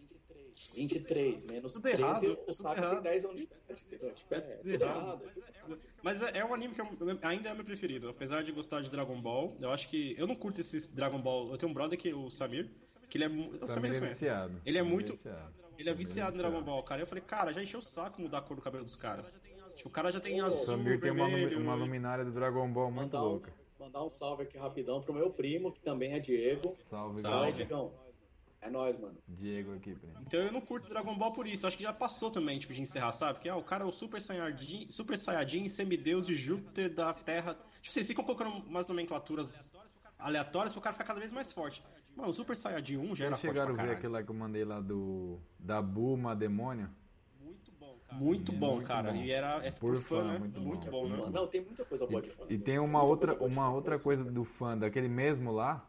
[0.76, 2.94] 23 menos Tudo 13, errado, o errado.
[2.94, 4.14] tem 10 anos de idade, entendeu?
[4.14, 5.24] Tipo, é, Tudo tudo errado.
[5.24, 5.82] errado.
[6.04, 6.88] Mas é, é um anime que eu-
[7.24, 8.10] ainda é meu preferido.
[8.10, 10.16] Apesar de gostar de Dragon Ball, eu acho que.
[10.18, 11.52] Eu não curto esses Dragon Ball.
[11.52, 12.70] Eu tenho um brother que o Samir,
[13.10, 13.28] que ele é.
[13.28, 14.62] mu- O Samir Samir é viciado.
[14.66, 15.14] Ele é é muito.
[15.14, 15.54] viciado.
[15.78, 16.62] Ele é viciado em Dragon.
[16.62, 17.02] Ball, cara.
[17.02, 19.36] Eu falei, cara, já encheu o saco mudar a cor do cabelo dos caras.
[19.76, 23.18] Tipo, o cara já tem azul, Samir tem uma, uma luminária do Dragon Ball muito
[23.18, 23.52] um, louca.
[23.84, 26.76] Mandar um salve aqui rapidão pro meu primo, que também é Diego.
[26.90, 27.52] Salve, Salve.
[27.52, 27.92] Diegão.
[28.62, 29.18] É nóis, mano.
[29.28, 30.16] Diego aqui, primo.
[30.22, 31.68] Então eu não curto Dragon Ball por isso.
[31.68, 33.34] Acho que já passou também, tipo, de encerrar, sabe?
[33.34, 37.56] Porque ah, o cara é o Super Saiyajin, Super Saiyajin, semideus de Júpiter da Terra.
[37.82, 39.74] Tipo, vocês ficam colocando umas nomenclaturas
[40.18, 41.84] aleatórias pro cara ficar cada vez mais forte.
[42.16, 44.32] Mano, o Super Saiyajin 1 já era Vocês forte chegaram a ver aquele lá que
[44.32, 45.42] eu mandei lá do.
[45.60, 46.90] Da Buma Demônio?
[48.20, 48.58] Muito bom, cara.
[48.58, 49.12] Muito bom, Muito cara.
[49.12, 49.18] bom.
[49.18, 50.40] E era é por, Por fã, fã, né?
[50.40, 51.08] muito Muito, bom.
[51.08, 51.30] bom, né?
[51.32, 52.44] Não, tem muita coisa boa de fã.
[52.50, 55.86] E tem uma Muita outra, coisa uma outra coisa do fã, daquele mesmo lá.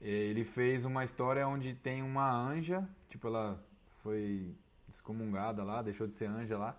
[0.00, 3.60] Ele fez uma história onde tem uma anja, tipo, ela
[4.02, 4.54] foi
[4.88, 6.76] excomungada lá, deixou de ser anja lá.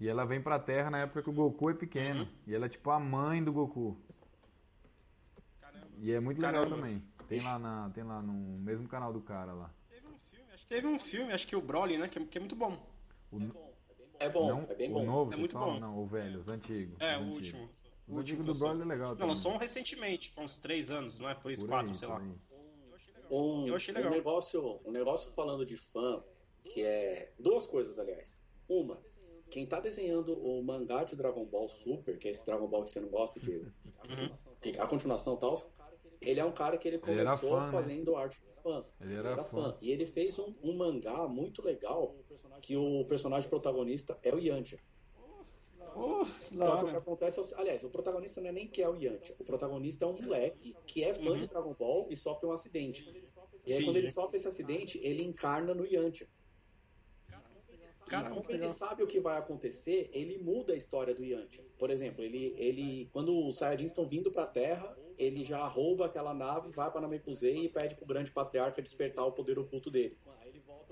[0.00, 2.22] E ela vem pra Terra na época que o Goku é pequeno.
[2.22, 2.28] Uhum.
[2.46, 3.96] E ela é tipo a mãe do Goku.
[5.60, 5.86] Caramba.
[5.98, 6.76] E é muito legal Caramba.
[6.76, 7.02] também.
[7.28, 9.70] Tem lá, na, tem lá no mesmo canal do cara lá.
[9.88, 12.08] Teve um filme, acho que teve um filme, acho que o Broly, né?
[12.08, 12.78] Que, é- que é muito bom.
[13.36, 13.66] O,
[14.18, 15.04] É bom, não, é bem o bom.
[15.04, 15.74] novo, É muito falam?
[15.74, 15.80] bom.
[15.80, 16.96] Não, o velho, os antigos.
[17.00, 17.34] É, os o antigos.
[17.36, 17.70] último.
[18.08, 18.58] O O antigo último do.
[18.58, 19.28] Broly é legal Não, também.
[19.28, 21.34] lançou um recentemente, com uns 3 anos, não é?
[21.34, 22.22] Por isso, Por 4, aí, sei lá.
[23.30, 24.12] Um, Eu achei um legal.
[24.12, 26.22] negócio, um negócio falando de fã,
[26.64, 28.38] que é duas coisas, aliás.
[28.68, 29.00] Uma,
[29.50, 32.90] quem tá desenhando o mangá de Dragon Ball Super, que é esse Dragon Ball que
[32.90, 33.66] você não gosta, Diego,
[34.08, 34.80] Uhum.
[34.80, 35.56] a continuação e tal,
[36.30, 37.72] ele é um cara que ele Ele era começou fã, né?
[37.72, 38.84] fazendo arte de fã.
[39.00, 39.76] Ele era fã.
[39.80, 42.14] E ele fez um, um mangá muito legal,
[42.60, 44.78] que o personagem protagonista é o Yantia.
[45.98, 48.88] Oh, Só que o que acontece é aliás, o protagonista não é nem que é
[48.88, 49.34] o Yantia.
[49.38, 51.36] O protagonista é um moleque que é fã Uhum.
[51.36, 53.04] de Dragon Ball e sofre um acidente.
[53.64, 53.84] E aí, Entendi.
[53.86, 56.28] quando ele sofre esse acidente, ele encarna no Yantia.
[58.06, 61.64] Cara, como ele sabe o que vai acontecer, ele muda a história do Yantia.
[61.78, 66.32] Por exemplo, ele, ele quando os Saiyajins estão vindo pra Terra, ele já rouba aquela
[66.32, 70.16] nave, vai pra Namekusei e pede pro grande patriarca despertar o poder oculto dele.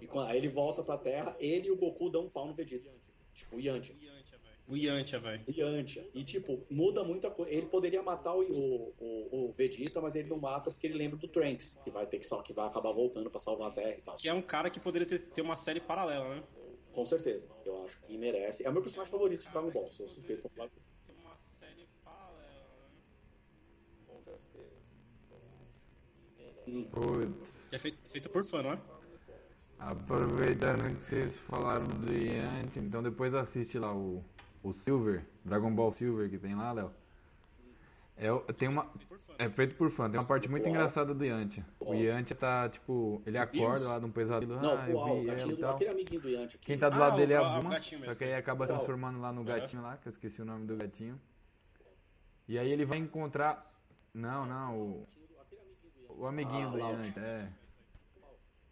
[0.01, 2.55] E quando, aí ele volta pra Terra, ele e o Goku dão um pau no
[2.55, 2.91] Vegeta.
[3.33, 3.97] Tipo, o Yantia.
[4.67, 5.45] O Yantia, velho.
[5.49, 6.09] Yantia.
[6.15, 7.53] E, tipo, muda muita coisa.
[7.53, 11.19] Ele poderia matar o, o, o, o Vegeta, mas ele não mata porque ele lembra
[11.19, 14.03] do Trunks, que vai ter que, que vai acabar voltando pra salvar a Terra e
[14.03, 14.17] tal.
[14.17, 16.43] Que é um cara que poderia ter, ter uma série paralela, né?
[16.95, 17.49] Com certeza.
[17.65, 18.65] Eu acho que merece.
[18.65, 19.91] É o meu personagem favorito de Dragon Ball.
[19.91, 20.69] Sou suspeito pra falar.
[20.69, 23.01] Ter uma série paralela, né?
[24.07, 24.75] Com certeza.
[26.93, 28.81] Putz, Que é feito, feito por fã, não é?
[29.79, 34.25] aproveitando que vocês falaram do Yanti, então depois assiste lá o,
[34.63, 36.91] o Silver, Dragon Ball Silver que tem lá, Léo.
[38.17, 39.35] É, tem uma, Feito por fã.
[39.39, 41.67] é feito por fã, tem uma parte muito engraçada do Yantia.
[41.81, 41.95] O?
[41.95, 45.75] Yantia tá, tipo, ele acorda lá num pesadelo, Não, ah, eu vi e do, tal.
[45.75, 46.61] aquele amiguinho do Yantia.
[46.63, 49.21] Quem tá do Ah, lado o- dele é a Buma, só que aí acaba transformando
[49.21, 51.21] lá no gatinho lá, que eu esqueci o nome do gatinho.
[52.47, 53.67] E aí ele vai encontrar...
[54.15, 55.09] Não, não, o,
[56.11, 57.49] o amiguinho Ah, do Yantia, é.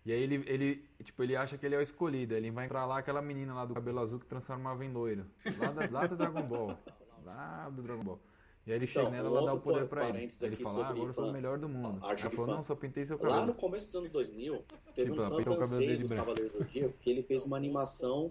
[0.04, 2.84] E aí ele, ele, tipo, ele acha que ele é o escolhido, ele vai entrar
[2.86, 5.26] lá aquela menina lá do cabelo azul que transformava em loiro.
[5.58, 6.78] Lá, da, lá do Dragon Ball.
[7.24, 8.20] Lá do Dragon Ball.
[8.64, 10.28] E aí ele chega Então, nela, um ela dá o poder pra ele.
[10.40, 12.00] ele fala, ah, agora eu sou o melhor do mundo.
[12.04, 13.54] Ela falou, não, só pintei seu Lá no cabelo.
[13.54, 14.64] começo dos anos 2000,
[14.94, 16.12] teve Sim, um pra fã cabelo francês dos.
[16.12, 18.30] Cavaleiros do Zodíaco que ele fez uma animação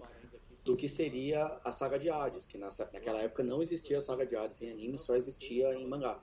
[0.64, 4.24] do que seria a saga de Hades, que nessa, naquela época não existia a saga
[4.24, 6.20] de Hades em anime, só existia em mangá.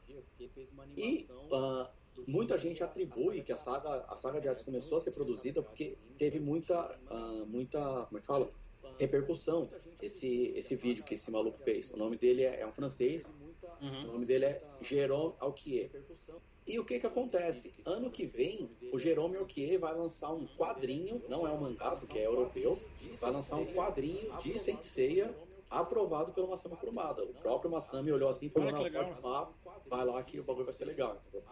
[0.97, 1.91] E ah,
[2.25, 5.97] muita gente atribui que a saga, a saga de Hades começou a ser produzida porque
[6.17, 8.49] teve muita, ah, muita, como é que fala?
[8.97, 9.69] Repercussão
[10.01, 11.89] esse, esse vídeo que esse maluco fez.
[11.91, 13.31] O nome dele é, é um francês,
[13.81, 14.03] o Uhum.
[14.13, 15.91] nome dele é Jérôme Alquier.
[16.67, 17.73] E o que que acontece?
[17.85, 22.19] Ano que vem, o Jerome Alquier vai lançar um quadrinho, não é um mangá, porque
[22.19, 22.79] é europeu,
[23.19, 25.35] vai lançar um quadrinho de Saint Seiya
[25.69, 27.23] aprovado pelo Masami Kurumada.
[27.23, 29.53] O próprio Masami olhou assim e falou, não, pode falar,
[29.87, 31.43] vai lá que o bagulho vai ser legal, entendeu?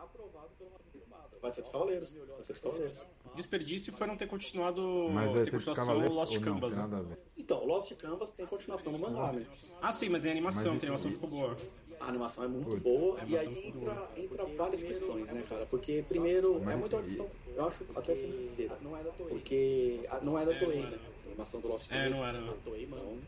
[1.42, 3.06] Vai ser dos Cavaleiros, vai ser dos Cavaleiros.
[3.36, 4.82] Desperdício foi não ter continuado.
[5.12, 6.74] Mas vai ter continuação cavaleiros Lost não, Canvas.
[6.76, 6.90] tem né?
[6.90, 7.20] nada a ver.
[7.38, 9.46] Então, Lost Canvas tem continuação no mangá, né?
[9.82, 11.58] Ah, sim, mas em animação, Mas que a animação ficou boa.
[12.00, 12.84] A animação é muito Putz.
[12.84, 15.66] boa e aí entra, entra várias questões, né, cara?
[15.66, 18.78] Porque, primeiro, Mas é muito questão, eu acho até financeira.
[18.82, 19.30] Não é da Toei.
[19.30, 21.00] Porque não é da É, Toei, não né?
[21.24, 22.12] A animação do Lost É, Canvas.
[22.12, 22.54] não era, não.
[22.54, 23.22] A Toei manda.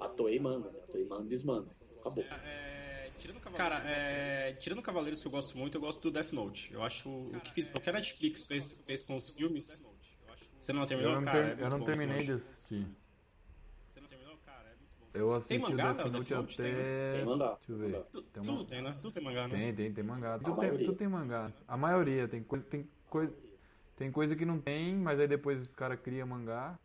[0.00, 0.78] A Toei manda, né?
[0.82, 1.70] A Toei manda e desmanda.
[2.00, 2.24] Acabou.
[2.24, 2.77] É,
[3.18, 6.72] tirando Cara, é, tirando Cavaleiros que eu gosto muito, eu gosto do Death Note.
[6.72, 9.82] Eu acho o que, fiz, o que a Netflix fez, fez com os filmes.
[10.60, 11.54] Você não Eu terminou, não, cara?
[11.54, 12.42] ter- é eu não bom, terminei de Note.
[12.42, 12.86] assistir.
[13.88, 14.68] Você não terminou, cara?
[14.68, 15.06] É muito bom.
[15.14, 16.60] Eu assisti mangá, o Death Death Note Note?
[16.62, 17.12] até.
[17.16, 17.48] Tem mangá.
[17.56, 18.04] Deixa eu ver.
[18.12, 18.92] Tu- Tem tudo tem, né?
[19.00, 19.54] Tudo tem mangá, né?
[19.56, 20.38] Tem, tem, tem mangá.
[20.38, 21.52] Tudo tem, tudo tem mangá.
[21.66, 23.32] A maioria, tem coisa, tem coisa,
[23.96, 26.78] tem coisa que não tem, mas aí depois os caras criam mangá.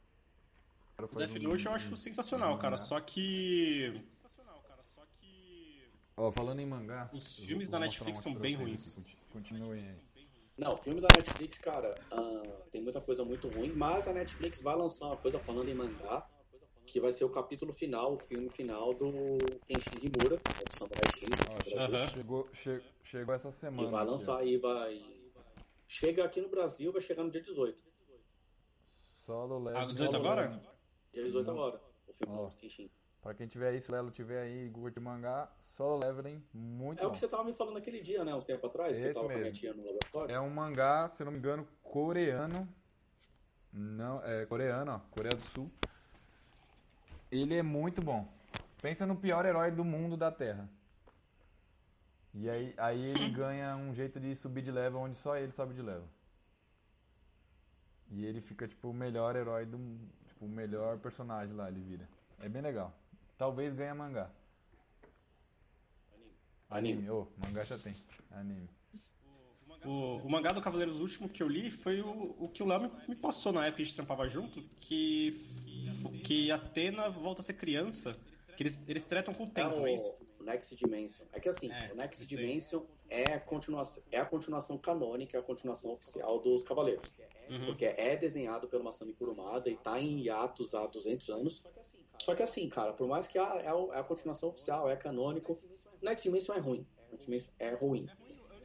[0.92, 2.76] Os cara O Death um- Note eu acho um- sensacional, um cara.
[2.76, 2.86] mangá.
[2.86, 4.04] Só que.
[4.14, 4.84] Sensacional, cara.
[4.84, 5.90] Só que.
[6.16, 7.10] Ó, falando em mangá.
[7.14, 8.96] Os filmes da Netflix são bem ruins.
[9.30, 10.02] Continuem aí.
[10.58, 14.62] Não, o filme da Netflix, cara, ah, tem muita coisa muito ruim, mas a Netflix
[14.62, 16.28] vai lançar uma coisa falando em mangá,
[16.86, 20.74] que vai ser o capítulo final, o filme final do Kenshin Himura, que é do
[20.74, 22.08] Samurai X, Aham.
[22.08, 23.88] chegou, che- chegou essa semana.
[23.88, 24.38] e vai aqui, lançar ó.
[24.40, 25.00] aí, vai...
[25.88, 27.84] Chega aqui no Brasil, vai chegar no dia 18.
[29.16, 29.80] Solo Level.
[29.82, 30.42] Ah, 18 Solo agora?
[30.42, 30.62] Level.
[31.14, 32.50] Dia 18 agora, o filme Ó.
[32.50, 32.92] do Kenshin.
[33.22, 37.14] Pra quem tiver isso, Lelo tiver aí, curte mangá, Solo Leveling, muito É o bom.
[37.14, 39.32] que você tava me falando naquele dia, né, uns tempos atrás, que eu tava com
[39.32, 39.60] a minha mesmo.
[39.60, 40.36] tia no laboratório.
[40.36, 42.68] É um mangá, se não me engano, coreano.
[43.72, 45.72] Não, é coreano, ó, Coreia do Sul.
[47.32, 48.32] Ele é muito bom.
[48.82, 50.70] Pensa no pior herói do mundo da Terra.
[52.36, 55.74] E aí, aí ele ganha um jeito de subir de level onde só ele sobe
[55.74, 56.08] de level.
[58.12, 59.78] E ele fica tipo o melhor herói do,
[60.28, 62.08] tipo o melhor personagem lá ele vira.
[62.40, 62.94] É bem legal.
[63.40, 64.30] Talvez ganhe mangá.
[66.78, 67.96] Anime, ô, mangá já tem.
[68.32, 68.70] Anime.
[69.86, 72.84] O, o mangá do Cavaleiros Último que eu li foi o, o que o Léo
[72.84, 75.32] me, me passou na época que a gente trampava junto, que,
[76.24, 78.18] que Atena volta a ser criança,
[78.56, 80.16] que eles, eles tretam com o tempo, é é isso?
[80.40, 81.26] o Next Dimension.
[81.32, 82.26] É que assim, É, o Next.
[82.26, 87.14] Dimension é a, continuação, é a continuação canônica, é a continuação oficial dos Cavaleiros.
[87.50, 87.66] Uhum.
[87.66, 91.64] Porque é desenhado pelo Masami Kurumada e tá em hiatos há 200 anos.
[92.20, 94.96] Só que assim, cara, por mais que a, é a, é a continuação oficial, é
[94.96, 95.60] canônico,
[96.04, 96.86] Next Dimension é ruim.
[97.18, 98.06] Dimension é ruim.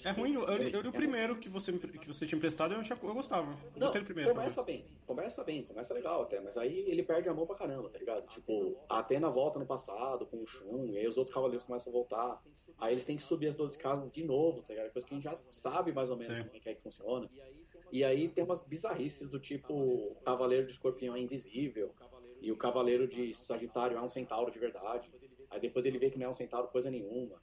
[0.05, 2.77] É ruim, eu, eu, eu li o primeiro que você, que você tinha emprestado e
[2.77, 3.51] eu, tinha- eu gostava.
[3.51, 4.31] Eu Não, Gostei do primeiro.
[4.31, 7.89] começa bem, começa bem, começa legal até, mas aí ele perde a mão pra caramba,
[7.91, 8.25] tá ligado?
[8.29, 11.93] Tipo, a Atena volta no passado com o Shun, e aí os outros cavaleiros começam
[11.93, 12.41] a voltar.
[12.79, 14.93] Aí eles têm que subir as 12 casas de novo, tá ligado?
[14.93, 16.45] Coisa que a gente já sabe mais ou menos Sim.
[16.45, 17.29] como é que, é que funciona.
[17.91, 21.93] E aí tem umas bizarrices do tipo, cavaleiro de escorpião é invisível,
[22.41, 25.11] e o cavaleiro de Sagitário é um centauro de verdade.
[25.51, 27.41] Aí depois ele vê que não é um centauro coisa nenhuma.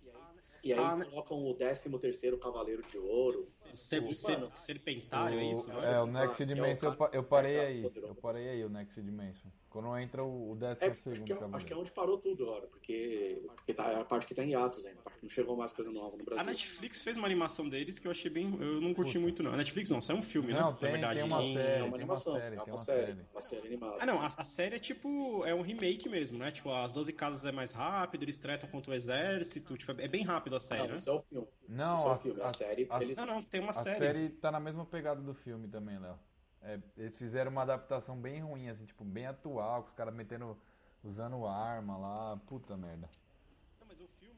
[0.64, 1.06] E aí Ah, né?
[1.06, 3.46] colocam o 13 terceiro cavaleiro de ouro.
[3.48, 5.72] O, ser, o ser- serpentário, é isso?
[5.72, 7.68] O- é, o Next É o Dimension, eu, cara- pa- eu parei é o cara
[7.70, 7.82] aí.
[7.84, 8.12] poderoso.
[8.12, 9.52] Eu parei aí o Next Dimension.
[9.76, 12.18] Quando entra o o décimo É, acho segundo que, é, acho que é onde parou
[12.18, 15.18] tudo agora, porque, porque tá, é a parte que tá em hiatos ainda, a parte
[15.20, 16.40] que não chegou mais coisa nova no Brasil.
[16.42, 18.46] A Netflix fez uma animação deles que eu achei bem.
[18.62, 19.20] Eu não curti Puta.
[19.20, 19.54] muito, não.
[19.54, 20.78] A Netflix não, saiu um filme, Não, né?
[20.80, 21.20] tem- Na verdade.
[21.20, 21.68] tem uma em- série.
[21.68, 23.26] é tem uma uma animação, série, é tem uma uma série, série.
[23.34, 23.98] uma série animada.
[24.00, 25.44] Ah, não, a, a série é tipo.
[25.46, 26.52] É um remake mesmo, né?
[26.52, 29.76] Tipo, as 12 casas é mais rápido, eles tretam contra o exército.
[29.78, 30.96] Tipo, é bem rápido a série, Não, né?
[30.96, 31.48] isso é o filme.
[31.68, 33.18] Não, isso é a, o filme, a, a- série, a- eles...
[33.18, 33.98] Não, não, tem uma a série.
[34.00, 36.18] série tá na mesma pegada do filme também, Léo.
[36.66, 40.58] É, eles fizeram uma adaptação bem ruim, assim, tipo, bem atual, com os caras metendo.
[41.04, 42.38] usando arma lá.
[42.48, 43.08] Puta merda.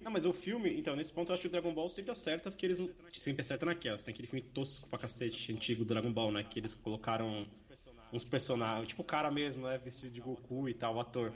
[0.01, 2.51] Não, mas o filme, então, nesse ponto eu acho que o Dragon Ball sempre acerta,
[2.51, 4.03] porque eles não- sempre acerta naquelas.
[4.03, 6.43] Tem aquele filme tosco pra cacete, antigo do Dragon Ball, né?
[6.43, 7.47] Que eles colocaram
[8.11, 9.77] uns personagens, tipo o cara mesmo, né?
[9.77, 11.33] Vestido de Goku e tal, o ator.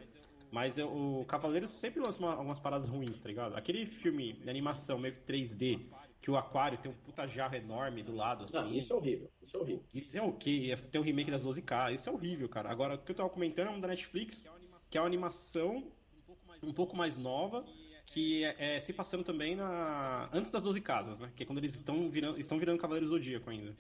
[0.52, 3.56] Mas eu- o Cavaleiro sempre lança uma- algumas paradas ruins, tá ligado?
[3.56, 5.80] Aquele filme de animação meio que 3D,
[6.22, 8.58] que o aquário tem um puta jarro enorme do lado, assim.
[8.58, 9.84] Não, isso é horrível, isso é horrível.
[9.94, 10.76] Isso é o que?
[10.92, 12.70] Tem um remake das 12K, isso é horrível, cara.
[12.70, 14.48] Agora, o que eu tava comentando é um da Netflix,
[14.90, 15.92] que é uma animação
[16.62, 17.66] um pouco mais nova,
[18.06, 21.32] que é, é se passando também na antes das 12 casas, né?
[21.36, 23.76] Que é quando eles estão virando, estão virando Cavaleiros do Zodíaco ainda.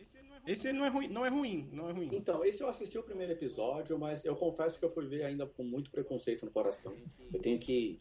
[0.47, 2.09] Esse não é ruim, não é ruim, não é ruim.
[2.11, 5.45] Então, esse eu assisti o primeiro episódio, mas eu confesso que eu fui ver ainda
[5.45, 6.95] com muito preconceito no coração.
[7.31, 7.99] Eu tenho que,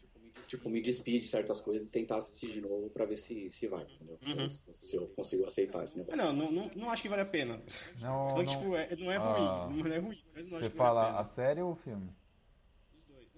[0.57, 3.67] tipo, me despedir de certas coisas e tentar assistir de novo pra ver se, se
[3.67, 4.19] vai, entendeu?
[4.21, 4.49] Uhum.
[4.49, 6.17] Se eu consigo aceitar esse Ah, negócio.
[6.17, 7.61] Não, não, não, não acho que vale a pena.
[8.01, 9.65] Não, Então, não- tipo, é- não é Ah.
[9.65, 11.19] ruim, não é ruim, mas não acho Você que vale a fala pena.
[11.19, 12.09] a série ou o filme?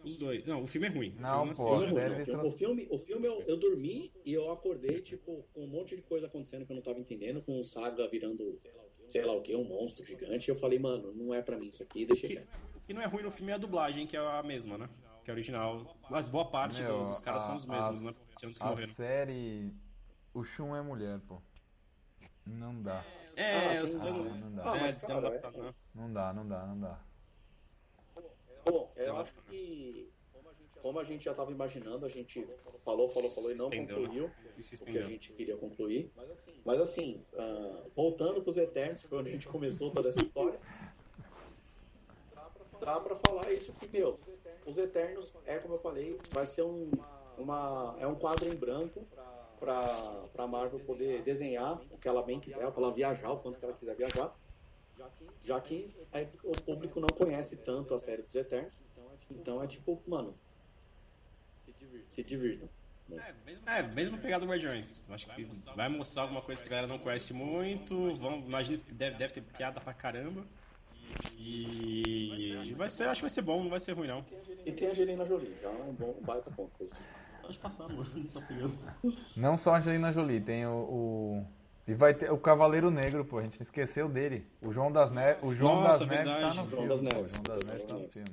[0.03, 0.45] Os dois.
[0.45, 1.15] Não, o filme é ruim.
[1.17, 1.85] O Não, filme pô, assisto.
[1.85, 4.33] a O série filme, eles o filme, o filme, o filme eu, eu dormi e
[4.33, 7.57] eu acordei, tipo, com um monte de coisa acontecendo que eu não tava entendendo, com
[7.57, 8.59] o Saga virando,
[9.07, 10.49] sei lá o que, um monstro gigante.
[10.49, 12.47] E eu falei, mano, não é pra mim isso aqui, deixa O quieto.
[12.75, 14.89] o que não é ruim no filme é a dublagem, que é a mesma, né?
[15.23, 15.97] Que é a original.
[16.09, 18.17] Mas boa parte Meu, dos caras são os mesmos, a, né?
[18.37, 18.93] Tinha uns que A morreram.
[18.93, 19.73] série.
[20.33, 21.41] O Shun é mulher, pô.
[22.45, 23.05] Não dá.
[23.35, 24.33] É, Ah, não.
[24.33, 24.63] ah, não dá.
[24.63, 25.75] Ah, mas, é, cara, não dá é- pra- não.
[25.95, 26.99] Não dá, não dá, não dá.
[28.65, 30.11] Bom, eu acho que,
[30.81, 32.45] como a gente já estava imaginando, a gente
[32.83, 34.61] falou, falou, falou e não Estendeu, concluiu né?
[34.61, 36.11] Se o que a gente queria concluir.
[36.65, 40.21] Mas assim, ah, voltando para os Eternos, que foi onde a gente começou toda essa
[40.21, 40.59] história,
[42.81, 44.19] dá para falar isso que, meu,
[44.65, 46.91] os Eternos, é como eu falei, vai ser um,
[47.37, 49.07] uma, é um quadro em branco
[49.59, 53.59] para a Marvel poder desenhar o que ela bem quiser, para ela viajar, o quanto
[53.59, 54.35] que ela quiser viajar
[55.43, 58.77] já que é, o público não conhece tanto a série dos Eternos.
[59.29, 60.37] Então é tipo, mano,
[62.07, 62.69] Se divirtam.
[63.67, 65.01] É, mesmo pegado do Guardiões.
[65.09, 65.43] Acho que
[65.75, 68.13] vai mostrar alguma coisa que a galera não conhece muito.
[68.15, 70.45] Vão, imagino que deve, deve ter piada pra caramba.
[71.37, 74.25] E vai ser, acho que vai ser bom, não vai ser ruim não.
[74.65, 77.05] E tem a Angelina Jolie, já é um bom um baita ponto positivo.
[77.41, 78.05] Pode passar, mano.
[78.15, 78.77] Não tô pegando.
[79.35, 81.45] Não só a Angelina Jolie, tem o, o-
[81.85, 84.47] E vai ter o Cavaleiro Negro, pô, a gente esqueceu dele.
[84.61, 86.87] O João das Neves, o João Nossa, das Neves tá verdade, no João filme.
[86.87, 87.31] das Neves.
[87.33, 88.29] João das Neves tá no filme.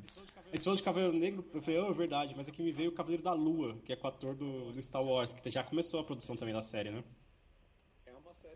[0.53, 2.95] Esse falou de Cavaleiro Negro, eu falei, oh, é verdade, mas aqui me veio o
[2.95, 5.99] Cavaleiro da Lua, que é com o ator do, do Star Wars, que já começou
[6.01, 7.03] a produção também da série, né?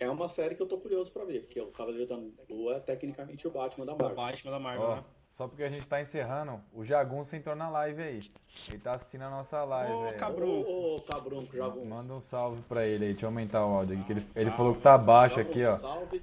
[0.01, 2.19] É uma série que eu tô curioso pra ver, porque o Cavaleiro da
[2.49, 4.17] Lua é tecnicamente o Batman da O Marvel.
[4.17, 5.05] Batman da Marvel, Ó, né?
[5.37, 8.31] só porque a gente tá encerrando, o Jagunço entrou na live aí.
[8.69, 11.87] Ele tá assistindo a nossa live Ô, cabra- Ô, cabrunco, Jagunço.
[11.87, 14.05] Manda um salve pra ele aí, deixa eu aumentar o áudio aqui.
[14.07, 15.73] Que ele, ele falou que tá baixo aqui, ó.
[15.73, 16.23] Salve.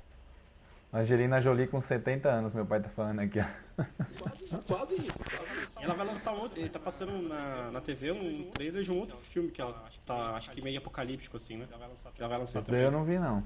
[0.94, 3.46] Angelina Jolie com 70 anos, meu pai tá falando aqui, ó.
[4.20, 5.80] Quase, quase isso, quase isso.
[5.82, 9.00] Ela vai lançar um outro, ele tá passando na, na TV um trailer de um
[9.00, 9.72] outro filme que ela
[10.06, 11.66] tá, acho que meio apocalíptico assim, né?
[11.70, 12.10] Já vai lançar
[12.60, 13.00] Esse daí eu também.
[13.00, 13.42] não vi, não.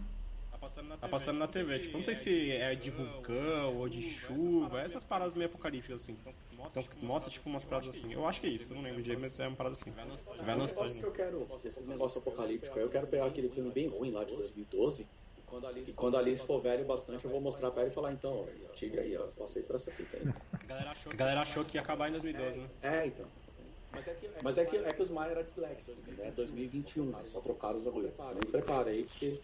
[1.00, 5.04] Tá passando na TV, tipo, não sei se é de vulcão ou de chuva, essas
[5.04, 6.18] paradas meio apocalípticas assim.
[6.52, 8.12] Então mostra tipo umas paradas assim.
[8.12, 9.92] Eu acho que é isso, não lembro direito, mas é uma parada assim.
[9.92, 10.90] Vai lançar.
[10.90, 14.24] que eu quero, esse negócio apocalíptico, aí, eu quero pegar aquele filme bem ruim lá
[14.24, 15.08] de 2012.
[15.38, 18.48] E quando a Alice for velho bastante, eu vou mostrar pra ela e falar, então,
[18.68, 20.24] ó, tigre aí, ó, passei por essa fita aí.
[20.54, 22.70] A galera achou que ia acabar em 2012, né?
[22.82, 23.28] É, então.
[24.44, 26.32] Mas é que, é que os Maia era dislexia, né?
[26.32, 27.26] 2021, né?
[27.26, 28.08] só trocaram os bagulho.
[28.10, 29.40] Então me prepara aí, porque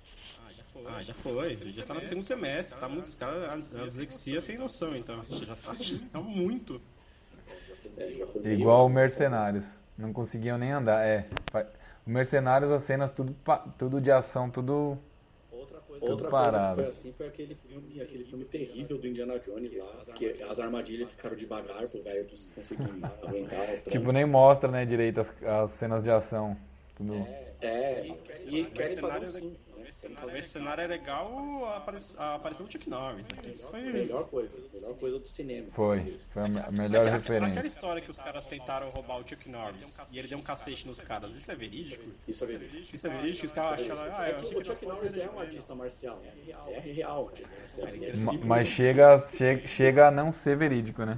[0.86, 4.58] Ah, já foi, já tá no segundo semestre, tá muito, os caras, a dislexia sem
[4.58, 5.24] noção, então.
[5.30, 5.74] Já tá,
[6.12, 6.82] tá muito.
[7.98, 9.66] é, já foi bem- Igual o Mercenários.
[9.98, 11.06] Não conseguiam nem andar.
[11.06, 11.28] É.
[12.06, 13.36] O Mercenários, as cenas tudo,
[13.78, 14.98] tudo de ação, tudo.
[16.02, 16.82] Outra parado.
[16.82, 20.42] coisa que foi assim foi aquele filme, aquele filme terrível do Indiana Jones lá, que
[20.44, 22.84] as armadilhas ficaram devagar pro velho conseguir
[23.22, 23.82] aguentar.
[23.84, 26.58] Tipo, nem mostra, né, direito as, as cenas de ação.
[26.96, 27.14] Tudo.
[27.62, 28.04] É,
[28.48, 29.56] e querem fazer um
[29.92, 30.32] Mercenário, cinco, né?
[30.32, 33.28] O Mercenário é legal, a apari- a aparição do Chuck Norris.
[33.30, 33.82] Aqui foi.
[33.82, 35.68] Melhor coisa, melhor coisa do cinema.
[35.70, 36.18] Foi.
[36.32, 37.68] Foi a me- a melhor Aquela- Aquela referência.
[37.68, 41.02] história que os caras tentaram roubar o Chuck Norris e ele deu um cacete nos
[41.02, 42.04] caras, isso é verídico?
[42.28, 42.96] Isso é verídico.
[42.96, 43.46] Isso é verídico?
[43.46, 46.32] Os caras acharam, ah, É que o Chuck Norris é um artista marcial, né?
[46.72, 47.32] É real.
[47.80, 51.18] É Ma- Mas chega, chega, chega a não ser verídico, né?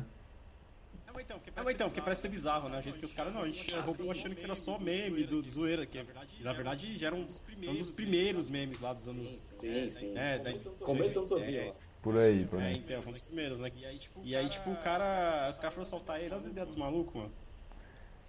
[1.56, 2.78] Não, então, porque parece ser bizarro, né?
[2.78, 5.42] A gente que os caras não, a gente roubou achando que era só meme do,
[5.42, 5.98] do zoeira, que
[6.42, 9.54] na verdade já era um dos primeiros, um dos primeiros memes lá dos anos.
[9.60, 10.18] Sim, sim.
[10.18, 11.72] É, da, Começo dos anos é, 2000,
[12.02, 12.78] Por aí, por é, aí.
[12.78, 13.72] então, foi um dos primeiros, né?
[13.76, 15.50] E aí, tipo, o cara.
[15.50, 17.32] Os caras foram soltar ele as ideias dos malucos, mano.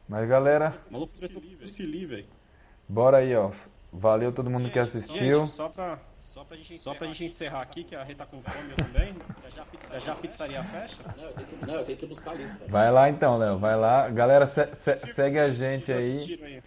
[0.09, 2.29] Mas galera, O maluco tretou com o Cili, velho.
[2.89, 3.51] bora aí, ó.
[3.97, 5.47] Valeu todo mundo que Gente, assistiu.
[5.47, 8.43] só pra, só pra, gente, só pra gente encerrar aqui, que a Rê tá com
[8.43, 9.15] fome eu também.
[9.55, 11.03] Já a pizzaria, já a pizzaria fecha?
[11.17, 12.59] Não, eu tenho que, não, eu tenho que buscar a lista.
[12.69, 13.57] Vai lá então, Léo.
[13.59, 14.09] Vai lá.
[14.11, 16.63] Galera, se- se- segue a gente aí?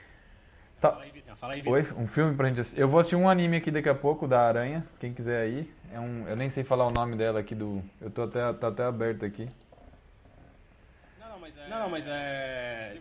[0.79, 1.35] Tá- Fala aí, Vitor.
[1.35, 1.73] Fala aí, Vitor.
[1.73, 2.79] Oi, um filme pra gente assistir.
[2.79, 4.85] Eu vou assistir um anime aqui daqui a pouco, da Aranha.
[4.99, 5.69] Quem quiser aí.
[5.93, 7.83] É um, eu nem sei falar o nome dela aqui do.
[7.99, 9.49] Eu tô até, tá até aberto aqui.
[11.69, 12.91] Não, não, mas é.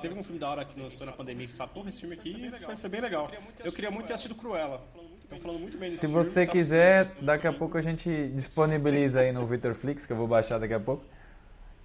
[0.00, 2.14] Teve um filme da hora que lançou na pandemia que você fala, porra, esse filme
[2.14, 3.30] aqui foi, foi bem legal.
[3.64, 4.82] Eu queria muito ter assistido Cruella.
[5.18, 6.24] Estão falando muito bem desse Se filme.
[6.24, 10.28] você tá- quiser, daqui a pouco a gente disponibiliza aí no Victorflix, que eu vou
[10.28, 11.04] baixar daqui a pouco.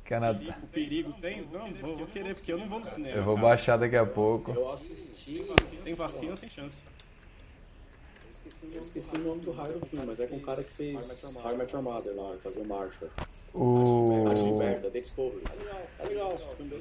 [0.05, 1.41] Que é na- O perigo tem?
[1.47, 3.15] Não, vou, vou querer, porque eu não vou no cinema.
[3.15, 3.47] Eu vou cara.
[3.47, 4.51] baixar daqui a pouco.
[4.51, 5.45] Eu assisti.
[5.84, 6.81] Tem vacina sem chance.
[8.73, 11.23] Eu esqueci o nome do raio do filme, mas é com o cara que fez
[11.23, 13.09] Your Mother lá, fazer o Marshall.
[13.53, 14.25] O.
[14.29, 15.45] A Gilberta, The Discovery.
[15.51, 16.71] É legal, é legal, filme.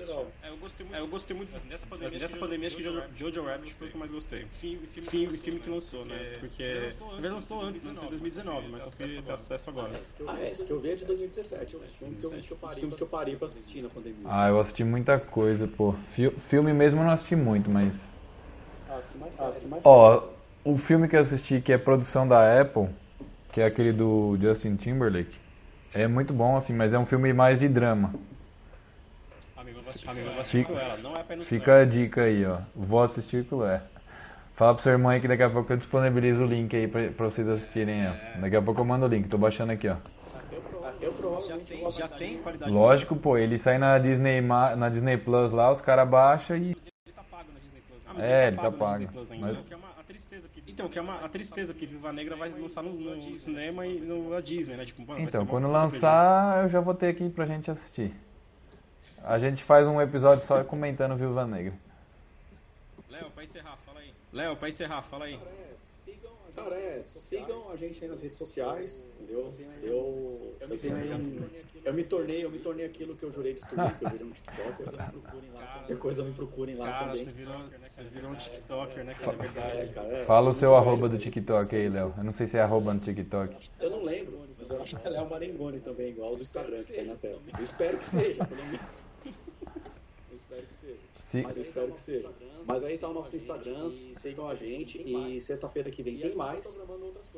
[0.43, 2.77] É, eu gostei muito, é, eu gostei muito mas nessa pandemia, mas nessa pandemia acho
[2.77, 4.47] que Jojo, Jojo Rabbit foi o que eu mais gostei.
[4.47, 6.19] Filme, filme, filme que lançou, né?
[6.39, 6.63] Porque.
[6.63, 10.01] Na verdade lançou antes, lançou em 2019, mas só fui ter acesso agora.
[10.27, 11.77] Ah, é, esse que eu vi é de 2017.
[11.77, 14.29] Esse filme que eu, parei, filme que eu parei pra assistir na pandemia.
[14.29, 15.93] Ah, eu assisti muita coisa, pô.
[16.13, 18.07] Fi- Filme mesmo eu não assisti muito, mas.
[18.89, 20.23] Ah, assisti mais, ah, assisti mais Ó,
[20.65, 22.89] o filme que eu assisti que é produção da Apple,
[23.53, 25.37] que é aquele do Justin Timberlake,
[25.95, 28.13] é muito bom, assim, mas é um filme mais de drama.
[29.57, 31.85] Amigo, eu vou assistir, amigo, vou assistir Fica- com ela, não é no Fica a
[31.85, 32.59] dica aí, ó.
[32.75, 33.83] Vou assistir com é.
[34.55, 37.09] Fala pro seu irmão aí que daqui a pouco eu disponibilizo o link aí pra,
[37.11, 38.41] pra vocês assistirem, ó.
[38.41, 39.97] Daqui a pouco eu mando o link, tô baixando aqui, ó.
[41.01, 45.51] Eu provavelmente vou Já tem qualidade Lógico, pô, ele sai na Disney, na Disney Plus
[45.53, 46.71] lá, os caras baixam e.
[47.07, 48.03] Ele tá pago na Disney Plus.
[48.07, 49.47] Ah, mas É, ele tá pago, Disney Plus ainda.
[49.47, 49.89] mas- que é uma
[50.71, 54.01] Então, que é uma a tristeza que Viva Negra vai lançar no, no cinema e
[54.01, 54.85] no na Disney, né?
[54.85, 58.15] Tipo, mano, Então, quando lançar, eu já vou ter aqui pra gente assistir.
[59.23, 61.75] A gente faz um episódio só comentando Viúva Negra.
[63.11, 64.15] Léo, pra encerrar, fala aí.
[64.33, 65.39] Léo, pra encerrar, fala aí.
[66.55, 69.55] Cara, é, sigam a gente aí nas redes sociais, entendeu?
[69.83, 74.05] Eu, eu, tenho eu me tornei, eu me tornei aquilo que eu jurei destruir, que
[74.05, 74.87] eu virei um TikToker.
[75.53, 77.25] Qualquer coisa me procurem lá Cara, também.
[77.25, 79.33] você virou, você virou um TikToker, né, cara?
[79.33, 79.93] É É, verdade.
[79.95, 80.25] cara, é.
[80.25, 82.15] Fala o seu arroba do TikTok aí, Léo.
[82.17, 83.71] Eu não sei se é arroba no TikTok.
[83.81, 86.43] Eu não lembro, mas eu acho que ela é o Marengoni também, igual o do
[86.43, 87.41] Instagram que tem na tela.
[87.57, 89.05] Eu espero que seja, pelo menos.
[90.31, 90.97] Eu espero que seja.
[91.19, 92.31] Se- Mas eu espero que seja.
[92.67, 96.81] Mas aí tá o nosso Instagram, sigam a gente e sexta-feira que vem tem mais.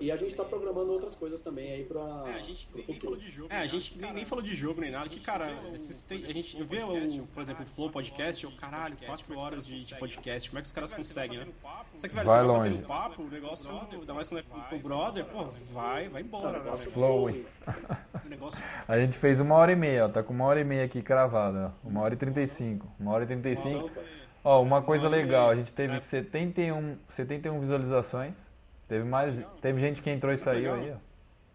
[0.00, 3.16] E a gente tá programando outras coisas também aí pra, É, a gente nem, falou
[3.16, 3.48] de jogo.
[3.52, 5.08] É, a gente nem, falou de jogo nem nada.
[5.08, 9.66] Que, cara, a gente vê, o, por exemplo, o Flow Podcast, eu, caralho, 4 horas
[9.66, 10.50] de, podcast.
[10.50, 11.46] Como é que os caras conseguem, né?
[11.96, 12.70] Só que, velho, Vai longe.
[12.70, 16.58] batendo papo, o negócio, ainda mais quando é com o brother, pô, vai, vai embora,
[16.58, 16.70] né?
[16.76, 16.90] velho?
[16.92, 17.46] Flow, hein?
[18.24, 18.62] O negócio.
[18.86, 20.08] A gente fez uma hora e meia, ó.
[20.08, 21.88] Tá com uma hora e meia aqui cravada, ó.
[21.88, 22.81] Uma hora e trinta e cinco.
[22.98, 23.90] Uma hora e trinta e cinco.
[24.44, 28.40] Ó, uma coisa legal, a gente teve 71, 71 visualizações.
[28.88, 29.42] Teve mais.
[29.60, 31.12] Teve gente que entrou e saiu aí, ó.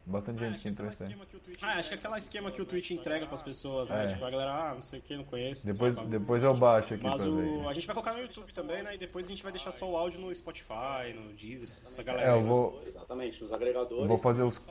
[0.09, 1.17] Bastante gente que entrou e saiu.
[1.61, 4.05] Ah, acho que é aquela esquema que o Twitch entrega pras pessoas, né?
[4.05, 4.07] É.
[4.07, 5.67] Tipo, a galera, ah, não sei o que, não conhece.
[5.67, 6.07] Depois, sabe?
[6.07, 7.67] depois eu baixo aqui Mas pra o, ver.
[7.67, 8.95] a gente vai colocar no YouTube também, né?
[8.95, 12.29] E depois a gente vai deixar só o áudio no Spotify, no Deezer, essa galera.
[12.29, 12.47] É, eu né?
[12.47, 14.07] vou, Exatamente, nos agregadores.
[14.07, 14.61] vou fazer os,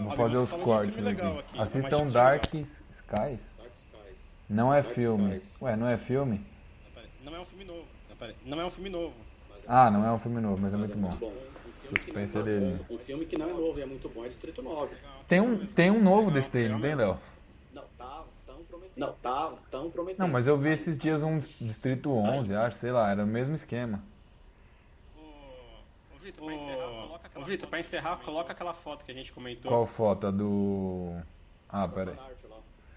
[0.00, 1.50] vou fazer os cortes legal aqui.
[1.50, 3.55] aqui, Assistam Dark Skies.
[4.48, 5.36] Não é Dark filme.
[5.36, 5.60] Skies.
[5.60, 6.40] Ué, não é filme?
[6.84, 7.36] Não, peraí.
[7.36, 7.84] É um filme novo.
[8.08, 8.36] Não, peraí.
[8.46, 9.14] É um filme novo.
[9.68, 11.28] Ah, não é um filme novo, mas é Mas muito bom.
[11.28, 12.70] Um filme que não é Suspense dele.
[12.72, 12.94] novo.
[12.94, 14.96] Um filme que não é novo e é muito bom é Distrito 9.
[15.26, 17.18] Tem um, tem um novo desse daí, não tem, Léo?
[17.72, 18.92] Não, tá tão prometendo.
[18.96, 20.20] Não, tá tão prometendo.
[20.20, 23.56] Não, mas eu vi esses dias um Distrito 11, acho, sei lá, era o mesmo
[23.56, 24.00] esquema.
[26.14, 29.32] Ô, Vitor, pra encerrar, coloca aquela, Vitor, pra encerrar, coloca aquela foto que a gente
[29.32, 29.70] comentou.
[29.70, 30.28] Qual foto?
[30.28, 31.16] A do.
[31.68, 32.16] Ah, pera aí.
[32.16, 32.55] Fanart lá.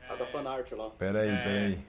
[0.10, 0.90] A da fanart lá.
[0.92, 1.80] Pera aí, pera aí.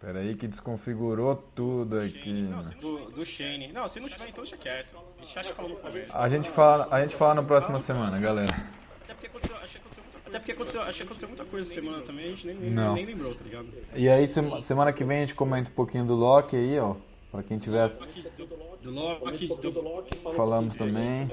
[0.00, 2.32] Pera aí que desconfigurou tudo aqui.
[2.32, 3.72] Não, se não do, do Shane.
[3.72, 4.96] Não, se não tiver, então deixa quieto.
[4.96, 6.16] A gente acha que falou no começo.
[6.16, 8.54] A gente fala, a gente fala na próxima semana, galera.
[9.02, 10.28] Até porque aconteceu, achei que aconteceu muita coisa.
[10.28, 12.70] Até porque aconteceu, achei que aconteceu muita coisa essa semana também, a gente nem, nem,
[12.70, 12.94] Não.
[12.94, 13.66] nem lembrou, tá ligado?
[13.94, 16.94] E aí sema- semana que vem a gente comenta um pouquinho do Loki aí, ó.
[17.30, 17.84] Pra quem tiver.
[17.84, 21.28] Aqui, do, Loki, do do, Loki, fala Falamos também.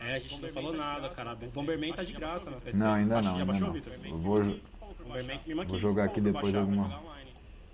[0.00, 1.34] É, a gente não falou nada, cara.
[1.34, 2.78] O Bomberman tá de graça na PC.
[2.78, 3.76] Não, ainda não, Já ainda não.
[3.76, 4.42] Eu vou,
[5.66, 7.00] vou jogar aqui depois alguma.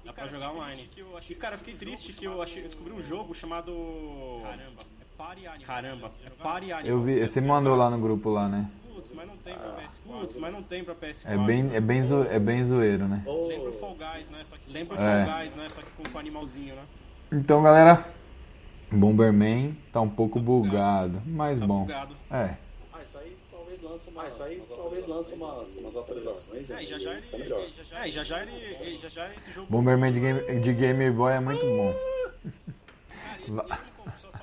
[0.04, 0.88] Dá pra jogar online.
[1.28, 3.72] E cara, eu fiquei triste que eu, achei, eu descobri um jogo chamado.
[4.42, 5.66] Caramba, é Party Animals.
[5.66, 6.88] Caramba, é Party Animals.
[6.90, 8.70] Eu vi, você mandou lá no grupo lá, né?
[8.94, 10.00] Putz, mas não tem pra PS4.
[10.06, 11.24] Putz, mas não tem pra PS4.
[11.26, 13.22] É bem, é bem, zo, é bem zoeiro, né?
[13.26, 14.44] Lembra o Fall Guys, né?
[14.44, 14.70] Só que...
[14.72, 15.24] Lembra o É.
[15.24, 15.68] Fall Guys, né?
[15.68, 16.82] Só que com, com animalzinho, né?
[17.32, 18.06] Então, galera,
[18.90, 21.80] Bomberman tá um pouco bugado, mas Tá bom.
[21.82, 22.16] bugado.
[22.30, 22.54] É.
[22.92, 23.36] Ah, isso aí
[23.76, 26.70] talvez lance umas, ah, isso aí talvez lance umas, umas atualizações.
[26.70, 27.22] É, e já já ele.
[27.22, 27.60] Tá melhor.
[27.92, 28.52] É, e já já ele.
[28.80, 29.66] ele- Já já esse jogo.
[29.70, 31.94] Bomberman de Game, de Game Boy é muito bom.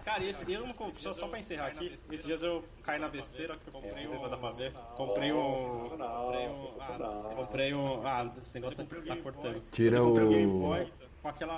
[0.06, 1.88] Cara, esse eu não compro, só, só pra encerrar aqui.
[1.88, 4.52] Esses dias eu caí na besteira que eu comprei, não sei se vai dar pra
[4.52, 4.72] ver.
[4.96, 5.90] Comprei um.
[5.90, 6.68] Comprei um.
[6.80, 8.06] Ah, comprei um.
[8.08, 9.64] Ah, esse negócio tá cortando.
[9.72, 10.88] Tira comprei o-.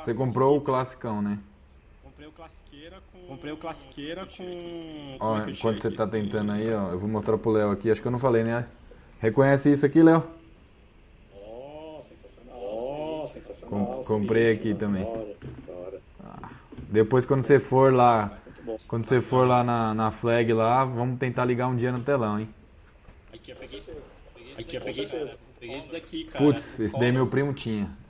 [0.04, 1.40] Você comprou o classicão, né?
[2.16, 3.28] Comprei o classiqueira com.
[3.28, 5.18] Comprei o classiqueira com.
[5.20, 7.92] Ó, como é enquanto você tá tentando aí, ó, eu vou mostrar pro Léo aqui.
[7.92, 8.66] Acho que eu não falei, né?
[9.20, 10.24] Reconhece isso aqui, Léo?
[11.34, 12.58] Ó, sensacional.
[12.58, 13.86] Ó, sensacional.
[13.86, 15.04] Com- comprei aqui também.
[15.04, 15.36] hora,
[15.68, 16.02] da hora.
[16.90, 18.40] Depois, quando você for lá,
[18.88, 22.40] quando você for lá na, na flag lá, vamos tentar ligar um dia no telão,
[22.40, 22.48] hein?
[23.34, 23.92] Aqui eu peguei esse.
[23.92, 24.10] certeza.
[24.58, 25.06] Aqui eu peguei.
[25.60, 26.46] Peguei esse daqui, cara.
[26.46, 28.05] Putz, esse daí meu primo tinha.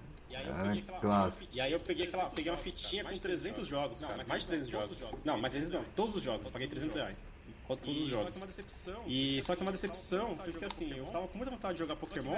[0.45, 3.17] E aí eu Era peguei aquela, e aí eu peguei aquela, peguei uma fitinha com
[3.17, 5.01] 300 jogos, cara, mais de 300 jogos.
[5.23, 7.23] Não, mais de 300 não, todos os jogos, eu paguei 300 reais.
[7.67, 8.25] Todos os jogos.
[8.25, 9.03] Só que uma decepção.
[9.07, 12.35] E só que uma decepção, porque assim, eu tava com muita vontade de jogar Pokémon.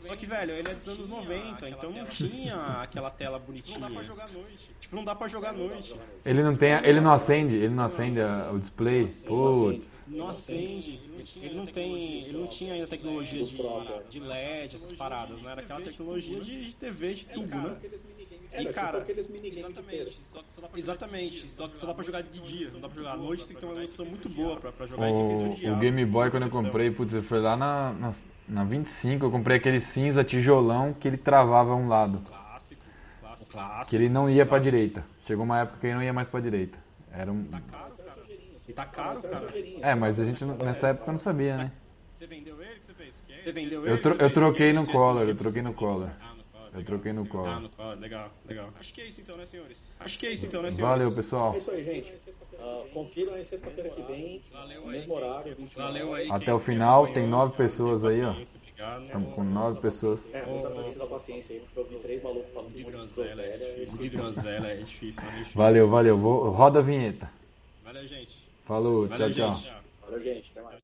[0.00, 3.78] Só que, velho, ele é dos anos 90, então não tinha aquela tela bonitinha.
[3.88, 4.70] Não dá pra jogar à noite.
[4.80, 5.96] Tipo, não dá pra jogar à noite.
[6.24, 9.06] Ele não tem, ele não acende, ele não acende o display.
[9.26, 9.98] Putz.
[10.06, 11.00] Não acende,
[11.36, 13.56] ele não tem, ele não tinha ainda tecnologia de,
[14.08, 15.52] de LED, essas paradas, né?
[15.52, 17.76] Era aquela tecnologia de, de TV, de tubo, né?
[18.50, 20.10] Era E tipo cara, aqueles minigames de feira.
[20.76, 23.46] Exatamente, só que só dá pra jogar de dia, não dá pra jogar à noite,
[23.46, 25.74] tem que ter uma noção muito boa pra, pra jogar esse O, visual.
[25.74, 28.14] o Game Boy, quando eu comprei, putz, eu fui lá na, na,
[28.48, 32.20] na 25, eu comprei aquele cinza tijolão que ele travava um lado.
[32.26, 32.80] Clássico,
[33.20, 33.90] clássico, clássico.
[33.90, 35.04] Que ele não ia pra direita.
[35.26, 36.78] Chegou uma época que ele não ia mais pra direita.
[37.12, 37.44] Era um.
[37.44, 38.18] Tá caro, cara.
[38.66, 39.46] E tá caro, cara.
[39.82, 41.72] É, mas a gente não- nessa época não sabia, né?
[42.14, 42.72] Você vendeu ele?
[42.72, 43.14] O que você fez?
[43.40, 44.02] Você vendeu Eu, ele?
[44.02, 44.32] tro- eu fez?
[44.32, 46.08] troquei no Esse- Collor, esse- eu troquei no Collor.
[46.20, 46.37] Ah.
[46.74, 47.60] Eu troquei no Ah, Collor.
[47.60, 48.70] no Collor, legal, legal.
[48.78, 49.96] Acho que é isso então, né, senhores?
[50.00, 51.02] Acho que é isso então, né, senhores?
[51.02, 51.54] Valeu, pessoal.
[51.54, 52.14] É isso aí, gente.
[52.58, 56.30] Ah, confiram aí sexta-feira que vem, no mesmo horário, 20 Valeu aí.
[56.30, 58.32] Até o final, tem nove pessoas aí, ó.
[58.32, 60.24] Estamos com nove pessoas.
[60.32, 63.56] É, muito agradecido a paciência aí, porque eu vi três malucos falando de groselha, é
[63.56, 63.58] groselha.
[63.58, 63.98] difícil.
[63.98, 65.28] De groselha é difícil, né?
[65.28, 65.56] É difícil.
[65.56, 66.18] Valeu, valeu.
[66.18, 67.30] Vou, roda a vinheta.
[67.84, 68.48] Valeu, gente.
[68.64, 69.54] Falou, Valeu, tchau, tchau.
[69.54, 69.74] gente.
[70.02, 70.50] Valeu, gente.
[70.52, 70.78] Até mais.